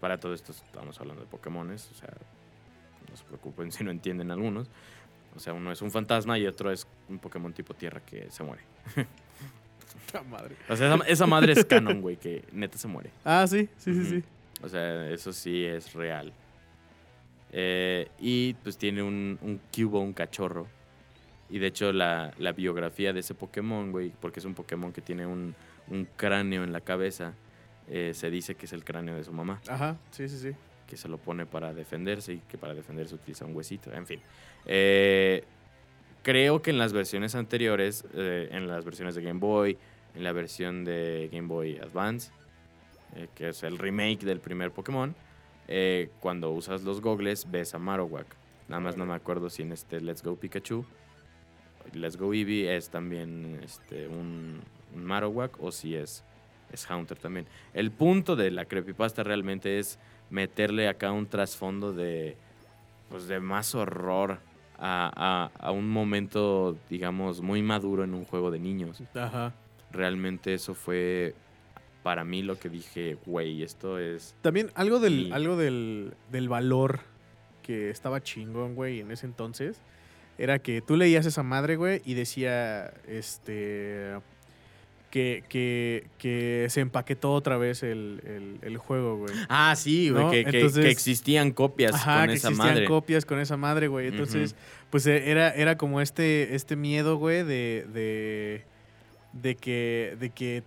Para 0.00 0.18
todo 0.18 0.34
esto 0.34 0.52
estamos 0.52 1.00
hablando 1.00 1.22
de 1.22 1.28
Pokémones, 1.28 1.90
o 1.90 1.94
sea, 1.94 2.12
no 3.08 3.16
se 3.16 3.24
preocupen 3.24 3.70
si 3.72 3.84
no 3.84 3.90
entienden 3.90 4.30
algunos. 4.30 4.68
O 5.36 5.38
sea, 5.38 5.52
uno 5.52 5.70
es 5.70 5.82
un 5.82 5.90
fantasma 5.90 6.38
y 6.38 6.46
otro 6.46 6.72
es 6.72 6.88
un 7.08 7.18
Pokémon 7.18 7.52
tipo 7.52 7.74
tierra 7.74 8.00
que 8.00 8.30
se 8.30 8.42
muere. 8.42 8.62
Puta 10.06 10.22
madre. 10.22 10.56
O 10.68 10.74
sea, 10.76 10.94
esa, 10.94 11.04
esa 11.06 11.26
madre 11.26 11.52
es 11.52 11.64
canon, 11.64 12.00
güey, 12.00 12.16
que 12.16 12.44
neta 12.52 12.78
se 12.78 12.88
muere. 12.88 13.10
Ah, 13.24 13.46
sí, 13.46 13.68
sí, 13.76 13.94
sí, 13.94 14.04
sí. 14.06 14.24
O 14.62 14.68
sea, 14.68 15.10
eso 15.10 15.32
sí 15.32 15.64
es 15.64 15.92
real. 15.92 16.32
Eh, 17.52 18.08
y 18.18 18.54
pues 18.54 18.76
tiene 18.76 19.02
un, 19.02 19.38
un 19.42 19.60
cubo, 19.74 20.00
un 20.00 20.12
cachorro. 20.12 20.66
Y 21.48 21.58
de 21.58 21.68
hecho 21.68 21.92
la, 21.92 22.32
la 22.38 22.52
biografía 22.52 23.12
de 23.12 23.20
ese 23.20 23.34
Pokémon, 23.34 23.92
güey, 23.92 24.12
porque 24.20 24.40
es 24.40 24.46
un 24.46 24.54
Pokémon 24.54 24.92
que 24.92 25.00
tiene 25.00 25.26
un, 25.26 25.54
un 25.88 26.08
cráneo 26.16 26.64
en 26.64 26.72
la 26.72 26.80
cabeza, 26.80 27.34
eh, 27.88 28.12
se 28.14 28.30
dice 28.30 28.56
que 28.56 28.66
es 28.66 28.72
el 28.72 28.82
cráneo 28.82 29.14
de 29.14 29.22
su 29.22 29.32
mamá, 29.32 29.60
Ajá, 29.68 29.96
sí, 30.10 30.28
sí, 30.28 30.38
sí. 30.38 30.50
que 30.88 30.96
se 30.96 31.08
lo 31.08 31.18
pone 31.18 31.46
para 31.46 31.72
defenderse 31.72 32.32
y 32.32 32.38
que 32.48 32.58
para 32.58 32.74
defenderse 32.74 33.14
utiliza 33.14 33.44
un 33.44 33.54
huesito, 33.54 33.92
en 33.92 34.06
fin. 34.08 34.20
Eh, 34.64 35.44
creo 36.24 36.60
que 36.62 36.70
en 36.70 36.78
las 36.78 36.92
versiones 36.92 37.36
anteriores, 37.36 38.04
eh, 38.14 38.48
en 38.50 38.66
las 38.66 38.84
versiones 38.84 39.14
de 39.14 39.22
Game 39.22 39.38
Boy, 39.38 39.78
en 40.16 40.24
la 40.24 40.32
versión 40.32 40.84
de 40.84 41.28
Game 41.32 41.46
Boy 41.46 41.78
Advance, 41.78 42.32
eh, 43.14 43.28
que 43.36 43.50
es 43.50 43.62
el 43.62 43.78
remake 43.78 44.24
del 44.24 44.40
primer 44.40 44.72
Pokémon, 44.72 45.14
eh, 45.68 46.10
cuando 46.20 46.50
usas 46.50 46.82
los 46.82 47.00
gogles 47.00 47.50
ves 47.50 47.74
a 47.74 47.78
Marowak. 47.78 48.26
Nada 48.68 48.80
más 48.80 48.96
no 48.96 49.06
me 49.06 49.14
acuerdo 49.14 49.48
si 49.50 49.62
en 49.62 49.72
este 49.72 50.00
Let's 50.00 50.22
Go 50.22 50.36
Pikachu, 50.36 50.84
Let's 51.92 52.16
Go 52.16 52.32
Eevee 52.34 52.76
es 52.76 52.90
también 52.90 53.60
este, 53.62 54.08
un, 54.08 54.60
un 54.94 55.04
Marowak 55.04 55.62
o 55.62 55.70
si 55.70 55.94
es, 55.94 56.24
es 56.72 56.84
Haunter 56.90 57.16
también. 57.18 57.46
El 57.74 57.90
punto 57.92 58.34
de 58.34 58.50
la 58.50 58.64
creepypasta 58.64 59.22
realmente 59.22 59.78
es 59.78 59.98
meterle 60.30 60.88
acá 60.88 61.12
un 61.12 61.26
trasfondo 61.26 61.92
de, 61.92 62.36
pues 63.08 63.28
de 63.28 63.38
más 63.38 63.74
horror 63.76 64.38
a, 64.78 65.50
a- 65.60 65.66
a 65.66 65.70
un 65.70 65.88
momento, 65.88 66.76
digamos, 66.90 67.40
muy 67.40 67.62
maduro 67.62 68.02
en 68.02 68.14
un 68.14 68.24
juego 68.24 68.50
de 68.50 68.58
niños. 68.58 69.00
Ajá. 69.14 69.54
Realmente 69.92 70.54
eso 70.54 70.74
fue 70.74 71.34
para 72.06 72.22
mí 72.22 72.40
lo 72.40 72.56
que 72.56 72.68
dije, 72.68 73.16
güey, 73.26 73.64
esto 73.64 73.98
es... 73.98 74.36
También 74.40 74.70
algo 74.76 75.00
del, 75.00 75.32
algo 75.32 75.56
del, 75.56 76.14
del 76.30 76.48
valor 76.48 77.00
que 77.64 77.90
estaba 77.90 78.22
chingón, 78.22 78.76
güey, 78.76 79.00
en 79.00 79.10
ese 79.10 79.26
entonces, 79.26 79.80
era 80.38 80.60
que 80.60 80.80
tú 80.82 80.96
leías 80.96 81.26
esa 81.26 81.42
madre, 81.42 81.74
güey, 81.74 82.02
y 82.04 82.14
decía, 82.14 82.94
este, 83.08 84.12
que, 85.10 85.42
que, 85.48 86.06
que 86.16 86.68
se 86.70 86.80
empaquetó 86.80 87.32
otra 87.32 87.56
vez 87.58 87.82
el, 87.82 88.20
el- 88.24 88.58
el 88.62 88.76
juego, 88.76 89.16
güey. 89.16 89.34
Ah, 89.48 89.74
sí, 89.76 90.10
güey, 90.10 90.24
¿No? 90.26 90.30
que, 90.30 90.44
que- 90.44 90.58
Entonces- 90.58 90.84
que 90.84 90.90
existían 90.92 91.50
copias 91.50 91.92
Ajá, 91.92 92.18
con 92.20 92.28
que 92.28 92.34
esa 92.34 92.48
existían 92.50 92.74
madre. 92.74 92.86
copias 92.86 93.24
con 93.24 93.40
esa 93.40 93.56
madre, 93.56 93.88
güey. 93.88 94.06
Entonces, 94.06 94.54
pues 94.90 95.08
eh, 95.08 95.28
era, 95.28 95.50
era 95.50 95.76
como 95.76 96.00
este, 96.00 96.54
este 96.54 96.76
miedo, 96.76 97.16
güey, 97.16 97.42
de, 97.42 97.84
de, 97.92 98.62
de 99.32 99.56
que, 99.56 100.16
de 100.20 100.30
que 100.30 100.62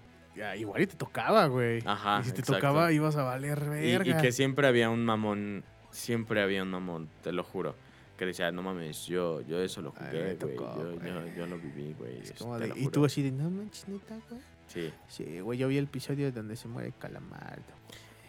igual 0.57 0.81
y 0.81 0.87
te 0.87 0.95
tocaba, 0.95 1.47
güey. 1.47 1.81
Ajá, 1.85 2.19
Y 2.21 2.25
si 2.25 2.31
te 2.31 2.39
exacto. 2.41 2.61
tocaba, 2.61 2.91
ibas 2.91 3.15
a 3.15 3.23
valer 3.23 3.59
Y, 3.81 3.87
y 3.87 3.91
verga. 3.97 4.21
que 4.21 4.31
siempre 4.31 4.67
había 4.67 4.89
un 4.89 5.03
mamón, 5.05 5.63
siempre 5.91 6.41
había 6.41 6.63
un 6.63 6.69
mamón, 6.69 7.09
te 7.23 7.31
lo 7.31 7.43
juro. 7.43 7.75
Que 8.17 8.25
decía, 8.25 8.51
no 8.51 8.61
mames, 8.61 9.05
yo, 9.07 9.41
yo 9.41 9.61
eso 9.61 9.81
lo 9.81 9.91
jugué, 9.91 10.35
güey. 10.35 10.55
Yo, 10.57 11.35
yo, 11.37 11.47
lo 11.47 11.57
viví, 11.57 11.93
güey. 11.97 12.19
De- 12.21 12.73
y 12.75 12.79
juro". 12.83 12.91
tú 12.91 13.05
así 13.05 13.21
de, 13.23 13.31
no 13.31 13.49
manches, 13.49 13.87
neta, 13.87 14.17
güey. 14.29 14.41
Sí. 14.67 14.91
Sí, 15.07 15.39
güey, 15.39 15.57
yo 15.57 15.67
vi 15.67 15.77
el 15.77 15.85
episodio 15.85 16.31
donde 16.31 16.55
se 16.55 16.67
muere 16.67 16.91
Calamardo. 16.99 17.63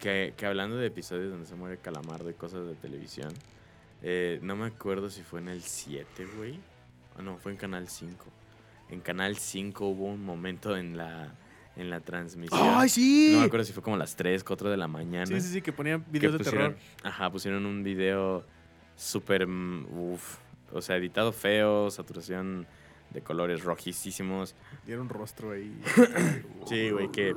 Que, 0.01 0.33
que 0.37 0.47
hablando 0.47 0.77
de 0.77 0.87
episodios 0.87 1.31
donde 1.31 1.47
se 1.47 1.55
muere 1.57 1.77
Calamardo 1.79 2.31
y 2.31 2.35
cosas 2.35 2.67
de 2.67 2.75
televisión, 2.75 3.33
eh, 4.03 4.39
no 4.43 4.57
me 4.57 4.67
acuerdo 4.67 5.11
si 5.11 5.23
fue 5.23 5.41
en 5.41 5.49
el 5.49 5.61
7, 5.63 6.27
güey. 6.37 6.59
O 7.19 7.23
no, 7.23 7.37
fue 7.39 7.53
en 7.53 7.59
Canal 7.59 7.89
5. 7.89 8.25
En 8.91 9.01
Canal 9.01 9.37
5 9.37 9.87
hubo 9.89 10.07
un 10.07 10.25
momento 10.25 10.77
en 10.77 10.97
la, 10.97 11.35
en 11.81 11.91
la 11.91 12.01
transmisión. 12.01 12.61
¡Ay, 12.63 12.89
sí! 12.89 13.31
No 13.33 13.41
me 13.41 13.47
acuerdo 13.47 13.65
si 13.65 13.73
fue 13.73 13.83
como 13.83 13.97
las 13.97 14.15
3, 14.15 14.45
4 14.45 14.71
de 14.71 14.77
la 14.77 14.87
mañana. 14.87 15.27
sí, 15.27 15.41
sí, 15.41 15.49
sí, 15.55 15.63
que 15.63 15.73
ponían 15.73 16.03
que 16.05 16.11
videos 16.11 16.39
de 16.39 16.45
terror. 16.45 16.77
Ajá, 17.03 17.31
pusieron 17.31 17.65
un 17.65 17.83
video 17.83 18.45
súper, 18.97 19.47
mm, 19.47 19.87
uf, 20.13 20.37
o 20.73 20.83
sea, 20.83 20.97
editado 20.97 21.33
feo, 21.33 21.91
saturación 21.91 22.67
de 23.11 23.23
colores 23.23 23.65
rojísimos. 23.65 24.55
Un 24.87 25.09
rostro 25.09 25.53
ahí. 25.53 25.75
Sí, 26.67 26.91
güey, 26.91 27.11
que, 27.11 27.35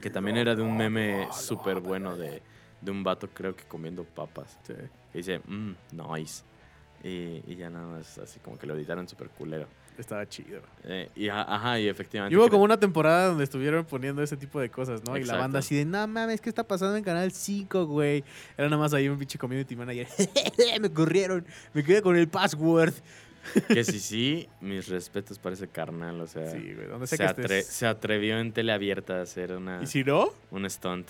que 0.00 0.10
también 0.10 0.36
era 0.36 0.54
de 0.56 0.62
un 0.62 0.76
meme 0.76 1.28
súper 1.32 1.80
bueno 1.80 2.16
de, 2.16 2.42
de 2.80 2.90
un 2.90 3.04
vato, 3.04 3.28
creo 3.28 3.54
que 3.54 3.64
comiendo 3.64 4.04
papas. 4.04 4.58
Sí. 4.62 4.72
Que 5.12 5.18
dice, 5.18 5.40
mmm, 5.46 5.72
nice. 5.92 6.42
Y, 7.04 7.42
y 7.46 7.56
ya 7.56 7.70
nada 7.70 7.86
más, 7.86 8.18
así 8.18 8.40
como 8.40 8.58
que 8.58 8.66
lo 8.66 8.74
editaron 8.74 9.06
súper 9.06 9.28
culero. 9.28 9.68
Estaba 10.00 10.26
chido. 10.26 10.62
Eh, 10.84 11.10
y 11.14 11.28
ajá, 11.28 11.78
y 11.78 11.88
efectivamente. 11.88 12.34
Y 12.34 12.38
hubo 12.38 12.48
como 12.48 12.64
una 12.64 12.80
temporada 12.80 13.28
donde 13.28 13.44
estuvieron 13.44 13.84
poniendo 13.84 14.22
ese 14.22 14.36
tipo 14.36 14.58
de 14.60 14.70
cosas, 14.70 15.02
¿no? 15.04 15.16
Y 15.16 15.24
la 15.24 15.36
banda 15.36 15.58
así 15.58 15.76
de, 15.76 15.84
no 15.84 16.06
mames, 16.08 16.40
¿qué 16.40 16.48
está 16.48 16.64
pasando 16.64 16.96
en 16.96 17.04
Canal 17.04 17.30
5, 17.32 17.86
güey? 17.86 18.24
Era 18.56 18.68
nada 18.68 18.80
más 18.80 18.94
ahí 18.94 19.08
un 19.08 19.18
pinche 19.18 19.38
community 19.38 19.76
manager. 19.76 20.08
me 20.80 20.90
corrieron, 20.90 21.44
me 21.74 21.84
quedé 21.84 22.00
con 22.00 22.16
el 22.16 22.28
password. 22.28 22.94
Que 23.68 23.84
sí, 23.84 23.98
sí, 24.00 24.48
mis 24.60 24.88
respetos 24.88 25.38
para 25.38 25.54
ese 25.54 25.68
carnal, 25.68 26.20
o 26.20 26.26
sea. 26.26 26.50
Sí, 26.50 26.72
güey, 26.74 26.88
donde 26.88 27.06
se, 27.06 27.18
que 27.18 27.24
estés. 27.24 27.66
se 27.66 27.86
atrevió 27.86 28.38
en 28.38 28.52
teleabierta 28.52 29.18
a 29.18 29.22
hacer 29.22 29.52
una, 29.52 29.82
¿Y 29.82 29.86
si 29.86 30.02
no? 30.02 30.32
un 30.50 30.68
stunt. 30.68 31.08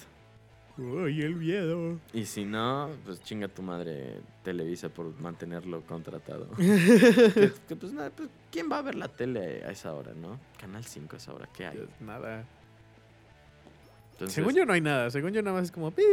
Uy, 0.81 1.21
el 1.23 1.37
miedo. 1.37 1.99
Y 2.15 2.25
si 2.25 2.45
no, 2.45 2.91
pues 3.05 3.21
chinga 3.23 3.49
tu 3.49 3.63
madre 3.63 4.21
Televisa 4.43 4.89
por 4.89 5.19
mantenerlo 5.21 5.83
contratado. 5.83 6.49
que, 6.57 7.53
que, 7.69 7.77
pues 7.77 7.93
nada, 7.93 8.11
pues, 8.11 8.29
¿quién 8.51 8.71
va 8.73 8.79
a 8.79 8.83
ver 8.83 8.95
la 8.95 9.09
tele 9.09 9.63
a 9.65 9.71
esa 9.71 9.93
hora, 9.93 10.13
no? 10.15 10.39
Canal 10.59 10.85
5 10.85 11.15
a 11.15 11.19
esa 11.19 11.35
hora, 11.35 11.49
¿qué 11.55 11.67
hay? 11.67 11.87
Nada. 12.01 12.45
Entonces, 14.13 14.35
según 14.35 14.55
yo 14.55 14.65
no 14.65 14.73
hay 14.73 14.81
nada. 14.81 15.11
Según 15.11 15.33
yo 15.33 15.43
nada 15.43 15.57
más 15.57 15.65
es 15.67 15.73
como... 15.73 15.91
"Pip", 15.91 16.05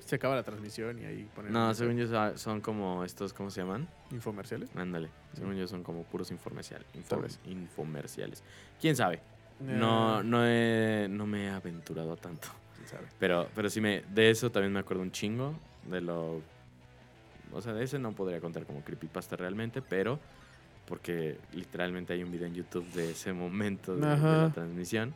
Se 0.00 0.16
acaba 0.16 0.34
la 0.34 0.42
transmisión 0.42 0.98
y 0.98 1.04
ahí 1.04 1.28
ponen... 1.34 1.52
No, 1.52 1.72
según 1.74 1.96
yo 1.96 2.36
son- 2.36 2.60
como 2.60 3.04
estos, 3.04 3.32
¿cómo 3.32 3.50
se 3.50 3.60
llaman? 3.62 3.88
Infomerciales. 4.10 4.70
Ándale, 4.76 5.08
según 5.34 5.54
yo 5.56 5.66
son 5.66 5.82
como 5.82 6.02
puros 6.04 6.30
infomercial, 6.30 6.84
Tal 6.92 7.00
info- 7.18 7.20
vez. 7.22 7.38
infomerciales. 7.46 8.42
¿Quién 8.80 8.96
sabe? 8.96 9.20
No, 9.60 10.20
Eh, 10.20 10.24
no, 10.24 10.46
he, 10.46 11.06
no 11.10 11.26
me 11.26 11.44
he 11.46 11.50
aventurado 11.50 12.16
tanto. 12.16 12.48
Quién 12.80 12.88
sabe. 12.88 13.06
Pero, 13.18 13.48
pero 13.54 13.68
sí 13.70 13.80
me, 13.80 14.02
de 14.12 14.30
eso 14.30 14.50
también 14.50 14.72
me 14.72 14.80
acuerdo 14.80 15.02
un 15.02 15.12
chingo. 15.12 15.54
De 15.88 16.00
lo. 16.00 16.40
O 17.52 17.60
sea, 17.60 17.72
de 17.72 17.84
ese 17.84 17.98
no 17.98 18.12
podría 18.12 18.40
contar 18.40 18.64
como 18.64 18.82
creepypasta 18.82 19.36
realmente, 19.36 19.82
pero. 19.82 20.18
Porque 20.86 21.38
literalmente 21.52 22.12
hay 22.12 22.22
un 22.24 22.32
video 22.32 22.46
en 22.48 22.54
YouTube 22.54 22.86
de 22.92 23.12
ese 23.12 23.32
momento 23.32 23.94
de, 23.94 24.00
la 24.00 24.50
transmisión. 24.52 25.14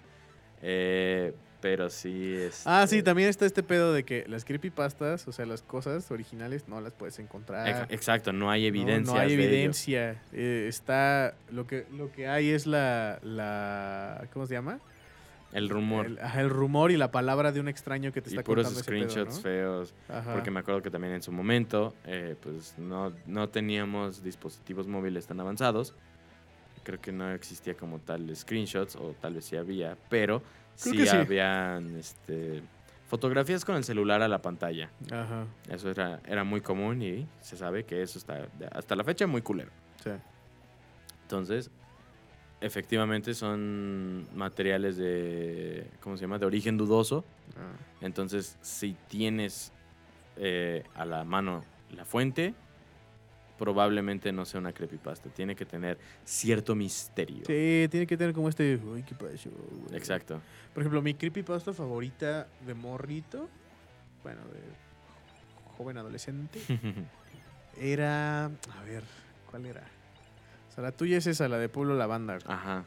Eh, 0.62 1.34
pero 1.60 1.88
sí 1.88 2.34
es. 2.36 2.62
Ah, 2.66 2.86
sí, 2.86 3.02
también 3.02 3.30
está 3.30 3.46
este 3.46 3.62
pedo 3.62 3.94
de 3.94 4.04
que 4.04 4.26
las 4.28 4.44
creepypastas, 4.44 5.26
o 5.26 5.32
sea, 5.32 5.46
las 5.46 5.62
cosas 5.62 6.10
originales 6.10 6.68
no 6.68 6.78
las 6.82 6.92
puedes 6.92 7.18
encontrar. 7.18 7.86
Exacto, 7.90 8.34
no 8.34 8.50
hay 8.50 8.62
No, 8.62 8.68
evidencia. 8.68 9.14
No, 9.14 9.18
hay 9.18 9.32
evidencia. 9.32 10.22
Eh, 10.32 10.66
está. 10.68 11.34
Lo 11.50 11.66
que, 11.66 11.86
lo 11.90 12.12
que 12.12 12.28
hay 12.28 12.50
es 12.50 12.66
la. 12.66 13.18
la 13.22 14.28
¿Cómo 14.34 14.46
se 14.46 14.52
llama? 14.52 14.78
El 15.54 15.68
rumor. 15.68 16.06
El, 16.06 16.18
el 16.18 16.50
rumor 16.50 16.90
y 16.90 16.96
la 16.96 17.10
palabra 17.12 17.52
de 17.52 17.60
un 17.60 17.68
extraño 17.68 18.12
que 18.12 18.20
te 18.20 18.30
y 18.30 18.32
está 18.32 18.42
puros 18.42 18.66
contando 18.66 18.80
ese 18.80 18.90
pedo, 18.90 19.08
screenshots 19.08 19.36
¿no? 19.36 19.42
feos. 19.42 19.94
Ajá. 20.08 20.34
Porque 20.34 20.50
me 20.50 20.60
acuerdo 20.60 20.82
que 20.82 20.90
también 20.90 21.14
en 21.14 21.22
su 21.22 21.30
momento, 21.30 21.94
eh, 22.04 22.34
pues 22.42 22.76
no, 22.76 23.12
no 23.26 23.48
teníamos 23.48 24.22
dispositivos 24.22 24.88
móviles 24.88 25.26
tan 25.26 25.38
avanzados. 25.38 25.94
Creo 26.82 27.00
que 27.00 27.12
no 27.12 27.30
existía 27.30 27.74
como 27.74 28.00
tal 28.00 28.34
screenshots, 28.34 28.96
o 28.96 29.14
tal 29.20 29.34
vez 29.34 29.44
sí 29.44 29.56
había, 29.56 29.96
pero 30.10 30.42
sí, 30.74 31.06
sí. 31.06 31.16
habían 31.16 31.96
este, 31.96 32.60
fotografías 33.06 33.64
con 33.64 33.76
el 33.76 33.84
celular 33.84 34.22
a 34.22 34.28
la 34.28 34.42
pantalla. 34.42 34.90
Ajá. 35.10 35.46
Eso 35.70 35.88
era, 35.88 36.20
era 36.26 36.42
muy 36.42 36.60
común 36.60 37.00
y 37.00 37.28
se 37.40 37.56
sabe 37.56 37.84
que 37.84 38.02
eso 38.02 38.18
está 38.18 38.48
hasta 38.72 38.96
la 38.96 39.04
fecha 39.04 39.26
muy 39.26 39.40
culero. 39.40 39.70
Sí. 40.02 40.10
Entonces, 41.22 41.70
efectivamente 42.64 43.34
son 43.34 44.26
materiales 44.34 44.96
de, 44.96 45.86
¿cómo 46.00 46.16
se 46.16 46.22
llama? 46.22 46.38
De 46.38 46.46
origen 46.46 46.78
dudoso. 46.78 47.24
Ah. 47.56 47.76
Entonces, 48.00 48.56
si 48.62 48.96
tienes 49.08 49.70
eh, 50.36 50.82
a 50.94 51.04
la 51.04 51.24
mano 51.24 51.62
la 51.90 52.06
fuente, 52.06 52.54
probablemente 53.58 54.32
no 54.32 54.46
sea 54.46 54.60
una 54.60 54.72
creepypasta. 54.72 55.28
Tiene 55.28 55.54
que 55.54 55.66
tener 55.66 55.98
cierto 56.24 56.74
misterio. 56.74 57.44
Sí, 57.46 57.86
tiene 57.90 58.06
que 58.06 58.16
tener 58.16 58.32
como 58.32 58.48
este. 58.48 58.76
Uy, 58.76 59.02
¿qué 59.02 59.14
pasó? 59.14 59.50
güey?" 59.50 59.96
Exacto. 59.96 60.40
Por 60.72 60.82
ejemplo, 60.82 61.02
mi 61.02 61.12
creepypasta 61.12 61.74
favorita 61.74 62.48
de 62.66 62.72
morrito, 62.72 63.48
bueno, 64.22 64.40
de 64.40 64.60
joven 65.76 65.98
adolescente, 65.98 66.60
era. 67.78 68.46
A 68.46 68.82
ver, 68.86 69.04
¿cuál 69.50 69.66
era? 69.66 69.82
O 70.74 70.76
sea, 70.76 70.82
la 70.82 70.90
tuya 70.90 71.18
es 71.18 71.26
esa, 71.28 71.46
la 71.48 71.56
de 71.58 71.68
Pueblo 71.68 71.94
Lavanda. 71.94 72.38
Ajá. 72.48 72.84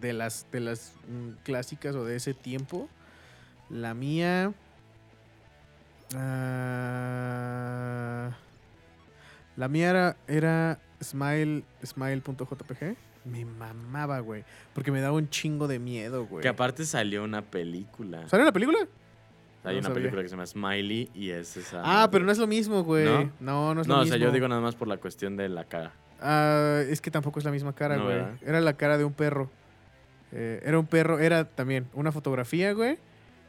De 0.00 0.12
las, 0.12 0.46
de 0.52 0.60
las 0.60 0.92
mm, 1.08 1.42
clásicas 1.42 1.96
o 1.96 2.04
de 2.04 2.14
ese 2.14 2.34
tiempo. 2.34 2.88
La 3.68 3.94
mía. 3.94 4.52
ah, 6.96 8.30
la 9.56 9.68
mía 9.68 9.90
era, 9.90 10.16
era 10.28 10.78
smile, 11.02 11.64
smile.jpg. 11.84 12.96
Me 13.24 13.44
mamaba, 13.44 14.20
güey. 14.20 14.44
Porque 14.72 14.92
me 14.92 15.00
daba 15.00 15.16
un 15.16 15.28
chingo 15.28 15.66
de 15.66 15.80
miedo, 15.80 16.26
güey. 16.26 16.42
Que 16.42 16.48
aparte 16.48 16.84
salió 16.84 17.24
una 17.24 17.42
película. 17.42 18.28
¿Sale 18.28 18.44
la 18.44 18.52
película? 18.52 18.78
Hay 19.64 19.74
no 19.74 19.78
una 19.80 19.88
sabía. 19.88 19.94
película 19.94 20.22
que 20.22 20.28
se 20.28 20.34
llama 20.36 20.46
Smiley 20.46 21.10
y 21.12 21.30
es 21.30 21.56
esa. 21.56 21.82
Ah, 21.84 22.08
pero 22.12 22.24
no 22.24 22.30
es 22.30 22.38
lo 22.38 22.46
mismo, 22.46 22.84
güey. 22.84 23.04
¿No? 23.04 23.32
No, 23.40 23.74
no, 23.74 23.80
es 23.80 23.88
No, 23.88 23.94
lo 23.94 24.00
o 24.00 24.04
mismo. 24.04 24.16
sea, 24.16 24.24
yo 24.24 24.30
digo 24.32 24.46
nada 24.46 24.60
más 24.60 24.76
por 24.76 24.86
la 24.86 24.98
cuestión 24.98 25.36
de 25.36 25.48
la 25.48 25.64
cara. 25.64 25.92
Ah, 26.20 26.82
es 26.88 27.00
que 27.00 27.10
tampoco 27.10 27.38
es 27.38 27.44
la 27.44 27.50
misma 27.50 27.74
cara, 27.74 27.96
No, 27.96 28.04
güey. 28.04 28.16
¿verdad? 28.16 28.34
Era 28.44 28.60
la 28.60 28.74
cara 28.74 28.98
de 28.98 29.04
un 29.04 29.12
perro. 29.12 29.50
Eh, 30.32 30.60
era 30.64 30.78
un 30.78 30.86
perro, 30.86 31.18
era 31.18 31.44
también 31.44 31.86
una 31.94 32.12
fotografía, 32.12 32.72
güey. 32.72 32.98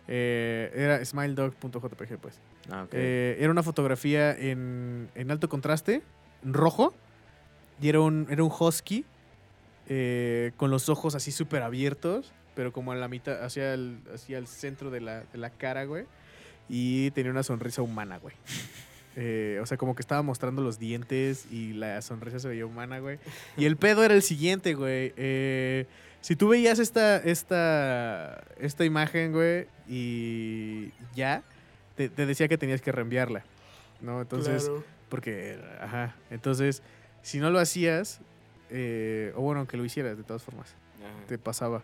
Eh, 0.07 0.71
era 0.75 1.03
smiledog.jpg, 1.03 2.17
pues. 2.17 2.39
Ah, 2.69 2.83
ok. 2.83 2.89
Eh, 2.93 3.37
era 3.39 3.51
una 3.51 3.63
fotografía 3.63 4.31
en, 4.37 5.09
en 5.15 5.31
alto 5.31 5.49
contraste, 5.49 6.01
en 6.43 6.53
rojo. 6.53 6.93
Y 7.81 7.89
era 7.89 7.99
un, 7.99 8.27
era 8.29 8.43
un 8.43 8.51
husky 8.57 9.05
eh, 9.87 10.51
con 10.57 10.71
los 10.71 10.89
ojos 10.89 11.13
así 11.15 11.31
súper 11.31 11.61
abiertos, 11.61 12.33
pero 12.55 12.71
como 12.73 12.91
a 12.91 12.95
la 12.95 13.07
mitad, 13.07 13.43
hacia 13.43 13.73
el, 13.73 13.99
hacia 14.13 14.37
el 14.39 14.47
centro 14.47 14.89
de 14.89 14.99
la, 15.01 15.21
de 15.31 15.37
la 15.37 15.49
cara, 15.51 15.83
güey. 15.85 16.05
Y 16.69 17.11
tenía 17.11 17.31
una 17.31 17.43
sonrisa 17.43 17.81
humana, 17.81 18.17
güey. 18.17 18.35
Eh, 19.19 19.57
o 19.63 19.65
sea, 19.65 19.77
como 19.77 19.95
que 19.95 20.01
estaba 20.01 20.21
mostrando 20.21 20.61
los 20.61 20.77
dientes 20.77 21.47
y 21.51 21.73
la 21.73 22.03
sonrisa 22.03 22.37
se 22.37 22.47
veía 22.47 22.67
humana, 22.67 22.99
güey. 22.99 23.17
Y 23.57 23.65
el 23.65 23.75
pedo 23.75 24.03
era 24.03 24.13
el 24.13 24.21
siguiente, 24.21 24.75
güey. 24.75 25.11
Eh, 25.17 25.87
si 26.21 26.35
tú 26.35 26.49
veías 26.49 26.77
esta, 26.77 27.17
esta, 27.17 28.43
esta 28.59 28.85
imagen, 28.85 29.31
güey, 29.31 29.65
y 29.87 30.91
ya, 31.15 31.41
te, 31.95 32.09
te 32.09 32.27
decía 32.27 32.47
que 32.47 32.59
tenías 32.59 32.79
que 32.79 32.91
reenviarla, 32.91 33.43
¿no? 34.01 34.21
Entonces, 34.21 34.69
porque, 35.09 35.57
ajá, 35.81 36.15
entonces, 36.29 36.83
si 37.23 37.39
no 37.39 37.49
lo 37.49 37.57
hacías, 37.57 38.19
eh, 38.69 39.33
o 39.35 39.41
bueno, 39.41 39.61
aunque 39.61 39.77
lo 39.77 39.85
hicieras 39.85 40.15
de 40.15 40.23
todas 40.23 40.43
formas, 40.43 40.75
te 41.27 41.39
pasaba, 41.39 41.81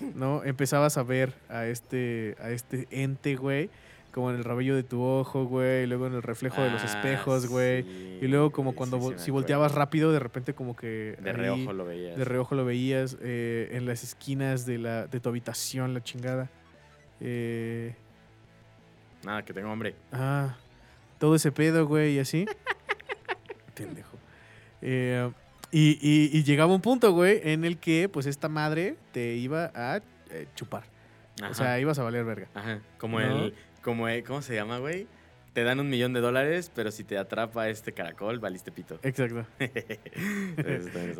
¿no? 0.14 0.44
Empezabas 0.44 0.98
a 0.98 1.02
ver 1.02 1.34
a 1.48 1.66
este, 1.66 2.36
a 2.40 2.50
este 2.50 2.86
ente, 2.92 3.34
güey, 3.34 3.70
como 4.16 4.30
en 4.30 4.36
el 4.36 4.44
rabillo 4.44 4.74
de 4.74 4.82
tu 4.82 5.02
ojo, 5.02 5.44
güey, 5.44 5.84
y 5.84 5.86
luego 5.86 6.06
en 6.06 6.14
el 6.14 6.22
reflejo 6.22 6.62
de 6.62 6.70
los 6.70 6.82
Ah, 6.82 6.86
espejos, 6.86 7.46
güey. 7.48 7.82
sí, 7.82 8.18
Y 8.22 8.26
luego 8.28 8.50
como 8.50 8.74
cuando 8.74 8.98
sí, 8.98 9.14
sí 9.18 9.24
si 9.26 9.30
volteabas 9.30 9.72
rápido, 9.74 10.10
de 10.10 10.18
repente 10.18 10.54
como 10.54 10.74
que... 10.74 11.16
De 11.20 11.30
ahí 11.30 11.36
reojo 11.36 11.72
lo 11.74 11.84
veías. 11.84 12.16
De 12.16 12.24
reojo 12.24 12.54
lo 12.54 12.64
veías 12.64 13.18
eh, 13.20 13.68
en 13.72 13.84
las 13.84 14.02
esquinas 14.02 14.64
de, 14.64 14.78
la, 14.78 15.06
de 15.06 15.20
tu 15.20 15.28
habitación, 15.28 15.92
la 15.92 16.02
chingada. 16.02 16.48
Eh, 17.20 17.94
Nada, 19.22 19.44
que 19.44 19.52
tengo 19.52 19.70
hambre. 19.70 19.94
ah, 20.12 20.56
todo 21.18 21.34
ese 21.34 21.52
pedo, 21.52 21.86
güey, 21.86 22.14
y 22.14 22.18
así. 22.18 22.46
Pendejo. 23.74 24.16
Eh, 24.82 25.30
y, 25.70 25.98
y- 26.00 26.30
y 26.38 26.42
llegaba 26.44 26.74
un 26.74 26.80
punto, 26.80 27.12
güey, 27.12 27.40
en 27.44 27.64
el 27.66 27.78
que 27.78 28.08
pues 28.08 28.24
esta 28.26 28.48
madre 28.48 28.96
te 29.12 29.34
iba 29.34 29.70
a 29.74 30.00
eh, 30.30 30.46
chupar. 30.54 30.84
Ajá. 31.42 31.50
O 31.50 31.54
sea, 31.54 31.78
ibas 31.80 31.98
a 31.98 32.02
valer 32.02 32.24
verga. 32.24 32.48
Ajá. 32.54 32.80
Como 32.98 33.20
¿No? 33.20 33.26
el. 33.44 33.54
Como 33.86 34.08
el- 34.08 34.24
¿Cómo 34.24 34.42
se 34.42 34.52
llama, 34.52 34.78
güey? 34.78 35.06
Te 35.52 35.62
dan 35.62 35.78
un 35.78 35.88
millón 35.88 36.12
de 36.12 36.20
dólares, 36.20 36.72
pero 36.74 36.90
si 36.90 37.04
te 37.04 37.16
atrapa 37.18 37.68
este 37.68 37.92
caracol, 37.92 38.40
valiste 38.40 38.72
pito. 38.72 38.98
Exacto. 39.04 39.46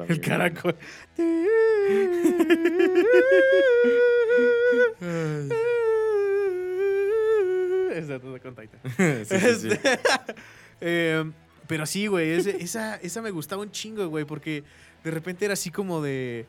El 0.09 0.21
caracol. 0.21 0.75
Exacto, 7.95 8.33
de 8.33 8.41
con 8.41 8.57
Titan. 8.57 8.81
bueno. 8.99 9.25
Sí, 9.25 9.39
sí, 9.39 9.55
sí. 9.61 9.69
Este, 9.69 10.01
eh, 10.81 11.25
pero 11.69 11.87
sí, 11.87 12.09
güey, 12.09 12.33
esa, 12.33 12.97
esa 12.97 13.23
me 13.23 13.31
gustaba 13.31 13.63
un 13.63 13.71
chingo, 13.71 14.09
güey, 14.09 14.25
porque 14.25 14.65
de 15.05 15.11
repente 15.13 15.45
era 15.45 15.55
así 15.55 15.71
como 15.71 16.03
de... 16.03 16.47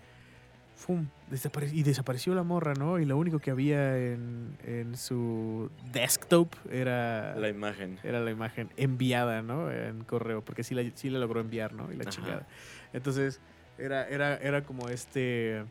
¡Fum! 0.77 1.07
desapare- 1.31 1.73
y 1.73 1.81
desapareció 1.83 2.33
la 2.35 2.43
morra, 2.43 2.73
¿no? 2.75 2.99
Y 2.99 3.05
lo 3.05 3.17
único 3.17 3.39
que 3.39 3.49
había 3.51 3.97
en, 3.97 4.55
en 4.63 4.95
su 4.95 5.69
desktop 5.91 6.53
era 6.71 7.35
La 7.35 7.49
imagen. 7.49 7.99
era 8.03 8.19
la 8.21 8.29
imagen 8.31 8.69
enviada, 8.77 9.41
¿no? 9.41 9.71
En 9.71 10.03
correo, 10.03 10.41
porque 10.43 10.63
sí 10.63 10.75
la, 10.75 10.83
sí 10.93 11.09
la 11.09 11.17
logró 11.19 11.41
enviar, 11.41 11.73
¿no? 11.73 11.91
Y 11.91 11.95
la 11.95 12.03
Ajá. 12.03 12.11
chingada. 12.11 12.47
Entonces, 12.93 13.41
era, 13.79 14.07
era, 14.07 14.37
era 14.37 14.63
como 14.63 14.87
este 14.89 15.63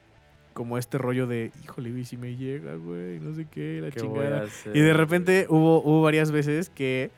como 0.53 0.79
este 0.79 0.97
rollo 0.99 1.27
de, 1.27 1.53
híjole, 1.63 1.91
y 1.91 2.05
si 2.07 2.17
me 2.17 2.35
llega, 2.35 2.75
güey, 2.77 3.21
no 3.21 3.35
sé 3.35 3.47
qué, 3.51 3.81
la 3.83 3.91
¿Qué 3.91 4.01
voy 4.01 4.25
chingada. 4.25 4.43
hacer? 4.45 4.75
Y 4.77 4.81
de 4.81 4.95
repente 4.95 5.47
hubo, 5.51 5.83
hubo 5.83 6.01
varias 6.03 6.31
veces 6.33 6.71
que, 6.71 7.11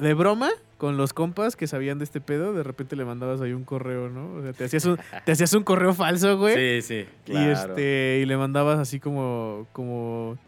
de 0.00 0.14
broma, 0.14 0.50
con 0.78 0.96
los 0.96 1.12
compas 1.12 1.56
que 1.56 1.66
sabían 1.66 1.98
de 1.98 2.04
este 2.04 2.20
pedo, 2.20 2.52
de 2.52 2.62
repente 2.62 2.96
le 2.96 3.04
mandabas 3.04 3.40
ahí 3.40 3.52
un 3.52 3.64
correo, 3.64 4.08
¿no? 4.08 4.34
O 4.34 4.42
sea, 4.42 4.52
te 4.52 4.64
hacías 4.64 4.84
un, 4.84 4.98
te 5.24 5.32
hacías 5.32 5.52
un 5.54 5.62
correo 5.64 5.94
falso, 5.94 6.38
güey. 6.38 6.80
Sí, 6.82 7.06
sí. 7.26 7.32
Y, 7.32 7.36
este, 7.36 8.20
y 8.22 8.26
le 8.26 8.36
mandabas 8.36 8.78
así 8.78 9.00
como, 9.00 9.66
como. 9.72 10.38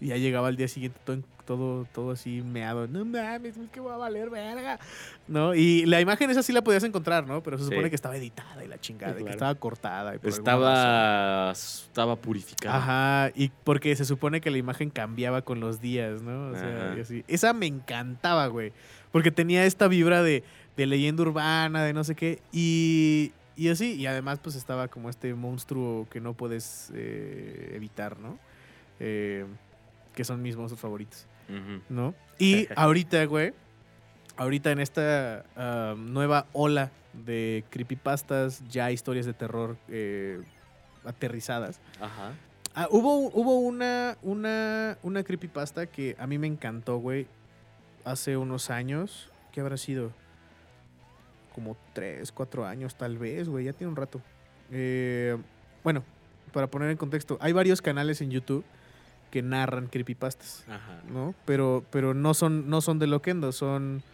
Y 0.00 0.08
ya 0.08 0.16
llegaba 0.16 0.48
al 0.48 0.56
día 0.56 0.68
siguiente 0.68 0.98
todo, 1.04 1.16
en- 1.16 1.24
todo, 1.46 1.86
todo 1.92 2.12
así 2.12 2.42
meado. 2.42 2.86
No 2.88 3.04
mames, 3.04 3.56
es 3.56 3.68
que 3.70 3.80
va 3.80 3.94
a 3.94 3.98
valer 3.98 4.30
verga. 4.30 4.78
¿No? 5.28 5.54
Y 5.54 5.84
la 5.86 6.00
imagen 6.00 6.30
esa 6.30 6.42
sí 6.42 6.52
la 6.52 6.62
podías 6.62 6.84
encontrar, 6.84 7.26
¿no? 7.26 7.42
Pero 7.42 7.58
se 7.58 7.64
Sí. 7.64 7.70
supone 7.70 7.88
que 7.90 7.96
estaba 7.96 8.16
editada 8.16 8.64
y 8.64 8.68
la 8.68 8.78
chingada, 8.80 9.20
y 9.20 9.24
que 9.24 9.30
estaba 9.30 9.54
cortada. 9.54 10.14
y. 10.14 10.28
Estaba. 10.28 11.52
Estaba 11.52 12.16
purificado. 12.16 12.74
Ajá, 12.76 13.30
y 13.34 13.50
porque 13.64 13.94
se 13.96 14.04
supone 14.04 14.40
que 14.40 14.50
la 14.50 14.58
imagen 14.58 14.90
cambiaba 14.90 15.42
con 15.42 15.60
los 15.60 15.80
días, 15.80 16.22
¿no? 16.22 16.48
O 16.50 16.54
sea, 16.54 16.94
y 16.96 17.00
así. 17.00 17.24
Esa 17.28 17.52
me 17.52 17.66
encantaba, 17.66 18.46
güey. 18.48 18.72
Porque 19.12 19.30
tenía 19.30 19.64
esta 19.64 19.86
vibra 19.88 20.22
de, 20.22 20.42
de 20.76 20.86
leyenda 20.86 21.22
urbana, 21.22 21.84
de 21.84 21.92
no 21.92 22.02
sé 22.04 22.14
qué. 22.16 22.40
Y, 22.52 23.32
y 23.56 23.68
así, 23.68 23.94
y 23.94 24.06
además, 24.06 24.40
pues 24.42 24.56
estaba 24.56 24.88
como 24.88 25.08
este 25.08 25.34
monstruo 25.34 26.08
que 26.10 26.20
no 26.20 26.34
puedes 26.34 26.90
eh, 26.94 27.72
evitar, 27.74 28.18
¿no? 28.18 28.38
Eh, 29.00 29.44
que 30.14 30.24
son 30.24 30.42
mis 30.42 30.56
monstruos 30.56 30.80
favoritos, 30.80 31.26
¿no? 31.88 32.14
Y 32.38 32.68
ahorita, 32.76 33.24
güey, 33.26 33.52
ahorita 34.36 34.70
en 34.70 34.80
esta 34.80 35.44
ah, 35.56 35.94
nueva 35.96 36.46
ola 36.52 36.90
de 37.12 37.64
creepypastas, 37.70 38.62
ya 38.68 38.90
historias 38.90 39.26
de 39.26 39.34
terror 39.34 39.76
eh, 39.88 40.42
aterrizadas. 41.04 41.80
Ajá. 42.00 42.32
Ah, 42.74 42.88
hubo 42.90 43.30
hubo 43.32 43.60
una, 43.60 44.16
una, 44.22 44.98
una 45.02 45.22
creepypasta 45.22 45.86
que 45.86 46.16
a 46.18 46.26
mí 46.26 46.38
me 46.38 46.46
encantó, 46.46 46.98
güey. 46.98 47.26
Hace 48.04 48.36
unos 48.36 48.68
años. 48.70 49.30
¿Qué 49.52 49.60
habrá 49.60 49.76
sido? 49.76 50.10
Como 51.54 51.76
tres, 51.92 52.32
cuatro 52.32 52.66
años, 52.66 52.96
tal 52.96 53.16
vez, 53.16 53.48
güey. 53.48 53.66
Ya 53.66 53.72
tiene 53.72 53.90
un 53.90 53.96
rato. 53.96 54.20
Eh, 54.72 55.36
bueno, 55.84 56.02
para 56.52 56.66
poner 56.66 56.90
en 56.90 56.96
contexto, 56.96 57.38
hay 57.40 57.52
varios 57.52 57.80
canales 57.80 58.20
en 58.20 58.30
YouTube 58.30 58.64
que 59.34 59.42
narran 59.42 59.88
creepypastas, 59.88 60.62
Ajá. 60.68 61.02
¿no? 61.10 61.34
Pero, 61.44 61.84
pero 61.90 62.14
no 62.14 62.34
son, 62.34 62.70
no 62.70 62.80
son 62.80 63.00
de 63.00 63.08
loquendo, 63.08 63.50
son 63.50 64.04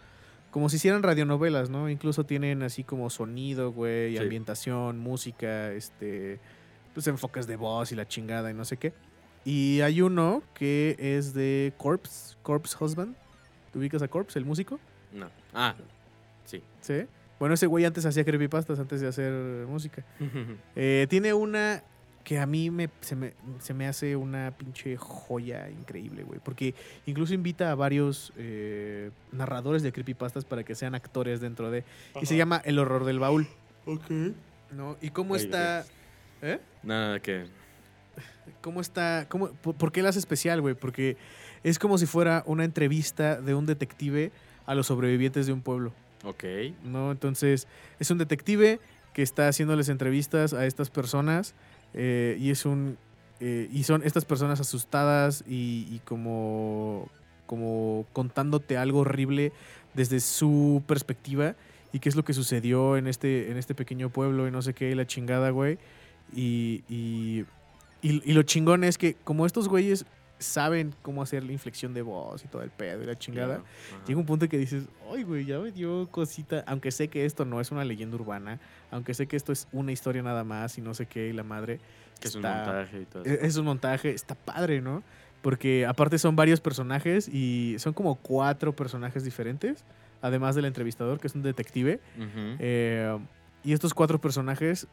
como 0.50 0.70
si 0.70 0.76
hicieran 0.76 1.02
radionovelas, 1.02 1.68
¿no? 1.68 1.90
Incluso 1.90 2.24
tienen 2.24 2.62
así 2.62 2.84
como 2.84 3.10
sonido, 3.10 3.70
güey, 3.70 4.12
Sí. 4.16 4.22
ambientación, 4.22 4.98
música, 4.98 5.72
este, 5.72 6.40
pues 6.94 7.06
enfoques 7.06 7.46
de 7.46 7.56
voz 7.56 7.92
y 7.92 7.96
la 7.96 8.08
chingada 8.08 8.50
y 8.50 8.54
no 8.54 8.64
sé 8.64 8.78
qué. 8.78 8.94
Y 9.44 9.82
hay 9.82 10.00
uno 10.00 10.42
que 10.54 10.96
es 10.98 11.34
de 11.34 11.74
Corpse, 11.76 12.36
Corpse 12.42 12.74
Husband. 12.82 13.14
¿Te 13.72 13.78
ubicas 13.78 14.00
a 14.00 14.08
Corpse, 14.08 14.38
el 14.38 14.46
músico? 14.46 14.80
No. 15.12 15.28
Ah, 15.52 15.74
sí. 16.46 16.62
Sí. 16.80 17.02
Bueno, 17.38 17.54
ese 17.54 17.66
güey 17.66 17.84
antes 17.84 18.06
hacía 18.06 18.24
creepypastas 18.24 18.78
antes 18.78 19.02
de 19.02 19.08
hacer 19.08 19.32
música. 19.66 20.02
Eh, 20.76 21.06
tiene 21.10 21.34
una 21.34 21.82
que 22.24 22.38
a 22.38 22.46
mí 22.46 22.70
me, 22.70 22.90
se, 23.00 23.16
me, 23.16 23.32
se 23.60 23.74
me 23.74 23.86
hace 23.86 24.16
una 24.16 24.52
pinche 24.56 24.96
joya 24.96 25.70
increíble, 25.70 26.22
güey. 26.22 26.40
Porque 26.44 26.74
incluso 27.06 27.34
invita 27.34 27.70
a 27.70 27.74
varios 27.74 28.32
eh, 28.36 29.10
narradores 29.32 29.82
de 29.82 29.92
creepypastas 29.92 30.44
para 30.44 30.62
que 30.62 30.74
sean 30.74 30.94
actores 30.94 31.40
dentro 31.40 31.70
de... 31.70 31.84
Y 32.20 32.26
se 32.26 32.36
llama 32.36 32.60
El 32.64 32.78
Horror 32.78 33.04
del 33.04 33.18
Baúl. 33.18 33.48
Ok. 33.86 34.10
¿No? 34.72 34.96
¿Y 35.00 35.10
cómo 35.10 35.36
está...? 35.36 35.84
¿Eh? 36.42 36.58
Nada, 36.82 37.20
que. 37.20 37.46
¿Cómo 38.60 38.80
está? 38.80 39.26
Cómo, 39.28 39.48
por, 39.48 39.74
por 39.74 39.92
qué 39.92 40.02
la 40.02 40.08
hace 40.08 40.18
especial, 40.18 40.60
güey? 40.60 40.74
Porque 40.74 41.16
es 41.62 41.78
como 41.78 41.98
si 41.98 42.06
fuera 42.06 42.42
una 42.46 42.64
entrevista 42.64 43.40
de 43.40 43.54
un 43.54 43.66
detective 43.66 44.32
a 44.66 44.74
los 44.74 44.86
sobrevivientes 44.86 45.46
de 45.46 45.52
un 45.52 45.62
pueblo, 45.62 45.92
Ok. 46.24 46.44
¿no? 46.84 47.10
Entonces, 47.10 47.66
es 47.98 48.10
un 48.10 48.18
detective 48.18 48.80
que 49.12 49.22
está 49.22 49.48
haciéndoles 49.48 49.88
entrevistas 49.88 50.52
a 50.52 50.66
estas 50.66 50.90
personas 50.90 51.54
eh, 51.94 52.36
y 52.40 52.50
es 52.50 52.64
un... 52.66 52.96
eh, 53.40 53.68
y 53.72 53.82
son 53.84 54.02
estas 54.04 54.24
personas 54.24 54.60
asustadas 54.60 55.44
y, 55.48 55.86
y 55.90 56.00
como, 56.04 57.08
como 57.46 58.06
contándote 58.12 58.76
algo 58.76 59.00
horrible 59.00 59.52
desde 59.94 60.20
su 60.20 60.82
perspectiva 60.86 61.54
y 61.92 61.98
qué 61.98 62.08
es 62.08 62.16
lo 62.16 62.24
que 62.24 62.32
sucedió 62.34 62.96
en 62.96 63.06
este, 63.08 63.50
en 63.50 63.56
este 63.56 63.74
pequeño 63.74 64.10
pueblo 64.10 64.46
y 64.46 64.50
no 64.52 64.62
sé 64.62 64.74
qué, 64.74 64.90
y 64.90 64.94
la 64.94 65.06
chingada, 65.06 65.50
güey. 65.50 65.78
Y, 66.34 66.84
y, 66.88 67.44
y- 68.02 68.22
y 68.24 68.32
lo 68.32 68.42
chingón 68.44 68.84
es 68.84 68.96
que 68.98 69.14
como 69.24 69.44
estos 69.46 69.66
güeyes 69.68 70.06
saben 70.40 70.94
cómo 71.02 71.22
hacer 71.22 71.44
la 71.44 71.52
inflexión 71.52 71.94
de 71.94 72.02
voz 72.02 72.44
y 72.44 72.48
todo 72.48 72.62
el 72.62 72.70
pedo 72.70 73.02
y 73.02 73.06
la 73.06 73.16
chingada, 73.16 73.56
Claro. 73.58 74.04
Llega 74.06 74.18
un 74.18 74.26
punto 74.26 74.48
que 74.48 74.58
dices, 74.58 74.84
ay, 75.12 75.22
güey, 75.22 75.44
ya 75.44 75.58
me 75.60 75.70
dio 75.70 76.08
cosita, 76.10 76.64
aunque 76.66 76.90
sé 76.90 77.06
que 77.08 77.24
esto 77.24 77.44
no 77.44 77.60
es 77.60 77.70
una 77.70 77.84
leyenda 77.84 78.16
urbana, 78.16 78.58
aunque 78.90 79.14
sé 79.14 79.26
que 79.26 79.36
esto 79.36 79.52
es 79.52 79.68
una 79.70 79.92
historia 79.92 80.22
nada 80.22 80.42
más 80.42 80.76
y 80.78 80.80
no 80.80 80.94
sé 80.94 81.06
qué, 81.06 81.28
y 81.28 81.32
la 81.32 81.44
madre. 81.44 81.78
Que 82.20 82.28
es 82.28 82.34
un 82.34 82.42
montaje 82.42 83.00
y 83.02 83.04
todo 83.04 83.24
e- 83.24 83.34
eso. 83.34 83.44
Es 83.44 83.56
un 83.56 83.64
montaje, 83.66 84.10
está 84.10 84.34
padre, 84.34 84.80
¿no? 84.80 85.02
Porque 85.42 85.86
aparte 85.86 86.18
son 86.18 86.36
varios 86.36 86.60
personajes 86.60 87.28
y 87.28 87.76
son 87.78 87.92
como 87.94 88.16
cuatro 88.16 88.74
personajes 88.74 89.24
diferentes, 89.24 89.84
además 90.20 90.54
del 90.54 90.64
entrevistador, 90.66 91.20
que 91.20 91.28
es 91.28 91.34
un 91.34 91.42
detective. 91.42 92.00
Eh, 92.58 93.18
y 93.62 93.72
estos 93.72 93.94
cuatro 93.94 94.20
personajes 94.20 94.86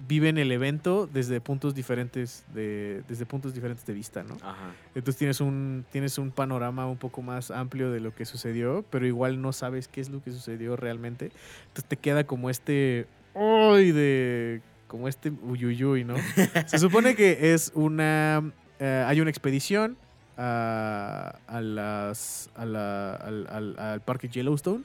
viven 0.00 0.38
el 0.38 0.50
evento 0.52 1.06
desde 1.06 1.40
puntos 1.40 1.74
diferentes 1.74 2.44
de, 2.52 3.02
desde 3.08 3.26
puntos 3.26 3.54
diferentes 3.54 3.86
de 3.86 3.92
vista, 3.94 4.22
¿no? 4.22 4.34
Ajá. 4.42 4.72
Entonces 4.94 5.16
tienes 5.16 5.40
un, 5.40 5.84
tienes 5.92 6.18
un 6.18 6.30
panorama 6.30 6.86
un 6.86 6.98
poco 6.98 7.22
más 7.22 7.50
amplio 7.50 7.90
de 7.90 8.00
lo 8.00 8.14
que 8.14 8.24
sucedió, 8.24 8.84
pero 8.90 9.06
igual 9.06 9.40
no 9.40 9.52
sabes 9.52 9.88
qué 9.88 10.00
es 10.00 10.10
lo 10.10 10.22
que 10.22 10.30
sucedió 10.32 10.76
realmente. 10.76 11.30
Entonces 11.68 11.84
te 11.86 11.96
queda 11.96 12.24
como 12.24 12.50
este. 12.50 13.06
¡Ay! 13.34 13.92
de. 13.92 14.60
como 14.88 15.08
este 15.08 15.30
uyuyuy, 15.30 16.04
¿no? 16.04 16.14
Se 16.66 16.78
supone 16.78 17.14
que 17.14 17.54
es 17.54 17.70
una. 17.74 18.52
eh, 18.80 19.04
hay 19.06 19.20
una 19.20 19.30
expedición 19.30 19.96
a, 20.36 21.38
a 21.46 21.60
las. 21.60 22.50
a 22.56 22.64
la- 22.66 23.14
al, 23.14 23.46
al- 23.48 23.78
al 23.78 24.00
parque 24.02 24.28
Yellowstone. 24.28 24.84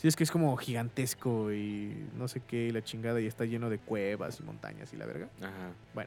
Sí, 0.00 0.08
es 0.08 0.16
que 0.16 0.24
es 0.24 0.30
como 0.30 0.56
gigantesco 0.56 1.52
y 1.52 1.94
no 2.16 2.26
sé 2.26 2.40
qué, 2.46 2.68
y 2.68 2.70
la 2.70 2.82
chingada, 2.82 3.20
y 3.20 3.26
está 3.26 3.44
lleno 3.44 3.68
de 3.68 3.76
cuevas 3.78 4.40
y 4.40 4.42
montañas 4.44 4.92
y 4.94 4.96
la 4.96 5.04
verga. 5.04 5.28
Ajá. 5.40 6.06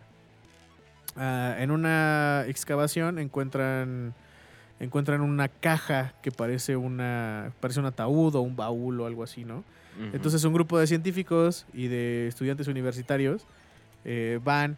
Ah, 1.15 1.55
en 1.59 1.69
una 1.69 2.43
excavación 2.47 3.19
encuentran 3.19 4.15
encuentran 4.79 5.21
una 5.21 5.47
caja 5.47 6.13
que 6.23 6.31
parece 6.31 6.75
una 6.75 7.53
parece 7.59 7.79
un 7.79 7.85
ataúd 7.85 8.33
o 8.35 8.41
un 8.41 8.55
baúl 8.55 8.99
o 8.99 9.05
algo 9.05 9.21
así, 9.23 9.45
¿no? 9.45 9.63
Entonces 10.11 10.43
un 10.43 10.53
grupo 10.53 10.79
de 10.79 10.87
científicos 10.87 11.67
y 11.71 11.87
de 11.87 12.27
estudiantes 12.27 12.67
universitarios 12.67 13.45
eh, 14.05 14.39
van 14.43 14.75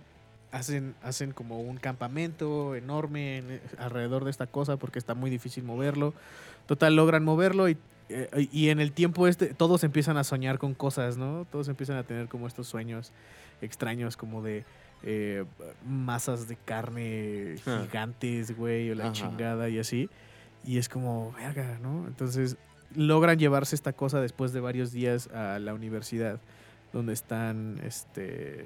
hacen, 0.52 0.94
hacen 1.02 1.32
como 1.32 1.62
un 1.62 1.78
campamento 1.78 2.76
enorme 2.76 3.38
en- 3.38 3.62
alrededor 3.78 4.26
de 4.26 4.32
esta 4.32 4.46
cosa 4.46 4.76
porque 4.76 5.00
está 5.00 5.14
muy 5.16 5.30
difícil 5.30 5.64
moverlo. 5.64 6.14
Total, 6.66 6.94
logran 6.98 7.24
moverlo 7.24 7.70
y, 7.70 7.78
eh, 8.10 8.48
y 8.52 8.70
en 8.70 8.80
el 8.80 8.92
tiempo 8.92 9.28
este 9.28 9.54
todos 9.54 9.84
empiezan 9.84 10.18
a 10.18 10.24
soñar 10.24 10.58
con 10.60 10.74
cosas, 10.74 11.18
¿no? 11.18 11.46
Todos 11.52 11.68
empiezan 11.70 11.98
a 11.98 12.04
tener 12.04 12.28
como 12.28 12.48
estos 12.48 12.68
sueños 12.68 13.12
extraños 13.62 14.18
como 14.18 14.42
de 14.42 14.64
eh, 15.04 15.46
masas 15.88 16.48
de 16.48 16.56
carne 16.56 17.56
Ah. 17.66 17.82
gigantes, 17.84 18.56
güey, 18.58 18.90
o 18.92 18.96
la 18.96 19.06
Ajá. 19.06 19.14
chingada 19.14 19.70
y 19.70 19.80
así. 19.80 20.10
Y 20.64 20.78
es 20.78 20.90
como, 20.90 21.32
verga, 21.34 21.78
¿no? 21.82 22.06
Entonces 22.08 22.58
logran 22.96 23.38
llevarse 23.38 23.76
esta 23.76 23.94
cosa 23.94 24.20
después 24.22 24.52
de 24.54 24.60
varios 24.62 24.92
días 24.92 25.28
a 25.28 25.60
la 25.60 25.74
universidad 25.74 26.40
donde 26.94 27.14
están, 27.14 27.80
este, 27.84 28.66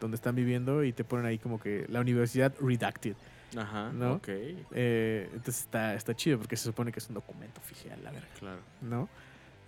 donde 0.00 0.14
están 0.16 0.34
viviendo 0.34 0.82
y 0.84 0.92
te 0.92 1.04
ponen 1.04 1.26
ahí 1.26 1.38
como 1.38 1.60
que 1.60 1.84
la 1.88 2.00
universidad 2.00 2.52
redacted. 2.60 3.14
Ajá, 3.56 3.90
¿No? 3.92 4.14
ok, 4.14 4.28
Eh, 4.72 5.28
entonces 5.32 5.60
está, 5.64 5.94
está 5.94 6.14
chido 6.14 6.38
porque 6.38 6.56
se 6.56 6.64
supone 6.64 6.90
que 6.92 6.98
es 7.00 7.08
un 7.08 7.14
documento 7.14 7.60
oficial, 7.60 7.98
la 8.02 8.10
verga, 8.10 8.28
claro. 8.38 8.60
¿no? 8.80 9.08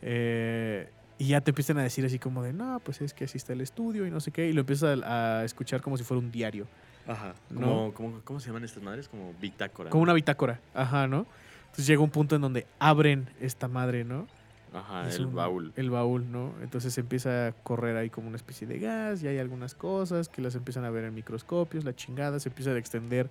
Eh, 0.03 0.89
y 1.19 1.29
ya 1.29 1.41
te 1.41 1.51
empiezan 1.51 1.79
a 1.79 1.83
decir 1.83 2.05
así 2.05 2.19
como 2.19 2.43
de, 2.43 2.53
no, 2.53 2.81
pues 2.81 3.01
es 3.01 3.15
que 3.15 3.25
así 3.25 3.39
está 3.39 3.53
el 3.53 3.61
estudio 3.61 4.07
y 4.07 4.11
no 4.11 4.21
sé 4.21 4.31
qué, 4.33 4.49
y 4.49 4.53
lo 4.53 4.61
empiezas 4.61 4.99
a, 5.03 5.41
a 5.41 5.45
escuchar 5.45 5.81
como 5.81 5.97
si 5.97 6.05
fuera 6.05 6.19
un 6.21 6.31
diario, 6.31 6.67
Ajá. 7.07 7.35
¿No? 7.51 7.61
Como, 7.61 7.93
como- 7.95 8.21
¿Cómo 8.25 8.41
se 8.41 8.47
llaman 8.47 8.65
estas 8.65 8.83
madres? 8.83 9.09
Como 9.09 9.35
bitácora. 9.41 9.91
como 9.91 10.01
¿no? 10.01 10.05
una 10.05 10.15
bitácora, 10.15 10.61
ajá, 10.75 11.07
¿no? 11.07 11.27
Entonces 11.65 11.87
llega 11.87 12.01
un 12.03 12.11
punto 12.11 12.35
en 12.37 12.41
donde 12.43 12.67
abren 12.79 13.29
esta 13.41 13.69
madre, 13.69 14.05
¿no? 14.05 14.27
Ajá, 14.73 15.07
Es 15.09 15.17
el 15.17 15.27
un- 15.27 15.35
baúl. 15.35 15.73
El 15.77 15.91
baúl, 15.91 16.33
¿no? 16.33 16.53
Entonces 16.63 16.97
empieza 16.99 17.49
a 17.49 17.53
correr 17.53 17.97
ahí 17.97 18.11
como 18.11 18.27
una 18.29 18.37
especie 18.37 18.67
de 18.67 18.79
gas 18.79 19.23
y 19.23 19.29
hay 19.29 19.39
algunas 19.39 19.75
cosas 19.75 20.29
que 20.29 20.41
las 20.43 20.55
empiezan 20.57 20.85
a 20.85 20.91
ver 20.91 21.05
en 21.05 21.15
microscopios, 21.15 21.85
la 21.85 21.95
chingada, 21.95 22.41
se 22.41 22.49
empieza 22.49 22.71
a 22.71 22.79
extender 22.79 23.29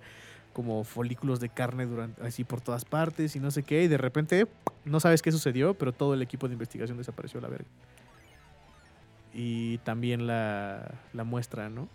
como 0.54 0.84
folículos 0.84 1.40
de 1.40 1.50
carne 1.50 1.84
durante, 1.84 2.22
así 2.22 2.44
por 2.44 2.62
todas 2.62 2.86
partes 2.86 3.36
y 3.36 3.40
no 3.40 3.50
sé 3.50 3.62
qué, 3.62 3.82
y 3.82 3.88
de 3.88 3.98
repente 3.98 4.46
no 4.86 5.00
sabes 5.00 5.20
qué 5.20 5.30
sucedió, 5.30 5.74
pero 5.74 5.92
todo 5.92 6.14
el 6.14 6.22
equipo 6.22 6.48
de 6.48 6.54
investigación 6.54 6.96
desapareció 6.96 7.40
a 7.40 7.42
la 7.42 7.48
verga. 7.48 7.66
Y 9.34 9.78
también 9.78 10.26
la, 10.26 10.94
la 11.12 11.24
muestra, 11.24 11.68
¿no? 11.68 11.88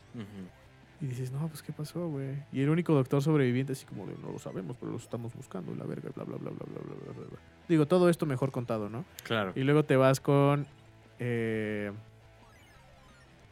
Y 1.02 1.06
dices, 1.08 1.32
no, 1.32 1.48
pues 1.48 1.64
qué 1.64 1.72
pasó, 1.72 2.10
güey. 2.10 2.44
Y 2.52 2.62
el 2.62 2.70
único 2.70 2.94
doctor 2.94 3.22
sobreviviente 3.24 3.72
así 3.72 3.86
como 3.86 4.06
de, 4.06 4.16
no 4.22 4.32
lo 4.32 4.40
sabemos, 4.40 4.76
pero 4.78 4.92
lo 4.92 4.98
estamos 4.98 5.34
buscando, 5.34 5.74
la 5.74 5.86
verga, 5.86 6.10
bla, 6.14 6.26
bla, 6.26 6.36
bla, 6.38 6.52
bla, 6.52 6.66
bla, 6.66 6.82
bla, 6.84 6.96
bla, 6.96 7.14
bla, 7.14 7.28
bla. 7.30 7.40
Digo, 7.70 7.88
todo 7.88 8.10
esto 8.10 8.26
mejor 8.26 8.52
contado, 8.52 8.90
¿no? 8.90 9.06
Claro. 9.24 9.54
Y 9.56 9.62
luego 9.64 9.86
te 9.86 9.96
vas 9.96 10.20
con. 10.20 10.68
eh, 11.20 11.94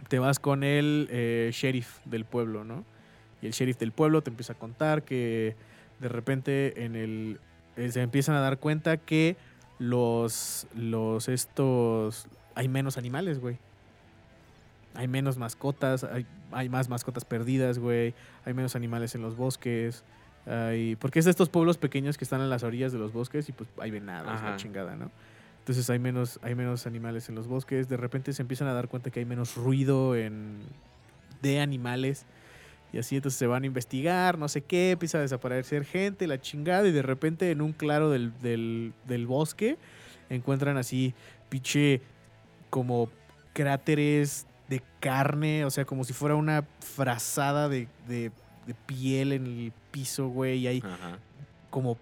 te 0.10 0.20
vas 0.20 0.40
con 0.40 0.64
el 0.64 1.08
eh, 1.10 1.50
sheriff 1.54 2.00
del 2.06 2.26
pueblo, 2.26 2.64
¿no? 2.64 2.84
Y 3.42 3.48
el 3.48 3.54
sheriff 3.54 3.78
del 3.78 3.92
pueblo 3.92 4.22
te 4.22 4.30
empieza 4.30 4.54
a 4.54 4.56
contar 4.56 5.04
que 5.04 5.56
de 6.00 6.10
repente 6.10 6.84
en 6.86 6.96
el. 6.96 7.40
eh, 7.76 7.92
se 7.92 8.02
empiezan 8.02 8.36
a 8.36 8.42
dar 8.42 8.60
cuenta 8.60 8.98
que 8.98 9.38
los. 9.80 10.68
Los 10.76 11.30
estos. 11.30 12.28
Hay 12.56 12.68
menos 12.68 12.98
animales, 12.98 13.40
güey. 13.40 13.58
Hay 14.96 15.08
menos 15.08 15.38
mascotas, 15.38 16.04
hay, 16.04 16.26
hay 16.52 16.70
más 16.70 16.90
mascotas 16.90 17.24
perdidas, 17.24 17.78
güey. 17.78 18.16
Hay 18.46 18.54
menos 18.56 18.76
animales 18.76 19.14
en 19.14 19.22
los 19.22 19.38
bosques. 19.38 20.04
Hay, 20.48 20.96
porque 20.96 21.20
es 21.20 21.26
de 21.26 21.32
estos 21.32 21.50
pueblos 21.50 21.78
pequeños 21.78 22.18
que 22.18 22.24
están 22.24 22.42
en 22.42 22.50
las 22.50 22.64
orillas 22.64 22.92
de 22.92 22.98
los 22.98 23.14
bosques 23.14 23.48
y 23.50 23.52
pues 23.52 23.70
hay 23.80 23.92
venados, 23.92 24.42
la 24.42 24.56
chingada, 24.56 24.96
¿no? 24.96 25.12
Entonces 25.60 25.90
hay 25.90 26.00
menos, 26.00 26.40
hay 26.42 26.56
menos 26.56 26.88
animales 26.88 27.28
en 27.28 27.36
los 27.36 27.48
bosques. 27.48 27.90
De 27.90 27.98
repente 27.98 28.32
se 28.32 28.42
empiezan 28.42 28.70
a 28.70 28.74
dar 28.74 28.88
cuenta 28.88 29.12
que 29.12 29.20
hay 29.20 29.26
menos 29.26 29.56
ruido 29.56 30.16
en, 30.16 30.60
de 31.42 31.60
animales. 31.60 32.26
Y 32.94 33.00
así 33.00 33.16
entonces 33.18 33.38
se 33.38 33.48
van 33.48 33.64
a 33.64 33.66
investigar, 33.66 34.38
no 34.38 34.48
sé 34.48 34.62
qué, 34.62 34.92
empieza 34.92 35.18
a 35.18 35.22
desaparecer 35.22 35.84
gente, 35.86 36.26
la 36.28 36.40
chingada. 36.40 36.88
Y 36.88 36.92
de 36.92 37.02
repente 37.02 37.52
en 37.52 37.62
un 37.62 37.74
claro 37.74 38.10
del, 38.10 38.32
del, 38.42 38.94
del 39.06 39.28
bosque 39.28 39.78
encuentran 40.30 40.78
así, 40.78 41.14
pinche, 41.50 42.02
como 42.70 43.10
cráteres 43.54 44.48
de 44.68 44.82
carne, 45.00 45.66
o 45.66 45.70
sea, 45.70 45.86
como 45.86 46.04
si 46.04 46.14
fuera 46.14 46.36
una 46.36 46.66
frazada 46.80 47.70
de, 47.70 47.88
de, 48.08 48.32
de 48.66 48.74
piel 48.86 49.32
en 49.32 49.46
el 49.46 49.74
piso, 49.92 50.28
güey. 50.28 50.60
Y 50.60 50.68
hay 50.68 50.80
Ajá. 50.84 51.20
como 51.70 51.98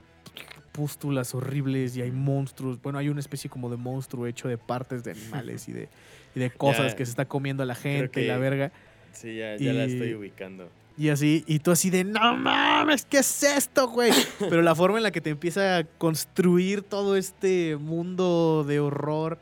pústulas 0.71 1.33
horribles 1.33 1.95
y 1.95 2.01
hay 2.01 2.11
monstruos. 2.11 2.81
Bueno, 2.81 2.99
hay 2.99 3.09
una 3.09 3.19
especie 3.19 3.49
como 3.49 3.69
de 3.69 3.77
monstruo 3.77 4.27
hecho 4.27 4.47
de 4.47 4.57
partes 4.57 5.03
de 5.03 5.11
animales 5.11 5.67
y 5.69 5.73
de, 5.73 5.89
y 6.35 6.39
de 6.39 6.51
cosas 6.51 6.95
que 6.95 7.05
se 7.05 7.11
está 7.11 7.25
comiendo 7.25 7.63
la 7.65 7.75
gente 7.75 8.21
y 8.21 8.27
la 8.27 8.37
verga. 8.37 8.71
Sí, 9.15 9.37
ya, 9.37 9.55
ya 9.57 9.73
la 9.73 9.85
estoy 9.85 10.13
ubicando. 10.13 10.69
Y 10.97 11.09
así, 11.09 11.43
y 11.45 11.59
tú 11.59 11.71
así 11.71 11.89
de, 11.89 12.05
no 12.05 12.37
mames, 12.37 13.05
¿qué 13.05 13.17
es 13.17 13.43
esto, 13.43 13.89
güey? 13.89 14.11
Pero 14.39 14.61
la 14.61 14.75
forma 14.75 14.97
en 14.97 15.03
la 15.03 15.11
que 15.11 15.19
te 15.19 15.29
empieza 15.29 15.77
a 15.77 15.83
construir 15.83 16.83
todo 16.83 17.17
este 17.17 17.75
mundo 17.75 18.63
de 18.65 18.79
horror, 18.79 19.37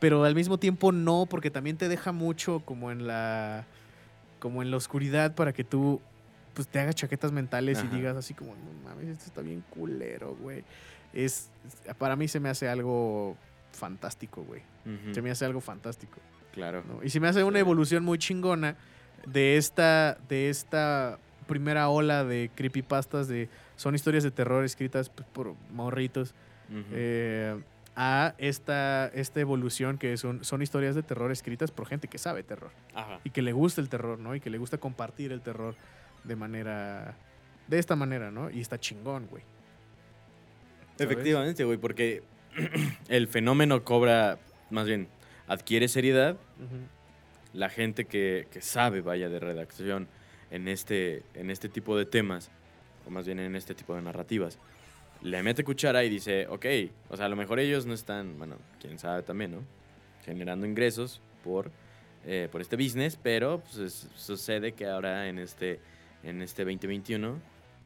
pero 0.00 0.24
al 0.24 0.34
mismo 0.34 0.58
tiempo 0.58 0.92
no, 0.92 1.26
porque 1.28 1.50
también 1.50 1.76
te 1.76 1.88
deja 1.88 2.12
mucho 2.12 2.60
como 2.64 2.92
en 2.92 3.06
la, 3.06 3.66
como 4.38 4.62
en 4.62 4.70
la 4.70 4.76
oscuridad 4.76 5.34
para 5.34 5.52
que 5.52 5.64
tú, 5.64 6.00
pues 6.54 6.68
te 6.68 6.78
hagas 6.78 6.94
chaquetas 6.94 7.32
mentales 7.32 7.82
y 7.82 7.96
digas 7.96 8.16
así 8.16 8.32
como, 8.32 8.54
no 8.54 8.88
mames, 8.88 9.08
esto 9.08 9.24
está 9.26 9.40
bien 9.40 9.64
culero, 9.70 10.36
güey. 10.40 10.62
Es, 11.12 11.50
para 11.98 12.14
mí 12.14 12.28
se 12.28 12.38
me 12.38 12.48
hace 12.48 12.68
algo 12.68 13.36
fantástico, 13.72 14.44
güey. 14.44 14.62
Se 15.12 15.20
me 15.20 15.30
hace 15.30 15.44
algo 15.44 15.60
fantástico. 15.60 16.18
Claro. 16.52 16.82
¿no? 16.86 17.02
Y 17.02 17.10
se 17.10 17.20
me 17.20 17.28
hace 17.28 17.42
una 17.42 17.58
evolución 17.58 18.04
muy 18.04 18.18
chingona 18.18 18.76
de 19.32 19.56
esta, 19.56 20.18
de 20.28 20.50
esta 20.50 21.18
primera 21.46 21.88
ola 21.88 22.24
de 22.24 22.50
creepypastas 22.54 23.28
de 23.28 23.48
son 23.76 23.94
historias 23.94 24.24
de 24.24 24.30
terror 24.30 24.64
escritas 24.64 25.08
pues, 25.08 25.26
por 25.28 25.54
morritos 25.72 26.34
eh, 26.92 27.58
a 27.96 28.34
esta, 28.38 29.08
esta 29.08 29.40
evolución 29.40 29.98
que 29.98 30.16
son, 30.16 30.44
son 30.44 30.62
historias 30.62 30.94
de 30.94 31.02
terror 31.02 31.32
escritas 31.32 31.70
por 31.70 31.86
gente 31.86 32.08
que 32.08 32.18
sabe 32.18 32.42
terror 32.42 32.70
Ajá. 32.94 33.20
y 33.24 33.30
que 33.30 33.42
le 33.42 33.52
gusta 33.52 33.80
el 33.80 33.88
terror, 33.88 34.18
¿no? 34.18 34.34
Y 34.34 34.40
que 34.40 34.50
le 34.50 34.58
gusta 34.58 34.78
compartir 34.78 35.32
el 35.32 35.40
terror 35.40 35.74
de 36.24 36.36
manera 36.36 37.16
de 37.68 37.78
esta 37.78 37.96
manera, 37.96 38.30
¿no? 38.30 38.50
Y 38.50 38.60
está 38.60 38.78
chingón, 38.78 39.26
güey. 39.26 39.42
Efectivamente, 40.98 41.64
güey, 41.64 41.78
porque 41.78 42.22
el 43.08 43.28
fenómeno 43.28 43.84
cobra, 43.84 44.38
más 44.70 44.86
bien, 44.86 45.08
adquiere 45.46 45.88
seriedad. 45.88 46.36
La 47.52 47.68
gente 47.70 48.04
que, 48.04 48.46
que 48.52 48.60
sabe, 48.60 49.00
vaya, 49.00 49.28
de 49.28 49.38
redacción 49.40 50.06
en 50.50 50.68
este, 50.68 51.22
en 51.34 51.50
este 51.50 51.68
tipo 51.68 51.96
de 51.96 52.06
temas, 52.06 52.50
o 53.06 53.10
más 53.10 53.26
bien 53.26 53.38
en 53.40 53.56
este 53.56 53.74
tipo 53.74 53.94
de 53.94 54.02
narrativas, 54.02 54.58
le 55.22 55.42
mete 55.42 55.64
cuchara 55.64 56.04
y 56.04 56.08
dice, 56.10 56.46
ok, 56.48 56.66
o 57.10 57.16
sea, 57.16 57.26
a 57.26 57.28
lo 57.28 57.36
mejor 57.36 57.58
ellos 57.58 57.86
no 57.86 57.94
están, 57.94 58.38
bueno, 58.38 58.56
quién 58.80 58.98
sabe 58.98 59.22
también, 59.22 59.52
¿no? 59.52 59.58
Generando 60.24 60.66
ingresos 60.66 61.20
por, 61.42 61.70
eh, 62.26 62.48
por 62.52 62.60
este 62.60 62.76
business, 62.76 63.18
pero 63.20 63.60
pues, 63.60 63.78
es- 63.78 64.08
sucede 64.14 64.72
que 64.72 64.86
ahora 64.86 65.28
en 65.28 65.38
este, 65.38 65.80
en 66.22 66.42
este 66.42 66.64
2021 66.64 67.40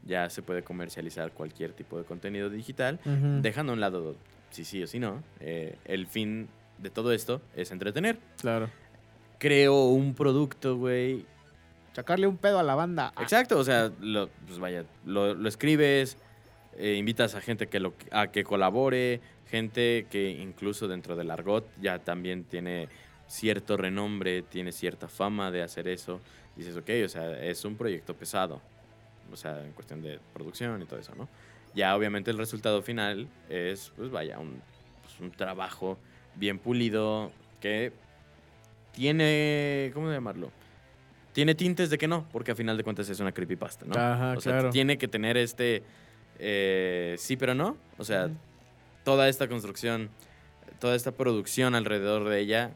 ya 0.04 0.28
se 0.28 0.42
puede 0.42 0.62
comercializar 0.62 1.30
cualquier 1.32 1.72
tipo 1.72 1.96
de 1.98 2.04
contenido 2.04 2.50
digital 2.50 2.98
dejando 3.42 3.72
a 3.72 3.74
un 3.74 3.80
lado 3.80 4.16
si 4.50 4.64
sí 4.64 4.82
o 4.82 4.86
si 4.86 4.98
no, 4.98 5.22
eh, 5.40 5.76
el 5.84 6.06
fin 6.08 6.48
de 6.78 6.90
todo 6.90 7.12
esto 7.12 7.40
es 7.56 7.70
entretener. 7.70 8.18
Claro. 8.40 8.68
Creo 9.42 9.86
un 9.86 10.14
producto, 10.14 10.76
güey. 10.76 11.26
Sacarle 11.94 12.28
un 12.28 12.36
pedo 12.36 12.60
a 12.60 12.62
la 12.62 12.76
banda. 12.76 13.12
Exacto, 13.20 13.58
o 13.58 13.64
sea, 13.64 13.90
lo, 14.00 14.28
pues 14.46 14.60
vaya, 14.60 14.84
lo, 15.04 15.34
lo 15.34 15.48
escribes, 15.48 16.16
eh, 16.78 16.94
invitas 16.94 17.34
a 17.34 17.40
gente 17.40 17.66
que 17.66 17.80
lo, 17.80 17.92
a 18.12 18.28
que 18.28 18.44
colabore, 18.44 19.20
gente 19.48 20.06
que 20.08 20.30
incluso 20.30 20.86
dentro 20.86 21.16
del 21.16 21.28
argot 21.28 21.66
ya 21.80 21.98
también 21.98 22.44
tiene 22.44 22.88
cierto 23.26 23.76
renombre, 23.76 24.42
tiene 24.42 24.70
cierta 24.70 25.08
fama 25.08 25.50
de 25.50 25.64
hacer 25.64 25.88
eso. 25.88 26.20
Dices, 26.54 26.76
ok, 26.76 26.90
o 27.04 27.08
sea, 27.08 27.42
es 27.42 27.64
un 27.64 27.74
proyecto 27.74 28.14
pesado, 28.14 28.62
o 29.32 29.36
sea, 29.36 29.60
en 29.64 29.72
cuestión 29.72 30.02
de 30.02 30.20
producción 30.32 30.80
y 30.82 30.84
todo 30.84 31.00
eso, 31.00 31.16
¿no? 31.16 31.28
Ya 31.74 31.96
obviamente 31.96 32.30
el 32.30 32.38
resultado 32.38 32.80
final 32.80 33.26
es, 33.48 33.90
pues 33.96 34.08
vaya, 34.08 34.38
un, 34.38 34.62
pues, 35.02 35.18
un 35.18 35.32
trabajo 35.32 35.98
bien 36.36 36.60
pulido 36.60 37.32
que 37.60 37.92
tiene, 38.92 39.90
¿cómo 39.94 40.10
llamarlo? 40.10 40.50
Tiene 41.32 41.54
tintes 41.54 41.90
de 41.90 41.98
que 41.98 42.06
no, 42.06 42.26
porque 42.30 42.52
a 42.52 42.54
final 42.54 42.76
de 42.76 42.84
cuentas 42.84 43.08
es 43.08 43.18
una 43.20 43.32
creepypasta, 43.32 43.86
¿no? 43.86 43.94
Ajá, 43.94 44.34
o 44.36 44.40
sea, 44.40 44.52
claro. 44.52 44.70
tiene 44.70 44.98
que 44.98 45.08
tener 45.08 45.36
este 45.36 45.82
eh, 46.38 47.14
sí 47.18 47.36
pero 47.36 47.54
no. 47.54 47.76
O 47.98 48.04
sea, 48.04 48.28
toda 49.04 49.28
esta 49.28 49.48
construcción, 49.48 50.10
toda 50.80 50.96
esta 50.96 51.12
producción 51.12 51.74
alrededor 51.74 52.28
de 52.28 52.40
ella 52.40 52.72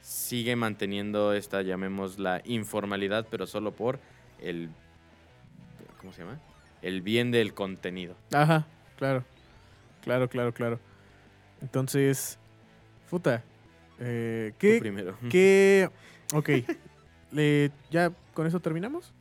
sigue 0.00 0.56
manteniendo 0.56 1.32
esta, 1.32 1.62
llamémosla, 1.62 2.42
informalidad, 2.44 3.26
pero 3.30 3.46
solo 3.46 3.72
por 3.72 3.98
el, 4.40 4.70
¿cómo 6.00 6.12
se 6.12 6.22
llama? 6.22 6.40
El 6.80 7.02
bien 7.02 7.30
del 7.30 7.54
contenido. 7.54 8.16
Ajá, 8.32 8.66
claro. 8.96 9.24
Claro, 10.02 10.28
claro, 10.28 10.52
claro. 10.52 10.80
Entonces, 11.60 12.38
puta. 13.08 13.44
Eh, 14.04 14.50
Tú 14.52 14.58
¿Qué? 14.58 14.78
primero. 14.80 15.16
¿Qué? 15.30 15.88
Ok. 16.34 16.48
¿Ya 17.90 18.10
con 18.34 18.46
eso 18.46 18.58
terminamos? 18.60 19.12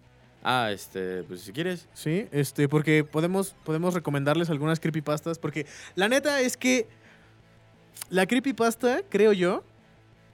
Ah, 0.44 0.72
este, 0.72 1.24
pues 1.24 1.42
si 1.42 1.52
quieres. 1.52 1.88
Sí, 1.94 2.28
este, 2.32 2.68
porque 2.68 3.04
podemos, 3.04 3.54
podemos 3.64 3.94
recomendarles 3.94 4.50
algunas 4.50 4.80
creepypastas. 4.80 5.38
Porque 5.38 5.66
la 5.96 6.08
neta 6.08 6.42
es 6.42 6.58
que 6.58 6.88
la 8.10 8.26
creepypasta, 8.26 9.02
creo 9.10 9.34
yo, 9.34 9.64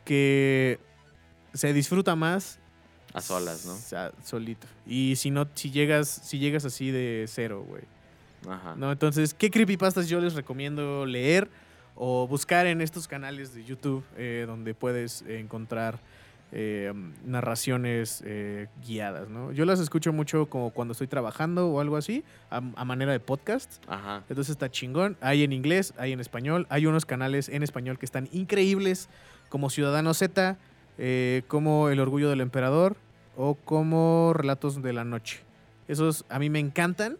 que 0.05 0.79
se 1.53 1.73
disfruta 1.73 2.15
más 2.15 2.59
A 3.13 3.21
solas, 3.21 3.65
¿no? 3.65 3.73
o 3.73 3.77
sea, 3.77 4.11
solito. 4.23 4.67
Y 4.85 5.15
si 5.17 5.31
no, 5.31 5.47
si 5.55 5.71
llegas, 5.71 6.07
si 6.07 6.39
llegas 6.39 6.63
así 6.63 6.91
de 6.91 7.25
cero, 7.27 7.65
güey. 7.67 7.83
Ajá. 8.47 8.75
¿No? 8.77 8.91
Entonces, 8.91 9.33
¿qué 9.33 9.49
creepypastas 9.51 10.07
yo 10.07 10.21
les 10.21 10.35
recomiendo 10.35 11.05
leer 11.05 11.49
o 11.97 12.27
buscar 12.27 12.67
en 12.67 12.81
estos 12.81 13.07
canales 13.07 13.53
de 13.53 13.63
YouTube 13.63 14.03
eh, 14.15 14.45
donde 14.47 14.73
puedes 14.73 15.23
encontrar 15.23 15.99
eh, 16.53 16.93
narraciones 17.25 18.23
eh, 18.25 18.67
guiadas, 18.85 19.27
¿no? 19.27 19.51
Yo 19.51 19.65
las 19.65 19.81
escucho 19.81 20.13
mucho 20.13 20.45
como 20.45 20.71
cuando 20.71 20.93
estoy 20.93 21.07
trabajando 21.07 21.67
o 21.67 21.81
algo 21.81 21.97
así, 21.97 22.23
a, 22.49 22.57
a 22.57 22.85
manera 22.85 23.11
de 23.11 23.19
podcast. 23.19 23.83
Ajá. 23.87 24.23
Entonces 24.29 24.51
está 24.51 24.71
chingón. 24.71 25.17
Hay 25.19 25.43
en 25.43 25.51
inglés, 25.51 25.93
hay 25.97 26.13
en 26.13 26.21
español. 26.21 26.65
Hay 26.69 26.85
unos 26.85 27.05
canales 27.05 27.49
en 27.49 27.63
español 27.63 27.99
que 27.99 28.05
están 28.05 28.29
increíbles, 28.31 29.09
como 29.49 29.69
Ciudadano 29.69 30.13
Z, 30.13 30.57
eh, 30.97 31.43
como 31.47 31.89
El 31.89 31.99
Orgullo 31.99 32.29
del 32.29 32.39
Emperador 32.39 32.95
o 33.35 33.55
como 33.55 34.31
Relatos 34.33 34.81
de 34.81 34.93
la 34.93 35.03
Noche. 35.03 35.41
Esos 35.89 36.25
a 36.29 36.39
mí 36.39 36.49
me 36.49 36.59
encantan. 36.59 37.17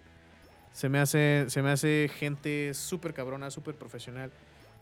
Se 0.72 0.88
me 0.88 1.00
hace, 1.00 1.46
se 1.50 1.62
me 1.62 1.72
hace 1.72 2.10
gente 2.18 2.74
súper 2.74 3.14
cabrona, 3.14 3.52
súper 3.52 3.76
profesional 3.76 4.32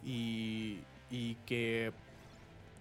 y, 0.05 0.79
y 1.09 1.35
que 1.45 1.91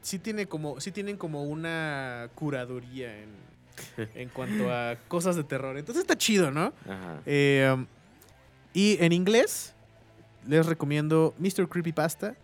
sí, 0.03 0.19
tiene 0.19 0.47
como, 0.47 0.81
sí 0.81 0.93
tienen 0.93 1.17
como 1.17 1.45
una 1.45 2.29
curaduría 2.35 3.17
en, 3.19 3.31
en 4.15 4.29
cuanto 4.29 4.73
a 4.73 4.97
cosas 5.09 5.35
de 5.37 5.45
terror. 5.45 5.77
Entonces 5.79 6.03
está 6.03 6.17
chido, 6.17 6.51
¿no? 6.51 6.73
Ajá. 6.89 7.21
Eh, 7.27 7.73
um, 7.75 7.87
y 8.73 9.03
en 9.03 9.13
inglés, 9.13 9.75
les 10.47 10.67
recomiendo 10.67 11.35
Mr. 11.39 11.69
Creepypasta. 11.69 12.37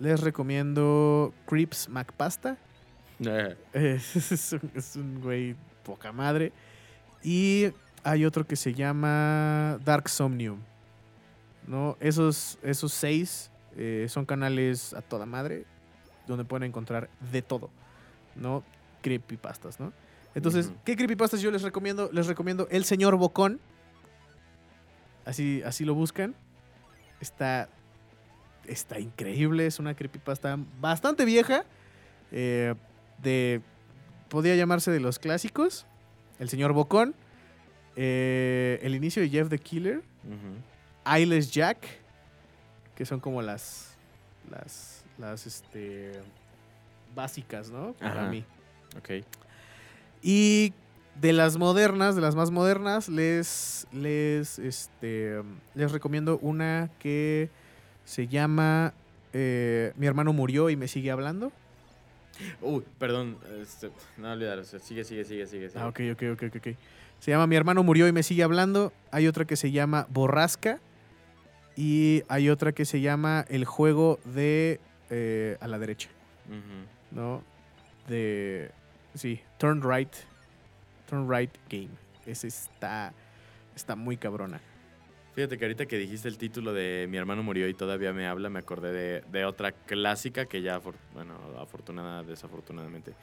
Les 0.00 0.20
recomiendo 0.20 1.34
Creeps 1.46 1.88
McPasta. 1.88 2.56
Eh, 3.20 3.56
Eh, 3.72 4.00
es, 4.14 4.52
un, 4.52 4.70
es 4.76 4.94
un 4.94 5.20
güey 5.20 5.56
poca 5.82 6.12
madre. 6.12 6.52
Y 7.20 7.72
hay 8.04 8.24
otro 8.24 8.46
que 8.46 8.54
se 8.54 8.72
llama 8.72 9.76
Dark 9.84 10.08
Somnium. 10.08 10.60
¿no? 11.66 11.96
Esos, 12.00 12.58
esos 12.62 12.92
seis 12.92 13.50
eh, 13.76 14.06
son 14.08 14.24
canales 14.26 14.94
a 14.94 15.02
toda 15.02 15.26
madre 15.26 15.64
donde 16.26 16.44
pueden 16.44 16.64
encontrar 16.68 17.08
de 17.32 17.42
todo. 17.42 17.70
¿no? 18.36 18.62
Creepypastas, 19.02 19.80
¿no? 19.80 19.92
Entonces. 20.34 20.70
¿qué 20.84 20.94
creepypastas 20.94 21.40
yo 21.40 21.50
les 21.50 21.62
recomiendo? 21.62 22.10
Les 22.12 22.26
recomiendo 22.26 22.68
El 22.70 22.84
Señor 22.84 23.16
Bocón. 23.16 23.60
Así, 25.24 25.62
así 25.64 25.84
lo 25.84 25.94
buscan. 25.94 26.34
Está, 27.20 27.68
está 28.66 28.98
increíble. 29.00 29.66
Es 29.66 29.78
una 29.78 29.94
creepypasta 29.94 30.58
bastante 30.80 31.24
vieja. 31.24 31.64
eh, 32.30 32.74
de. 33.22 33.60
Podría 34.28 34.54
llamarse 34.56 34.90
de 34.90 35.00
los 35.00 35.18
clásicos. 35.18 35.86
El 36.38 36.48
señor 36.50 36.72
Bocón. 36.72 37.14
eh, 37.96 38.78
el 38.82 38.94
inicio 38.94 39.22
de 39.22 39.28
Jeff 39.30 39.48
the 39.48 39.58
Killer. 39.58 39.98
ujú. 40.24 41.14
Eyeless 41.16 41.50
Jack. 41.50 41.78
Que 42.98 43.06
son 43.06 43.20
como 43.20 43.42
las. 43.42 43.96
Las. 44.50 45.04
Las 45.18 45.46
este. 45.46 46.20
Básicas, 47.14 47.70
¿no? 47.70 47.92
Para 47.92 48.22
Ajá. 48.22 48.30
mí. 48.30 48.44
Ok. 48.96 49.24
Y 50.20 50.72
de 51.20 51.32
las 51.32 51.58
modernas, 51.58 52.16
de 52.16 52.22
las 52.22 52.34
más 52.34 52.50
modernas, 52.50 53.08
les, 53.08 53.86
les, 53.92 54.58
este, 54.58 55.42
les 55.76 55.92
recomiendo 55.92 56.38
una 56.42 56.90
que 56.98 57.50
se 58.04 58.26
llama 58.26 58.94
eh, 59.32 59.92
Mi 59.96 60.08
hermano 60.08 60.32
murió 60.32 60.68
y 60.68 60.74
me 60.74 60.88
sigue 60.88 61.12
hablando. 61.12 61.52
Uy, 62.60 62.82
perdón. 62.98 63.38
Este, 63.62 63.92
no 64.16 64.32
olvidar. 64.32 64.64
sigue, 64.64 65.04
sigue, 65.04 65.24
sigue, 65.24 65.46
sigue. 65.46 65.70
Ah, 65.76 65.86
ok, 65.86 66.00
ok, 66.14 66.22
ok, 66.32 66.56
ok. 66.56 66.68
Se 67.20 67.30
llama 67.30 67.46
Mi 67.46 67.54
hermano 67.54 67.84
murió 67.84 68.08
y 68.08 68.12
me 68.12 68.24
sigue 68.24 68.42
hablando. 68.42 68.92
Hay 69.12 69.28
otra 69.28 69.44
que 69.44 69.54
se 69.54 69.70
llama 69.70 70.08
Borrasca. 70.10 70.80
Y 71.78 72.24
hay 72.26 72.50
otra 72.50 72.72
que 72.72 72.84
se 72.84 73.00
llama 73.00 73.44
El 73.48 73.64
juego 73.64 74.18
de 74.24 74.80
eh, 75.10 75.56
a 75.60 75.68
la 75.68 75.78
derecha. 75.78 76.08
¿no? 77.12 77.44
De. 78.08 78.72
Sí, 79.14 79.40
Turn 79.58 79.80
Right. 79.80 80.12
Turn 81.08 81.30
Right 81.30 81.52
Game. 81.70 81.90
Ese 82.26 82.48
está. 82.48 83.12
Está 83.76 83.94
muy 83.94 84.16
cabrona. 84.16 84.60
Fíjate 85.36 85.56
que 85.56 85.66
ahorita 85.66 85.86
que 85.86 85.98
dijiste 85.98 86.26
el 86.26 86.36
título 86.36 86.72
de 86.72 87.06
Mi 87.08 87.16
hermano 87.16 87.44
murió 87.44 87.68
y 87.68 87.74
todavía 87.74 88.12
me 88.12 88.26
habla, 88.26 88.50
me 88.50 88.58
acordé 88.58 88.90
de, 88.90 89.20
de 89.30 89.44
otra 89.44 89.70
clásica 89.70 90.46
que 90.46 90.62
ya, 90.62 90.80
bueno, 91.14 91.34
afortunada, 91.60 92.24
desafortunadamente, 92.24 93.14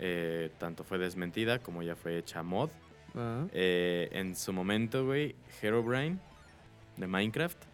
eh, 0.00 0.50
tanto 0.58 0.82
fue 0.82 0.98
desmentida 0.98 1.60
como 1.60 1.84
ya 1.84 1.94
fue 1.94 2.18
hecha 2.18 2.42
mod. 2.42 2.70
Eh, 3.52 4.08
en 4.10 4.34
su 4.34 4.52
momento, 4.52 5.06
güey, 5.06 5.36
Herobrine 5.62 6.18
de 6.96 7.06
Minecraft. 7.06 7.69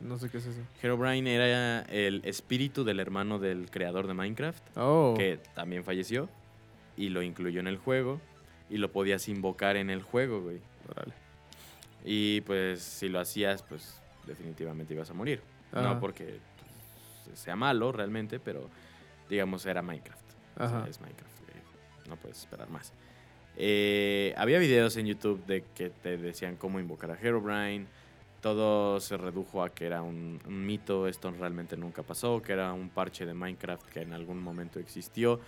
No 0.00 0.18
sé 0.18 0.28
qué 0.30 0.38
es 0.38 0.46
eso. 0.46 0.60
Herobrine 0.82 1.34
era 1.34 1.80
el 1.82 2.20
espíritu 2.24 2.84
del 2.84 3.00
hermano 3.00 3.38
del 3.38 3.70
creador 3.70 4.06
de 4.06 4.14
Minecraft, 4.14 4.62
Oh. 4.76 5.14
que 5.16 5.38
también 5.54 5.84
falleció, 5.84 6.28
y 6.96 7.08
lo 7.10 7.22
incluyó 7.22 7.60
en 7.60 7.66
el 7.66 7.78
juego, 7.78 8.20
y 8.70 8.78
lo 8.78 8.90
podías 8.92 9.28
invocar 9.28 9.76
en 9.76 9.90
el 9.90 10.02
juego, 10.02 10.40
güey. 10.42 10.60
Órale. 10.90 11.14
Y 12.04 12.40
pues 12.42 12.82
si 12.82 13.08
lo 13.08 13.18
hacías, 13.20 13.62
pues 13.62 14.00
definitivamente 14.26 14.94
ibas 14.94 15.10
a 15.10 15.14
morir. 15.14 15.40
Ajá. 15.72 15.82
No 15.94 16.00
porque 16.00 16.38
pues, 17.24 17.38
sea 17.38 17.56
malo 17.56 17.90
realmente, 17.92 18.38
pero 18.38 18.68
digamos 19.28 19.66
era 19.66 19.82
Minecraft. 19.82 20.20
O 20.58 20.68
sea, 20.68 20.86
es 20.88 21.00
Minecraft. 21.00 21.40
eh, 21.48 22.08
No 22.08 22.16
puedes 22.16 22.38
esperar 22.38 22.68
más. 22.70 22.92
Eh, 23.56 24.34
había 24.36 24.58
videos 24.58 24.96
en 24.96 25.06
YouTube 25.06 25.44
de 25.46 25.64
que 25.74 25.90
te 25.90 26.16
decían 26.18 26.56
cómo 26.56 26.78
invocar 26.78 27.10
a 27.10 27.18
Herobrine. 27.20 27.86
Todo 28.40 29.00
se 29.00 29.16
redujo 29.16 29.62
a 29.64 29.70
que 29.70 29.86
era 29.86 30.02
un, 30.02 30.40
un 30.46 30.66
mito, 30.66 31.08
esto 31.08 31.30
realmente 31.30 31.76
nunca 31.76 32.02
pasó, 32.02 32.40
que 32.42 32.52
era 32.52 32.72
un 32.72 32.90
parche 32.90 33.26
de 33.26 33.34
Minecraft 33.34 33.88
que 33.88 34.02
en 34.02 34.12
algún 34.12 34.40
momento 34.40 34.78
existió, 34.78 35.40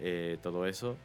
eh, 0.00 0.38
todo 0.42 0.66
eso. 0.66 0.96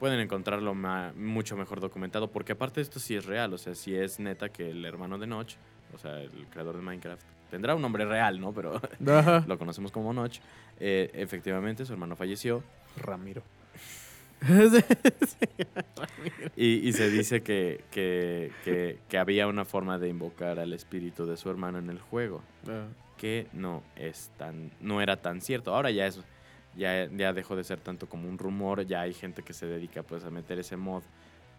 Pueden 0.00 0.18
encontrarlo 0.20 0.74
ma- 0.74 1.12
mucho 1.16 1.56
mejor 1.56 1.80
documentado, 1.80 2.28
porque 2.28 2.52
aparte 2.52 2.80
esto 2.80 2.98
sí 2.98 3.14
es 3.16 3.24
real, 3.26 3.52
o 3.52 3.58
sea, 3.58 3.74
sí 3.74 3.94
es 3.94 4.18
neta 4.18 4.48
que 4.48 4.70
el 4.70 4.84
hermano 4.84 5.18
de 5.18 5.26
Notch, 5.26 5.54
o 5.94 5.98
sea, 5.98 6.20
el 6.20 6.46
creador 6.50 6.76
de 6.76 6.82
Minecraft, 6.82 7.22
tendrá 7.50 7.74
un 7.74 7.82
nombre 7.82 8.04
real, 8.04 8.40
¿no? 8.40 8.52
Pero 8.52 8.80
lo 9.46 9.58
conocemos 9.58 9.92
como 9.92 10.12
Notch. 10.12 10.40
Eh, 10.80 11.10
efectivamente, 11.14 11.84
su 11.86 11.92
hermano 11.92 12.16
falleció 12.16 12.62
Ramiro. 12.96 13.42
y, 16.56 16.88
y 16.88 16.92
se 16.92 17.10
dice 17.10 17.42
que, 17.42 17.84
que, 17.90 18.52
que- 18.64 18.98
que 19.08 19.18
había 19.18 19.46
una 19.46 19.64
forma 19.64 19.98
de 19.98 20.08
invocar 20.08 20.58
al 20.58 20.72
espíritu 20.72 21.26
de 21.26 21.36
su 21.36 21.50
hermano 21.50 21.78
en 21.78 21.90
el 21.90 21.98
juego, 21.98 22.42
Ah, 22.68 22.86
que 23.16 23.46
no 23.52 23.82
es 23.96 24.30
tan, 24.36 24.70
no 24.80 25.00
era 25.00 25.16
tan 25.16 25.40
cierto. 25.40 25.74
Ahora 25.74 25.90
ya 25.90 26.06
es, 26.06 26.20
ya, 26.76 27.06
ya 27.10 27.32
dejó 27.32 27.56
de 27.56 27.64
ser 27.64 27.80
tanto 27.80 28.08
como 28.08 28.28
un 28.28 28.38
rumor, 28.38 28.84
ya 28.86 29.00
hay 29.02 29.14
gente 29.14 29.42
que 29.42 29.52
se 29.52 29.66
dedica 29.66 30.02
pues 30.02 30.24
a 30.24 30.30
meter 30.30 30.58
ese 30.58 30.76
mod, 30.76 31.02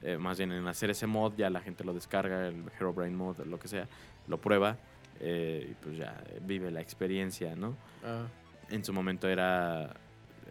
eh, 0.03 0.17
más 0.17 0.37
bien 0.37 0.51
en 0.51 0.67
hacer 0.67 0.91
ese 0.91 1.07
mod, 1.07 1.33
ya 1.35 1.49
la 1.49 1.61
gente 1.61 1.83
lo 1.83 1.93
descarga, 1.93 2.47
el 2.47 2.63
Herobrine 2.79 3.15
mod, 3.15 3.39
lo 3.45 3.59
que 3.59 3.67
sea, 3.67 3.87
lo 4.27 4.39
prueba 4.39 4.77
eh, 5.19 5.69
y 5.71 5.73
pues 5.83 5.97
ya 5.97 6.21
vive 6.41 6.69
la 6.69 6.81
experiencia, 6.81 7.55
¿no? 7.55 7.75
ah. 8.05 8.27
en 8.69 8.83
su 8.85 8.93
momento 8.93 9.27
era, 9.27 9.95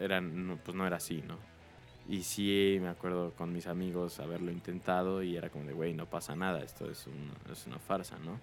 era 0.00 0.20
no, 0.20 0.56
pues 0.56 0.76
no 0.76 0.84
era 0.86 0.96
así, 0.96 1.22
¿no? 1.26 1.38
Y 2.08 2.22
sí 2.22 2.78
me 2.80 2.88
acuerdo 2.88 3.32
con 3.32 3.52
mis 3.52 3.66
amigos 3.66 4.20
haberlo 4.20 4.52
intentado 4.52 5.22
y 5.22 5.36
era 5.36 5.48
como 5.50 5.64
de, 5.64 5.72
güey, 5.72 5.92
no 5.92 6.06
pasa 6.06 6.36
nada, 6.36 6.62
esto 6.62 6.88
es, 6.90 7.06
un- 7.06 7.32
es 7.52 7.66
una 7.66 7.78
farsa, 7.78 8.16
¿no? 8.24 8.38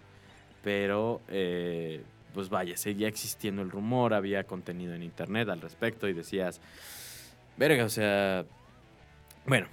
Pero, 0.61 1.21
eh, 1.29 2.03
pues 2.33 2.49
vaya, 2.49 2.75
seguía 2.75 3.07
existiendo 3.07 3.61
el 3.61 3.69
rumor, 3.71 4.13
había 4.13 4.43
contenido 4.45 4.93
en 4.93 5.03
internet 5.03 5.47
al 5.49 5.61
respecto 5.61 6.07
y 6.09 6.13
decías, 6.13 6.59
verga, 7.57 7.85
o 7.85 7.89
sea, 7.89 8.43
bueno, 9.45 9.67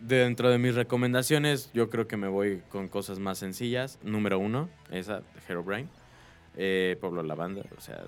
dentro 0.00 0.50
de 0.50 0.58
mis 0.58 0.74
recomendaciones 0.74 1.70
yo 1.74 1.90
creo 1.90 2.06
que 2.06 2.16
me 2.16 2.28
voy 2.28 2.62
con 2.70 2.88
cosas 2.88 3.18
más 3.18 3.38
sencillas. 3.38 3.98
Número 4.02 4.38
uno, 4.38 4.68
esa, 4.90 5.22
Herobrine, 5.48 5.88
eh, 6.56 6.96
Pueblo 7.00 7.22
Lavanda, 7.22 7.62
o 7.76 7.80
sea, 7.80 8.04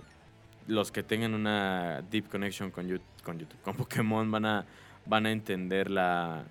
los 0.68 0.90
que 0.90 1.02
tengan 1.02 1.34
una 1.34 2.02
deep 2.10 2.28
connection 2.28 2.70
con, 2.70 2.86
con 3.24 3.38
YouTube, 3.38 3.60
con 3.62 3.76
Pokémon, 3.76 4.30
van 4.30 4.44
a, 4.46 4.66
van 5.06 5.26
a 5.26 5.32
entender 5.32 5.90
la, 5.90 6.44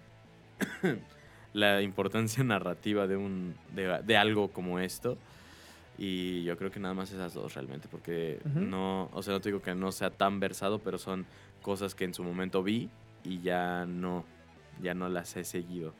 la 1.54 1.82
importancia 1.82 2.44
narrativa 2.44 3.08
de, 3.08 3.18
un, 3.18 3.56
de, 3.74 4.02
de 4.04 4.18
algo 4.18 4.50
como 4.52 4.80
esto. 4.80 5.18
Y 5.98 6.44
yo 6.44 6.58
creo 6.58 6.72
que 6.72 6.80
nada 6.80 6.94
más 6.94 7.12
esas 7.12 7.34
dos 7.34 7.54
realmente, 7.54 7.88
porque 7.90 8.40
Ujú. 8.46 8.60
no, 8.60 9.10
o 9.14 9.24
sea, 9.24 9.34
no 9.34 9.40
te 9.42 9.50
digo 9.50 9.62
que 9.62 9.74
no 9.76 9.92
sea 9.94 10.10
tan 10.10 10.40
versado, 10.42 10.80
pero 10.80 10.98
son 10.98 11.26
cosas 11.62 11.96
que 11.96 12.04
en 12.04 12.14
su 12.14 12.22
momento 12.24 12.62
vi 12.64 12.90
y 13.24 13.40
ya 13.42 13.86
no, 13.86 14.26
ya 14.82 14.94
no 14.94 15.08
las 15.08 15.38
he 15.38 15.46
seguido. 15.46 15.94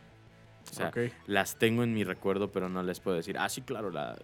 O 0.70 0.74
sea, 0.74 0.90
Ok. 0.90 0.98
las 1.28 1.58
tengo 1.58 1.84
en 1.84 1.94
mi 1.94 2.04
recuerdo, 2.04 2.52
pero 2.52 2.68
no 2.68 2.84
les 2.84 3.00
puedo 3.00 3.16
decir, 3.16 3.38
ah, 3.38 3.48
sí, 3.48 3.62
claro, 3.62 3.90
la... 3.90 4.18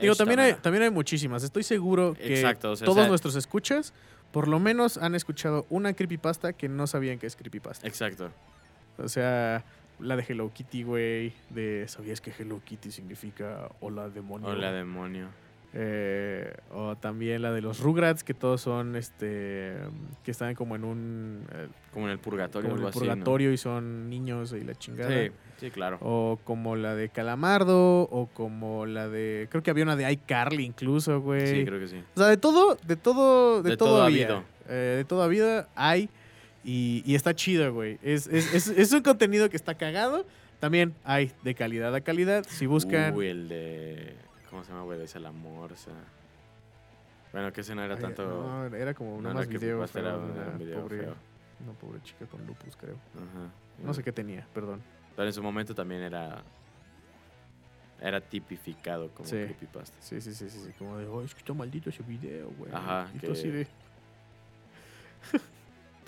Digo, 0.00 0.14
también 0.14 0.40
hay, 0.40 0.50
mera". 0.52 0.62
también 0.62 0.82
hay 0.84 0.90
muchísimas. 0.90 1.42
Estoy 1.42 1.62
seguro 1.62 2.14
que 2.14 2.34
Exacto, 2.40 2.70
o 2.72 2.76
sea, 2.76 2.84
todos 2.86 2.98
o 2.98 3.00
sea- 3.02 3.08
nuestros 3.08 3.34
escuchas, 3.36 3.92
por 4.36 4.48
lo 4.48 4.60
menos, 4.60 4.98
han 4.98 5.14
escuchado 5.14 5.64
una 5.70 5.94
creepypasta 5.94 6.52
que 6.52 6.68
no 6.68 6.86
sabían 6.86 7.18
que 7.18 7.26
es 7.26 7.36
creepypasta. 7.36 7.88
Exacto. 7.88 8.30
O 8.98 9.08
sea, 9.08 9.64
la 9.98 10.14
de 10.14 10.26
Hello 10.28 10.52
Kitty, 10.52 10.82
güey. 10.82 11.32
De 11.48 11.86
¿sabías 11.88 12.20
que 12.20 12.34
Hello 12.38 12.60
Kitty 12.62 12.90
significa 12.90 13.70
hola 13.80 14.10
demonio? 14.10 14.48
Hola, 14.48 14.72
demonio. 14.72 15.28
Eh, 15.78 16.54
o 16.72 16.96
también 16.96 17.42
la 17.42 17.52
de 17.52 17.60
los 17.60 17.80
Rugrats, 17.80 18.24
que 18.24 18.32
todos 18.32 18.62
son 18.62 18.96
este. 18.96 19.74
que 20.24 20.30
están 20.30 20.54
como 20.54 20.74
en 20.74 20.84
un. 20.84 21.46
eh, 21.52 21.68
Como 21.92 22.06
en 22.06 22.12
el 22.12 22.18
purgatorio, 22.18 22.70
como 22.70 22.78
en 22.80 22.84
el 22.84 22.88
así, 22.88 22.98
¿no? 22.98 23.04
purgatorio 23.04 23.52
y 23.52 23.58
son 23.58 24.08
niños 24.08 24.54
y 24.54 24.64
la 24.64 24.74
chingada. 24.74 25.10
Sí, 25.10 25.30
sí, 25.60 25.70
claro. 25.70 25.98
O 26.00 26.38
como 26.44 26.76
la 26.76 26.94
de 26.94 27.10
Calamardo, 27.10 28.02
o 28.02 28.26
como 28.32 28.86
la 28.86 29.08
de. 29.08 29.48
Creo 29.50 29.62
que 29.62 29.70
había 29.70 29.84
una 29.84 29.96
de 29.96 30.10
iCarly 30.12 30.64
incluso, 30.64 31.20
güey. 31.20 31.46
Sí, 31.46 31.64
creo 31.66 31.78
que 31.78 31.88
sí. 31.88 32.02
O 32.14 32.18
sea, 32.20 32.28
de 32.28 32.38
todo, 32.38 32.78
de 32.86 32.96
todo, 32.96 33.62
de, 33.62 33.70
De 33.70 33.76
todo, 33.76 34.02
había. 34.02 34.44
Eh, 34.70 34.94
de 34.96 35.04
toda 35.04 35.28
vida 35.28 35.68
hay. 35.74 36.08
Y, 36.64 37.02
y 37.04 37.16
está 37.16 37.34
chido, 37.34 37.72
güey. 37.74 37.98
Es, 38.02 38.26
es, 38.28 38.54
es, 38.54 38.68
es 38.68 38.92
un 38.92 39.02
contenido 39.02 39.50
que 39.50 39.56
está 39.56 39.74
cagado. 39.76 40.24
También 40.58 40.94
hay 41.04 41.32
de 41.44 41.54
calidad 41.54 41.94
a 41.94 42.00
calidad. 42.00 42.46
Si 42.48 42.64
buscan. 42.64 43.14
Uy, 43.14 43.26
el 43.26 43.48
de... 43.48 44.14
¿Cómo 44.50 44.62
se 44.64 44.70
llama, 44.72 44.84
güey? 44.84 44.98
De 45.06 45.20
la 45.20 45.32
morsa. 45.32 45.90
Bueno, 47.32 47.52
que 47.52 47.60
ese 47.62 47.74
no 47.74 47.82
era 47.82 47.94
Ay, 47.96 48.00
tanto... 48.00 48.24
no, 48.26 48.76
era 48.76 48.94
como 48.94 49.20
no 49.20 49.34
más 49.34 49.46
video. 49.48 49.78
era 49.78 49.88
feo, 49.88 50.18
un- 50.18 50.30
una 50.30 50.44
video 50.56 50.80
pobre, 50.82 50.98
feo. 51.00 51.14
Una 51.64 51.72
pobre 51.72 52.02
chica 52.02 52.26
con 52.26 52.46
lupus, 52.46 52.76
creo. 52.76 52.94
Ajá. 53.14 53.50
No 53.82 53.92
sé 53.92 54.02
qué 54.02 54.12
tenía, 54.12 54.46
perdón. 54.54 54.82
Pero 55.14 55.26
en 55.28 55.32
su 55.34 55.42
momento 55.42 55.74
también 55.74 56.02
era... 56.02 56.42
Era 58.00 58.20
tipificado 58.20 59.08
como 59.10 59.26
Sí. 59.26 59.36
creepypasta. 59.36 59.96
Sí, 60.00 60.20
sí, 60.20 60.34
sí, 60.34 60.50
sí. 60.50 60.60
sí, 60.66 60.72
Como 60.78 60.98
de, 60.98 61.06
oh, 61.06 61.22
es 61.22 61.32
que 61.34 61.40
está 61.40 61.54
maldito 61.54 61.88
ese 61.90 62.02
video, 62.02 62.50
güey. 62.58 62.70
Ajá, 62.72 63.08
Y 63.14 63.18
que- 63.18 63.32
así 63.32 63.48
de. 63.50 63.66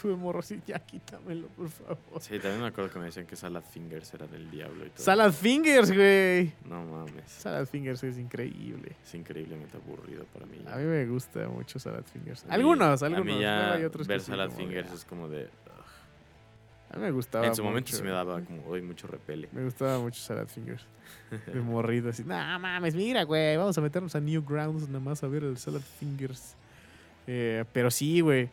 Tuve 0.01 0.15
morro 0.15 0.39
así, 0.39 0.61
ya 0.65 0.79
quítamelo, 0.79 1.49
por 1.49 1.69
favor. 1.69 1.99
Sí, 2.21 2.39
también 2.39 2.61
me 2.61 2.69
acuerdo 2.69 2.91
que 2.93 3.01
me 3.01 3.07
decían 3.07 3.27
que 3.27 3.35
Salad 3.35 3.65
Fingers 3.69 4.15
era 4.15 4.29
del 4.29 4.49
diablo 4.49 4.87
y 4.87 4.91
todo. 4.91 5.03
Salad 5.05 5.33
Fingers, 5.33 5.93
güey. 5.93 6.53
No 6.69 6.85
mames. 6.85 7.25
Salad 7.27 7.67
Fingers 7.67 8.05
es 8.05 8.17
increíble. 8.17 8.95
Es 9.03 9.15
increíblemente 9.15 9.77
aburrido 9.77 10.25
para 10.27 10.47
mí. 10.47 10.59
A 10.71 10.77
mí 10.77 10.85
me 10.85 11.05
gusta 11.07 11.49
mucho 11.49 11.81
Salad 11.81 12.05
Fingers. 12.05 12.45
A 12.45 12.49
mí- 12.49 12.55
algunos, 12.55 13.03
A 13.03 13.07
algunos. 13.07 13.27
mí 13.27 13.41
ya 13.41 13.73
hay 13.73 13.85
otros 13.85 14.07
que 14.07 14.13
ver 14.13 14.21
sí, 14.21 14.31
Salad 14.31 14.51
Fingers 14.51 14.89
ah, 14.91 14.95
es 14.95 15.05
como 15.05 15.29
de... 15.29 15.49
A 16.91 16.97
mí 16.97 17.03
me 17.03 17.11
gustaba 17.11 17.47
en 17.47 17.55
su 17.55 17.63
momento 17.63 17.93
sí 17.93 18.03
me 18.03 18.11
daba 18.11 18.41
como 18.41 18.65
hoy 18.67 18.81
mucho 18.81 19.09
repele. 19.09 19.49
Me 19.53 19.65
gustaba 19.65 19.99
mucho 19.99 20.21
Salad 20.21 20.47
Fingers. 20.47 20.87
De 21.53 21.61
morrido 21.61 22.11
así. 22.11 22.23
No 22.25 22.35
mames, 22.61 22.95
mira, 22.95 23.25
güey. 23.25 23.57
Vamos 23.57 23.77
a 23.77 23.81
meternos 23.81 24.15
a 24.15 24.21
Newgrounds 24.21 24.89
nada 24.89 25.01
más 25.01 25.23
a 25.23 25.27
ver 25.27 25.43
el 25.43 25.59
Salad 25.59 25.81
Fingers. 25.81 26.55
Eh, 27.27 27.65
pero 27.73 27.91
sí, 27.91 28.21
güey. 28.21 28.49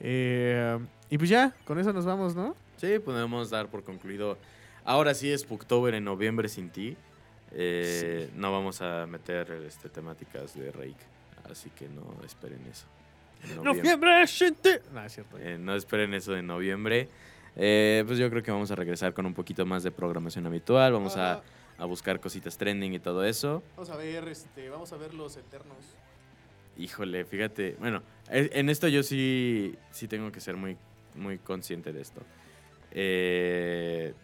Eh, 0.00 0.78
y 1.10 1.18
pues 1.18 1.30
ya, 1.30 1.54
con 1.64 1.78
eso 1.78 1.92
nos 1.92 2.04
vamos, 2.04 2.34
¿no? 2.34 2.54
Sí, 2.76 2.98
podemos 2.98 3.50
dar 3.50 3.68
por 3.68 3.82
concluido. 3.84 4.38
Ahora 4.84 5.14
sí 5.14 5.30
es 5.32 5.40
Spooktober 5.42 5.94
en 5.94 6.04
noviembre 6.04 6.48
sin 6.48 6.70
ti. 6.70 6.96
Eh, 7.52 8.30
No 8.34 8.52
vamos 8.52 8.82
a 8.82 9.06
meter 9.06 9.50
este, 9.66 9.88
temáticas 9.88 10.54
de 10.54 10.70
Rake, 10.72 10.96
así 11.50 11.70
que 11.70 11.88
no 11.88 12.02
esperen 12.24 12.60
eso. 12.70 12.86
Noviembre. 13.42 13.74
Noviembre, 13.74 14.26
gente. 14.26 14.82
No, 14.92 15.04
es 15.04 15.12
cierto. 15.12 15.38
Eh, 15.38 15.56
no 15.58 15.74
esperen 15.74 16.12
eso 16.14 16.32
de 16.32 16.42
noviembre. 16.42 17.08
Eh, 17.54 18.02
pues 18.06 18.18
yo 18.18 18.28
creo 18.30 18.42
que 18.42 18.50
vamos 18.50 18.70
a 18.70 18.74
regresar 18.74 19.14
con 19.14 19.24
un 19.26 19.34
poquito 19.34 19.64
más 19.64 19.82
de 19.82 19.90
programación 19.90 20.46
habitual. 20.46 20.92
Vamos 20.92 21.16
a, 21.16 21.42
a 21.78 21.84
buscar 21.84 22.20
cositas 22.20 22.58
trending 22.58 22.94
y 22.94 22.98
todo 22.98 23.24
eso. 23.24 23.62
Vamos 23.76 23.90
a 23.90 23.96
ver, 23.96 24.26
este, 24.28 24.68
vamos 24.68 24.92
a 24.92 24.96
ver 24.96 25.14
los 25.14 25.36
Eternos. 25.36 25.78
Híjole, 26.76 27.24
fíjate. 27.24 27.76
Bueno, 27.78 28.02
en 28.30 28.68
esto 28.68 28.88
yo 28.88 29.02
sí, 29.02 29.76
sí 29.90 30.08
tengo 30.08 30.32
que 30.32 30.40
ser 30.40 30.56
muy, 30.56 30.76
muy 31.14 31.38
consciente 31.38 31.92
de 31.92 32.00
esto. 32.02 32.22
Eh, 32.92 34.14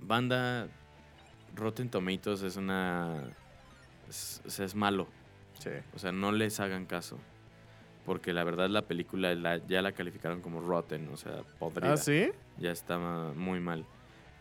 banda 0.00 0.68
Rotten 1.54 1.88
Tomatoes 1.90 2.42
es 2.42 2.56
una. 2.56 3.22
Es, 4.08 4.40
es 4.58 4.74
malo. 4.74 5.08
Sí. 5.58 5.70
O 5.94 5.98
sea, 5.98 6.12
no 6.12 6.32
les 6.32 6.60
hagan 6.60 6.86
caso. 6.86 7.18
Porque 8.06 8.32
la 8.32 8.42
verdad 8.44 8.70
la 8.70 8.82
película 8.82 9.34
la- 9.34 9.58
ya 9.66 9.82
la 9.82 9.92
calificaron 9.92 10.40
como 10.40 10.60
rotten, 10.62 11.08
o 11.12 11.16
sea, 11.16 11.42
podrida. 11.58 11.92
¿Ah, 11.92 11.96
sí? 11.98 12.30
Ya 12.58 12.70
estaba 12.70 13.34
muy 13.34 13.60
mal. 13.60 13.84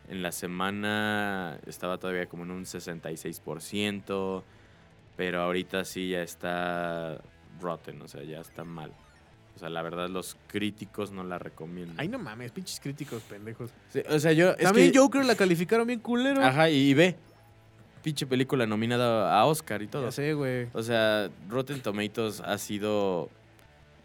En 0.07 0.21
la 0.21 0.31
semana 0.31 1.59
estaba 1.67 1.97
todavía 1.97 2.27
como 2.27 2.43
en 2.43 2.51
un 2.51 2.65
66%, 2.65 4.43
pero 5.17 5.41
ahorita 5.41 5.83
sí 5.83 6.09
ya 6.11 6.21
está 6.21 7.19
rotten, 7.61 8.01
o 8.01 8.07
sea, 8.07 8.23
ya 8.23 8.39
está 8.39 8.63
mal. 8.63 8.91
O 9.55 9.59
sea, 9.59 9.69
la 9.69 9.81
verdad 9.81 10.07
los 10.09 10.37
críticos 10.47 11.11
no 11.11 11.23
la 11.23 11.39
recomiendan. 11.39 11.99
Ay, 11.99 12.07
no 12.07 12.19
mames, 12.19 12.51
pinches 12.51 12.79
críticos 12.79 13.23
pendejos. 13.23 13.71
Sí, 13.89 14.01
o 14.07 14.19
sea, 14.19 14.31
yo... 14.31 14.51
es 14.51 14.57
También 14.57 14.91
que- 14.91 14.99
Joker 14.99 15.25
la 15.25 15.35
calificaron 15.35 15.87
bien 15.87 15.99
culero. 15.99 16.43
Ajá, 16.43 16.69
y, 16.69 16.89
y 16.89 16.93
ve. 16.93 17.15
Pinche 18.03 18.27
película 18.27 18.67
nominada 18.67 19.33
a 19.39 19.45
Oscar 19.45 19.81
y 19.81 19.87
todo. 19.87 20.03
Ya 20.05 20.11
sé, 20.11 20.33
güey. 20.33 20.67
O 20.73 20.83
sea, 20.83 21.29
Rotten 21.49 21.81
Tomatoes 21.81 22.39
ha 22.41 22.57
sido 22.59 23.29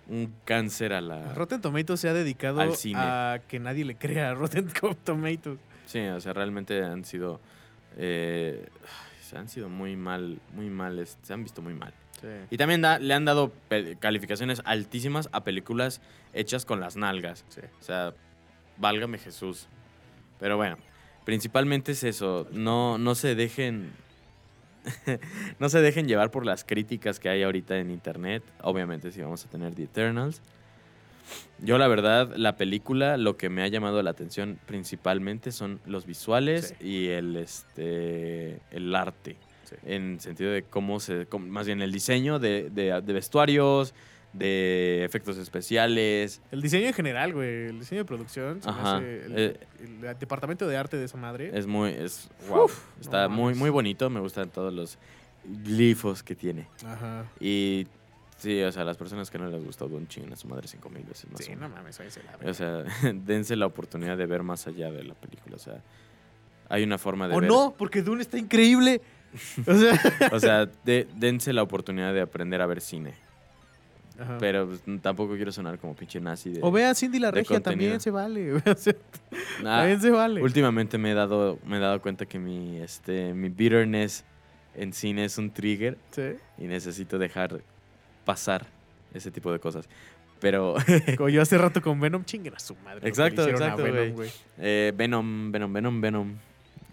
un 0.09 0.33
cáncer 0.47 0.95
a 0.95 1.01
la... 1.03 1.35
Rotten 1.35 1.61
Tomatoes 1.61 2.01
se 2.01 2.09
ha 2.09 2.15
dedicado 2.15 2.61
Al 2.61 2.75
cine. 2.75 2.99
a 3.01 3.41
que 3.47 3.61
nadie 3.61 3.85
le 3.85 3.95
crea 3.97 4.31
a 4.31 4.35
Rotten 4.35 4.69
Tomatoes. 5.05 5.59
Sí, 5.87 6.01
o 6.01 6.21
sea, 6.21 6.33
realmente 6.33 6.83
han 6.83 7.05
sido... 7.05 7.41
eh, 7.99 8.67
se 9.21 9.37
han 9.37 9.49
sido 9.49 9.69
muy 9.69 9.97
mal, 9.97 10.41
muy 10.55 10.69
mal, 10.71 11.07
se 11.23 11.33
han 11.33 11.43
visto 11.45 11.61
muy 11.63 11.75
mal. 11.75 11.93
Sí. 12.23 12.29
Y 12.51 12.57
también 12.57 12.81
da- 12.81 12.99
le 12.99 13.13
han 13.15 13.25
dado 13.25 13.53
calificaciones 14.01 14.63
altísimas 14.65 15.29
a 15.33 15.45
películas 15.45 16.01
hechas 16.33 16.65
con 16.65 16.81
las 16.81 16.97
nalgas. 16.97 17.45
Sí. 17.49 17.61
O 17.81 17.83
sea, 17.83 18.15
válgame 18.79 19.19
Jesús. 19.19 19.67
Pero 20.41 20.57
bueno, 20.57 20.77
principalmente 21.25 21.93
es 21.93 22.05
eso. 22.05 22.47
No, 22.53 22.97
no 22.99 23.15
se 23.15 23.35
dejen. 23.35 23.91
no 25.59 25.69
se 25.69 25.81
dejen 25.81 26.09
llevar 26.09 26.31
por 26.31 26.45
las 26.47 26.65
críticas 26.65 27.21
que 27.21 27.29
hay 27.29 27.43
ahorita 27.43 27.79
en 27.79 27.91
internet. 27.91 28.43
Obviamente, 28.63 29.13
si 29.13 29.21
vamos 29.21 29.45
a 29.45 29.49
tener 29.49 29.75
The 29.75 29.85
Eternals. 29.85 30.41
Yo, 31.61 31.79
la 31.79 31.87
verdad, 31.87 32.33
la 32.37 32.57
película, 32.57 33.17
lo 33.17 33.37
que 33.37 33.49
me 33.49 33.63
ha 33.63 33.69
llamado 33.69 34.03
la 34.03 34.11
atención 34.11 34.59
principalmente 34.67 35.53
son 35.53 35.81
los 35.87 36.05
visuales 36.05 36.75
Sí. 36.81 36.87
y 36.89 37.09
el, 37.09 37.37
este, 37.37 38.59
el 38.73 38.93
arte 38.95 39.37
Sí. 39.81 39.87
en 39.93 40.21
sentido 40.21 40.51
de 40.53 40.63
cómo 40.63 41.01
se, 41.01 41.27
cómo- 41.27 41.47
más 41.47 41.67
bien 41.67 41.81
el 41.83 41.93
diseño 41.93 42.39
de, 42.39 42.71
de- 42.71 43.01
de 43.01 43.13
vestuarios, 43.13 43.95
de 44.33 45.05
efectos 45.05 45.37
especiales. 45.37 46.41
El 46.51 46.63
diseño 46.63 46.87
en 46.87 46.95
general, 46.95 47.35
güey. 47.35 47.67
El 47.67 47.81
diseño 47.81 48.01
de 48.01 48.05
producción. 48.07 48.63
se 48.63 48.69
Ajá, 48.71 48.99
el, 48.99 49.35
eh. 49.37 49.61
el 49.81 50.19
departamento 50.19 50.67
de 50.67 50.77
arte 50.77 50.97
de 50.97 51.05
esa 51.05 51.19
madre. 51.19 51.51
Es 51.53 51.67
muy, 51.67 51.91
es, 51.91 52.31
wow, 52.49 52.71
está 53.01 53.29
no 53.29 53.35
muy, 53.35 53.55
muy 53.55 53.69
bonito, 53.71 54.09
me 54.09 54.21
gustan 54.21 54.49
todos 54.49 54.73
los 54.73 54.99
glifos 55.45 56.23
que 56.23 56.35
tiene. 56.35 56.67
Ajá. 56.87 57.27
Y 57.41 57.87
sí, 58.39 58.63
o 58.63 58.73
sea, 58.73 58.85
las 58.85 58.97
personas 58.97 59.31
que 59.31 59.39
no 59.39 59.47
les 59.49 59.63
gustó 59.65 59.87
Dune 59.89 60.07
chingan 60.09 60.33
a 60.33 60.37
su 60.37 60.49
madre 60.49 60.67
cinco 60.69 60.89
mil 60.89 61.03
veces 61.05 61.31
más. 61.31 61.45
Sí, 61.45 61.53
o 61.53 61.57
no 61.57 61.69
mames, 61.69 61.99
váyanse 61.99 62.21
a 62.21 62.45
la 62.45 62.51
O 62.51 62.55
sea, 62.55 62.85
dense 63.13 63.55
la 63.57 63.67
oportunidad 63.67 64.17
de 64.17 64.27
ver 64.27 64.43
más 64.43 64.67
allá 64.67 64.91
de 64.91 65.05
la 65.05 65.15
película, 65.15 65.57
o 65.57 65.59
sea, 65.59 65.83
hay 66.69 66.85
una 66.85 66.97
forma 66.97 67.29
de 67.29 67.35
O 67.37 67.41
ver. 67.41 67.49
no, 67.51 67.75
porque 67.77 68.01
Dune 68.03 68.23
está 68.23 68.39
increíble. 68.39 69.03
O 69.67 69.75
sea. 69.75 70.01
O 70.33 70.41
sea, 70.41 70.67
de- 70.85 71.07
dense 71.17 71.53
la 71.53 71.63
oportunidad 71.63 72.13
de 72.13 72.21
aprender 72.21 72.61
a 72.61 72.67
ver 72.67 72.81
cine. 72.81 73.15
Ajá. 74.19 74.37
Pero 74.39 74.69
pues, 74.69 74.83
tampoco 75.01 75.35
quiero 75.37 75.51
sonar 75.53 75.79
como 75.79 75.97
pinche 75.97 76.21
nazi 76.21 76.51
de... 76.51 76.61
o 76.63 76.71
vea 76.71 76.95
Cindy 76.95 77.19
la 77.19 77.31
Regia, 77.31 77.61
también 77.61 77.99
se 77.99 78.11
vale. 78.11 78.53
O 78.67 78.75
sea, 78.77 78.95
Ah, 79.61 79.79
también 79.81 80.01
se 80.01 80.11
vale. 80.11 80.43
Últimamente 80.43 80.99
me 80.99 81.13
he 81.13 81.15
dado, 81.15 81.59
me 81.67 81.79
he 81.79 81.81
dado 81.81 82.01
cuenta 82.03 82.27
que 82.27 82.39
mi, 82.39 82.79
este, 82.79 83.33
mi 83.33 83.49
bitterness 83.49 84.25
en 84.75 84.93
cine 84.93 85.25
es 85.25 85.39
un 85.39 85.51
trigger 85.51 85.97
Sí. 86.11 86.35
y 86.59 86.65
necesito 86.65 87.19
dejar 87.19 87.63
pasar 88.25 88.67
ese 89.15 89.31
tipo 89.31 89.51
de 89.51 89.59
cosas. 89.59 89.89
Pero 90.41 90.75
Como 91.17 91.29
yo 91.31 91.41
hace 91.41 91.57
rato 91.57 91.81
con 91.81 91.99
Venom, 91.99 92.25
chinguen 92.25 92.55
a 92.55 92.59
su 92.59 92.75
madre. 92.77 93.09
Exacto, 93.09 93.49
exacto, 93.49 93.83
Venom, 93.83 94.25
eh, 94.59 94.93
Venom, 94.95 95.51
Venom, 95.53 95.73
Venom, 95.73 96.01
Venom, 96.01 96.35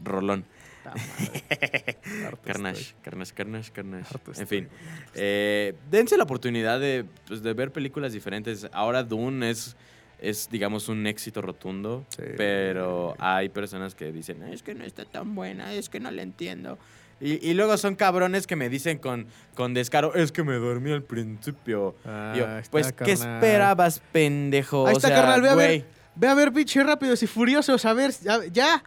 Rolón. 0.03 0.45
Carnage. 2.43 2.95
Carnage, 3.03 3.33
Carnage, 3.33 3.71
Carnage. 3.71 4.15
En 4.37 4.47
fin, 4.47 4.67
eh, 5.13 5.75
dense 5.89 6.17
la 6.17 6.23
oportunidad 6.23 6.79
de, 6.79 7.05
pues, 7.27 7.43
de 7.43 7.53
ver 7.53 7.71
películas 7.71 8.13
diferentes. 8.13 8.67
Ahora 8.71 9.03
Dune 9.03 9.49
es, 9.49 9.75
es, 10.19 10.49
digamos, 10.49 10.89
un 10.89 11.05
éxito 11.07 11.41
rotundo, 11.41 12.05
Sí. 12.09 12.23
pero 12.37 13.15
hay 13.19 13.49
personas 13.49 13.95
que 13.95 14.11
dicen, 14.11 14.43
es 14.43 14.63
que 14.63 14.73
no 14.75 14.83
está 14.83 15.05
tan 15.05 15.35
buena, 15.35 15.73
es 15.73 15.89
que 15.89 15.99
no 15.99 16.11
la 16.11 16.21
entiendo. 16.21 16.77
Y, 17.21 17.45
y 17.49 17.53
luego 17.53 17.77
son 17.77 17.95
cabrones 17.95 18.47
que 18.47 18.55
me 18.55 18.69
dicen 18.69 18.97
con, 18.97 19.27
con 19.53 19.73
descaro, 19.73 20.15
es 20.15 20.31
que 20.31 20.41
me 20.43 20.53
dormí 20.55 20.91
al 20.91 21.03
principio. 21.03 21.95
Ah, 22.05 22.33
yo, 22.35 22.45
está, 22.57 22.71
pues, 22.71 22.87
¿qué 22.93 22.93
carnal. 23.17 23.35
esperabas, 23.35 24.01
pendejo? 24.13 24.87
Ahí 24.87 24.93
O 24.93 24.97
está, 24.97 25.09
sea, 25.09 25.17
carnal, 25.17 25.41
ve 25.41 25.49
a 25.49 25.53
güey, 25.53 25.67
ver. 25.79 25.85
Ve 26.15 26.27
a 26.27 26.33
ver, 26.33 26.51
pinche 26.53 26.81
rápidos 26.83 27.21
y 27.23 27.27
furiosos. 27.27 27.83
A 27.85 27.93
ver, 27.93 28.11
ya. 28.51 28.81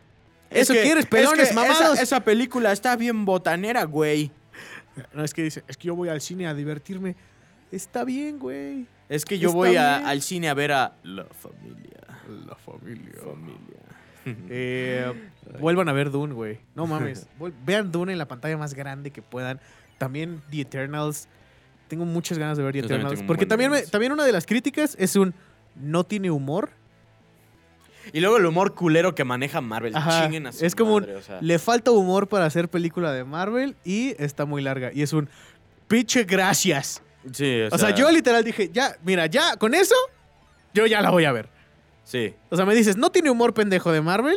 Ya. 0.54 0.60
¿Eso 0.60 0.72
Es 0.72 0.78
que- 0.78 0.84
quieres, 0.84 1.04
es 1.04 1.10
pelones 1.10 1.48
que 1.48 1.54
mamados? 1.54 1.94
Esa, 1.94 2.02
esa 2.02 2.20
película 2.24 2.72
está 2.72 2.96
bien 2.96 3.24
botanera, 3.24 3.84
güey. 3.84 4.30
No, 5.14 5.24
es 5.24 5.32
que 5.34 5.42
dice, 5.42 5.64
es 5.68 5.76
que 5.76 5.88
yo 5.88 5.96
voy 5.96 6.08
al 6.10 6.20
cine 6.20 6.46
a 6.46 6.54
divertirme. 6.54 7.16
Está 7.70 8.04
bien, 8.04 8.38
güey. 8.38 8.86
Es 9.08 9.24
que 9.24 9.38
yo 9.38 9.48
Está 9.48 9.56
voy 9.56 9.76
a- 9.76 10.08
al 10.08 10.20
cine 10.22 10.48
a 10.48 10.54
ver 10.54 10.72
a 10.72 10.94
La 11.02 11.24
Familia. 11.24 12.00
La 12.46 12.54
familia. 12.56 13.14
Familia. 13.22 13.58
Eh, 14.50 15.12
vuelvan 15.58 15.88
a 15.88 15.92
ver 15.92 16.10
Dune, 16.12 16.32
güey. 16.32 16.60
No 16.76 16.86
mames. 16.86 17.26
Vean 17.66 17.90
Dune 17.90 18.12
en 18.12 18.18
la 18.18 18.28
pantalla 18.28 18.56
más 18.56 18.72
grande 18.74 19.10
que 19.10 19.20
puedan. 19.22 19.58
También 19.98 20.40
The 20.50 20.60
Eternals. 20.60 21.26
Tengo 21.88 22.04
muchas 22.04 22.38
ganas 22.38 22.56
de 22.56 22.62
ver 22.62 22.72
The 22.74 22.82
también 22.82 23.00
Eternals. 23.00 23.22
Porque 23.26 23.46
también, 23.46 23.70
me- 23.72 23.82
también 23.82 24.12
una 24.12 24.24
de 24.24 24.30
las 24.32 24.46
críticas 24.46 24.94
es 24.98 25.16
un 25.16 25.34
no 25.74 26.04
tiene 26.04 26.30
humor. 26.30 26.70
Y 28.12 28.20
luego 28.20 28.36
el 28.38 28.46
humor 28.46 28.74
culero 28.74 29.14
que 29.14 29.24
maneja 29.24 29.60
Marvel. 29.60 29.94
Ajá. 29.96 30.22
Chinguen 30.24 30.46
a 30.46 30.52
su 30.52 30.64
Es 30.64 30.74
como 30.74 30.96
un- 30.96 31.04
o 31.10 31.22
sea. 31.22 31.38
Le 31.40 31.58
falta 31.58 31.90
humor 31.90 32.28
para 32.28 32.46
hacer 32.46 32.68
película 32.68 33.12
de 33.12 33.24
Marvel 33.24 33.76
y 33.84 34.14
está 34.22 34.44
muy 34.44 34.62
larga. 34.62 34.90
Y 34.92 35.02
es 35.02 35.12
un 35.12 35.28
pinche 35.88 36.24
gracias. 36.24 37.02
Sí, 37.32 37.60
O 37.70 37.78
sea, 37.78 37.94
yo 37.94 38.10
literal 38.10 38.42
dije, 38.42 38.70
ya, 38.72 38.96
mira, 39.04 39.26
ya, 39.26 39.56
con 39.56 39.74
eso, 39.74 39.94
yo 40.74 40.86
ya 40.86 41.00
la 41.02 41.10
voy 41.10 41.24
a 41.24 41.32
ver. 41.32 41.48
Sí. 42.04 42.34
O 42.50 42.56
sea, 42.56 42.64
me 42.66 42.74
dices, 42.74 42.96
no 42.96 43.10
tiene 43.10 43.30
humor 43.30 43.54
pendejo 43.54 43.92
de 43.92 44.00
Marvel 44.00 44.36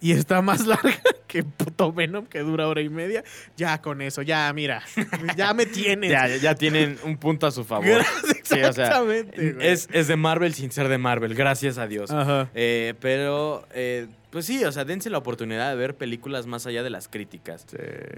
y 0.00 0.12
está 0.12 0.42
más 0.42 0.66
larga 0.66 0.94
que 1.32 1.44
puto 1.44 1.90
Venom 1.94 2.26
que 2.26 2.40
dura 2.40 2.68
hora 2.68 2.82
y 2.82 2.90
media. 2.90 3.24
Ya 3.56 3.80
con 3.80 4.02
eso, 4.02 4.20
ya, 4.20 4.52
mira, 4.52 4.82
ya 5.36 5.54
me 5.54 5.64
tienes. 5.64 6.10
Ya, 6.10 6.26
ya- 6.36 6.54
tienen 6.54 6.98
un 7.04 7.16
punto 7.16 7.46
a 7.46 7.50
su 7.50 7.64
favor. 7.64 7.86
Gracias, 7.86 8.36
Sí, 8.44 8.54
o 8.54 8.58
sea, 8.58 8.68
exactamente. 8.68 9.52
güey. 9.54 9.66
es, 9.66 9.88
es 9.92 10.08
de 10.08 10.16
Marvel 10.16 10.52
sin 10.52 10.70
ser 10.70 10.88
de 10.88 10.98
Marvel, 10.98 11.34
gracias 11.34 11.78
a 11.78 11.86
Dios. 11.86 12.10
Ajá. 12.10 12.50
Eh, 12.54 12.92
pero, 13.00 13.66
eh, 13.72 14.08
pues 14.28 14.44
sí, 14.44 14.62
o 14.64 14.72
sea, 14.72 14.84
dense 14.84 15.08
la 15.08 15.16
oportunidad 15.16 15.70
de 15.70 15.76
ver 15.76 15.96
películas 15.96 16.46
más 16.46 16.66
allá 16.66 16.82
de 16.82 16.90
las 16.90 17.08
críticas. 17.08 17.66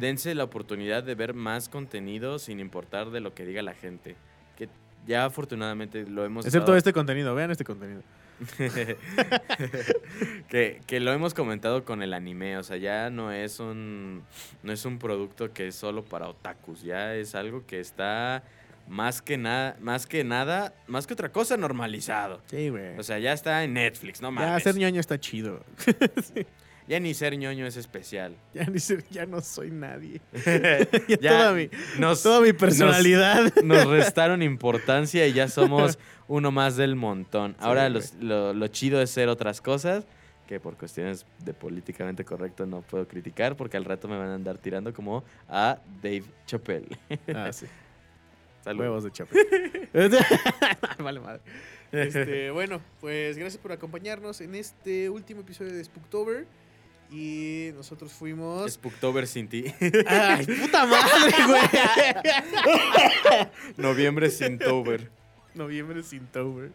Dense 0.01 0.35
la 0.35 0.43
oportunidad 0.43 1.05
de 1.05 1.15
ver 1.15 1.35
más 1.35 1.69
contenido 1.69 2.41
sin 2.41 2.59
importar 2.59 3.11
de 3.11 3.21
lo 3.21 3.33
que 3.33 3.45
diga 3.47 3.63
la 3.63 3.75
gente. 3.75 4.17
Que 4.57 4.69
ya 5.07 5.25
afortunadamente 5.27 6.05
lo 6.09 6.25
hemos 6.25 6.45
Excepto 6.47 6.65
estado- 6.65 6.77
este 6.79 6.93
contenido, 6.93 7.33
vean 7.37 7.53
este 7.53 7.65
contenido. 7.65 8.03
que, 10.49 10.81
que 10.87 11.01
lo 11.01 11.13
hemos 11.13 11.35
comentado 11.35 11.85
con 11.85 12.03
el 12.03 12.15
anime, 12.15 12.57
o 12.59 12.63
sea, 12.63 12.77
ya 12.77 13.11
no 13.11 13.33
es 13.33 13.61
un 13.61 14.23
no 14.63 14.73
es 14.73 14.85
un 14.85 14.99
producto 14.99 15.53
que 15.53 15.69
es 15.69 15.75
solo 15.75 16.05
para 16.05 16.29
otakus, 16.29 16.83
ya 16.83 17.15
es 17.15 17.35
algo 17.35 17.65
que 17.67 17.81
está 17.81 18.43
más 18.89 19.23
que 19.23 19.39
nada, 19.39 19.77
más 19.81 20.07
que 20.07 20.25
nada, 20.25 20.75
más 20.87 21.07
que 21.07 21.15
otra 21.15 21.31
cosa 21.31 21.57
normalizado. 21.57 22.43
Sí, 22.47 22.69
güey. 22.69 22.99
O 22.99 23.03
sea, 23.03 23.19
ya 23.19 23.33
está 23.33 23.65
en 23.65 23.75
Netflix, 23.75 24.21
no 24.21 24.29
ya 24.29 24.35
mames. 24.35 24.63
ser 24.63 24.77
ñoño 24.77 25.01
está 25.01 25.19
chido. 25.19 25.65
Ya 26.87 27.01
ni 27.01 27.15
ser 27.15 27.37
ñoño 27.39 27.67
es 27.67 27.77
especial. 27.77 28.37
Ya, 28.55 28.65
ni 28.67 28.79
ser- 28.79 29.05
ya 29.11 29.25
no 29.27 29.41
soy 29.41 29.71
nadie. 29.71 30.21
ya 31.09 31.17
Ya 31.21 31.31
toda 31.39 31.53
mi, 31.55 31.71
nos, 31.99 32.23
toda 32.23 32.41
mi 32.41 32.53
personalidad. 32.53 33.55
nos 33.65 33.87
restaron 33.87 34.43
importancia 34.43 35.27
y 35.27 35.33
ya 35.33 35.49
somos 35.49 35.99
uno 36.29 36.51
más 36.51 36.77
del 36.77 36.95
montón. 36.97 37.57
Ahora 37.59 37.89
los- 37.89 38.15
lo, 38.15 38.53
lo 38.53 38.67
chido 38.69 39.01
es 39.01 39.11
ser 39.11 39.29
otras 39.29 39.61
cosas 39.61 40.05
que 40.47 40.61
por 40.61 40.77
cuestiones 40.77 41.25
de 41.43 41.55
políticamente 41.55 42.23
correcto 42.23 42.67
no 42.67 42.83
puedo 42.83 43.09
criticar 43.09 43.57
porque 43.57 43.79
al 43.79 43.87
rato 43.87 44.09
me 44.09 44.19
van 44.19 44.29
a 44.29 44.35
andar 44.35 44.59
tirando 44.59 44.93
como 44.93 45.25
a 45.49 45.79
Dave 46.03 46.25
Chappelle. 46.47 46.99
ah, 47.35 47.51
sí. 47.51 47.65
Salud. 48.63 48.81
Huevos 48.81 49.05
de 49.05 49.11
chape. 49.11 49.89
vale, 50.99 51.21
madre. 51.21 51.41
Este, 51.93 52.51
bueno, 52.51 52.81
pues 53.01 53.37
gracias 53.39 53.61
por 53.61 53.73
acompañarnos 53.73 54.41
en 54.41 54.55
este 54.55 55.09
último 55.11 55.43
episodio 55.43 55.73
de 55.73 55.85
Spooktober. 55.85 56.47
Y 57.15 57.71
nosotros 57.77 58.13
fuimos. 58.13 58.73
Spooktober 58.73 59.29
sin 59.29 59.47
ti. 59.47 59.67
¡Ay, 60.05 60.45
puta 60.47 60.85
madre, 60.85 61.33
güey! 61.47 61.63
Noviembre 63.77 64.31
sin 64.31 64.59
Tober. 64.59 65.13
Noviembre 65.55 66.03
sin 66.03 66.27
Tober. 66.27 66.73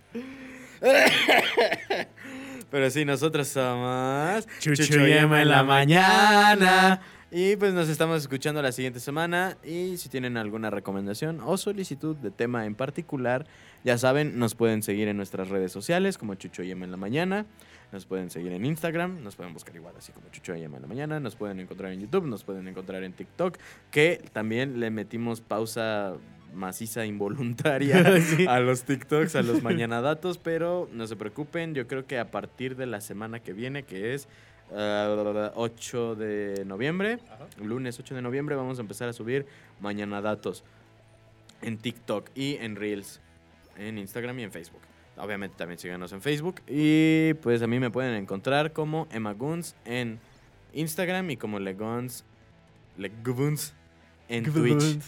Pero 2.72 2.90
sí, 2.90 3.04
nosotros 3.04 3.50
somos 3.50 4.48
Chucho 4.60 5.06
y 5.06 5.12
Emma 5.12 5.42
en 5.42 5.50
la 5.50 5.64
mañana. 5.64 7.02
Y 7.32 7.58
pues 7.58 7.74
nos 7.74 7.90
estamos 7.90 8.22
escuchando 8.22 8.62
la 8.62 8.72
siguiente 8.72 9.02
semana. 9.02 9.58
Y 9.62 9.98
si 9.98 10.08
tienen 10.08 10.38
alguna 10.38 10.70
recomendación 10.70 11.42
o 11.44 11.58
solicitud 11.58 12.16
de 12.16 12.32
tema 12.32 12.66
en 12.66 12.76
particular, 12.76 13.46
ya 13.84 13.98
saben, 13.98 14.40
nos 14.40 14.56
pueden 14.56 14.84
seguir 14.84 15.10
en 15.10 15.18
nuestras 15.18 15.50
redes 15.50 15.74
sociales 15.74 16.18
como 16.18 16.36
Chucho 16.36 16.64
y 16.64 16.72
Emma 16.72 16.86
en 16.86 16.92
la 16.92 16.98
mañana. 16.98 17.46
Nos 17.92 18.06
pueden 18.06 18.30
seguir 18.30 18.52
en 18.52 18.66
Instagram, 18.66 19.24
nos 19.24 19.36
pueden 19.36 19.54
buscar 19.54 19.76
igual 19.76 19.96
así 19.98 20.12
como 20.12 20.30
Chucho 20.30 20.56
y 20.56 20.64
en 20.64 20.72
la 20.72 20.88
mañana. 20.88 21.20
Nos 21.20 21.36
pueden 21.36 21.60
encontrar 21.60 21.92
en 21.92 22.02
YouTube, 22.02 22.26
nos 22.26 22.44
pueden 22.44 22.68
encontrar 22.68 23.04
en 23.04 23.14
TikTok, 23.14 23.58
que 23.90 24.22
también 24.32 24.80
le 24.80 24.92
metimos 24.92 25.42
pausa 25.42 26.14
maciza 26.54 27.06
involuntaria 27.08 28.22
Sí. 28.22 28.46
a 28.48 28.60
los 28.60 28.84
TikToks, 28.84 29.36
a 29.36 29.42
los 29.42 29.64
mañana 29.64 30.02
datos, 30.02 30.38
pero 30.38 30.88
no 30.94 31.08
se 31.08 31.16
preocupen, 31.16 31.74
yo 31.74 31.88
creo 31.88 32.06
que 32.06 32.20
a 32.20 32.30
partir 32.30 32.76
de 32.76 32.86
la 32.86 33.02
semana 33.02 33.40
que 33.40 33.54
viene, 33.54 33.84
que 33.84 34.14
es 34.14 34.28
ah, 34.76 35.52
8 35.56 36.16
de 36.16 36.64
noviembre, 36.66 37.20
lunes 37.62 38.00
8 38.00 38.16
de 38.16 38.22
noviembre, 38.22 38.56
vamos 38.56 38.78
a 38.78 38.82
empezar 38.82 39.10
a 39.10 39.14
subir 39.14 39.48
mañana 39.80 40.22
datos 40.22 40.64
en 41.62 41.78
TikTok 41.78 42.30
y 42.36 42.56
en 42.58 42.76
Reels, 42.76 43.20
en 43.78 43.98
Instagram 43.98 44.40
y 44.40 44.44
en 44.44 44.52
Facebook. 44.52 44.82
Obviamente 45.20 45.56
también 45.58 45.78
síganos 45.80 46.12
en 46.14 46.22
Facebook 46.22 46.62
y 46.68 47.34
pues 47.42 47.62
a 47.62 47.68
mí 47.68 47.80
me 47.80 47.92
pueden 47.92 48.16
encontrar 48.16 48.72
como 48.74 49.08
Emma 49.12 49.34
Guns 49.34 49.76
en 49.86 50.20
Instagram 50.74 51.30
y 51.32 51.38
como 51.38 51.60
Leguns, 51.60 52.24
Leguns 52.98 53.74
en 54.30 54.46
Twitch. 54.52 55.00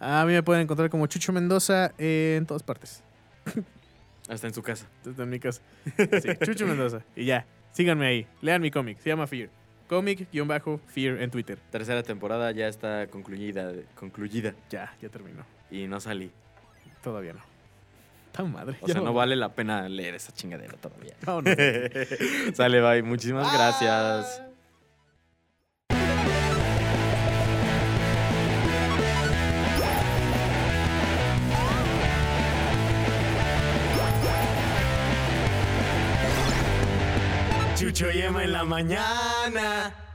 A 0.00 0.24
mí 0.26 0.32
me 0.32 0.42
pueden 0.42 0.62
encontrar 0.62 0.90
como 0.90 1.06
Chucho 1.06 1.32
Mendoza 1.32 1.92
en 1.98 2.46
todas 2.46 2.62
partes. 2.62 3.02
Hasta 4.28 4.46
en 4.46 4.54
su 4.54 4.62
casa. 4.62 4.86
Desde 5.04 5.24
mi 5.26 5.38
casa. 5.40 5.62
Sí, 6.22 6.28
Chucho 6.44 6.66
Mendoza. 6.66 7.02
Y 7.16 7.24
ya, 7.24 7.46
síganme 7.72 8.06
ahí. 8.06 8.26
Lean 8.42 8.60
mi 8.60 8.70
cómic. 8.70 8.98
Se 8.98 9.08
llama 9.08 9.26
Fear. 9.26 9.50
Comic-Fear 9.88 11.22
en 11.22 11.30
Twitter. 11.30 11.58
Tercera 11.70 12.02
temporada 12.02 12.50
ya 12.52 12.68
está 12.68 13.06
concluida, 13.06 13.72
concluida 13.94 14.54
Ya, 14.68 14.94
ya 15.00 15.08
terminó. 15.08 15.44
y 15.70 15.86
no 15.86 15.98
salí. 15.98 16.30
Todavía 17.02 17.32
no. 17.32 17.57
Madre. 18.44 18.78
O 18.80 18.86
ya 18.86 18.94
sea, 18.94 19.02
no 19.02 19.12
vale 19.12 19.36
la 19.36 19.54
pena 19.54 19.88
leer 19.88 20.14
esa 20.14 20.32
chingadera 20.32 20.74
todavía. 20.74 21.14
Vámonos. 21.24 21.54
Sale, 22.54 22.80
bye. 22.80 23.02
Muchísimas 23.02 23.52
gracias. 23.52 24.42
Chucho 37.78 38.10
y 38.10 38.22
Emma 38.22 38.42
en 38.42 38.52
la 38.52 38.64
mañana. 38.64 40.07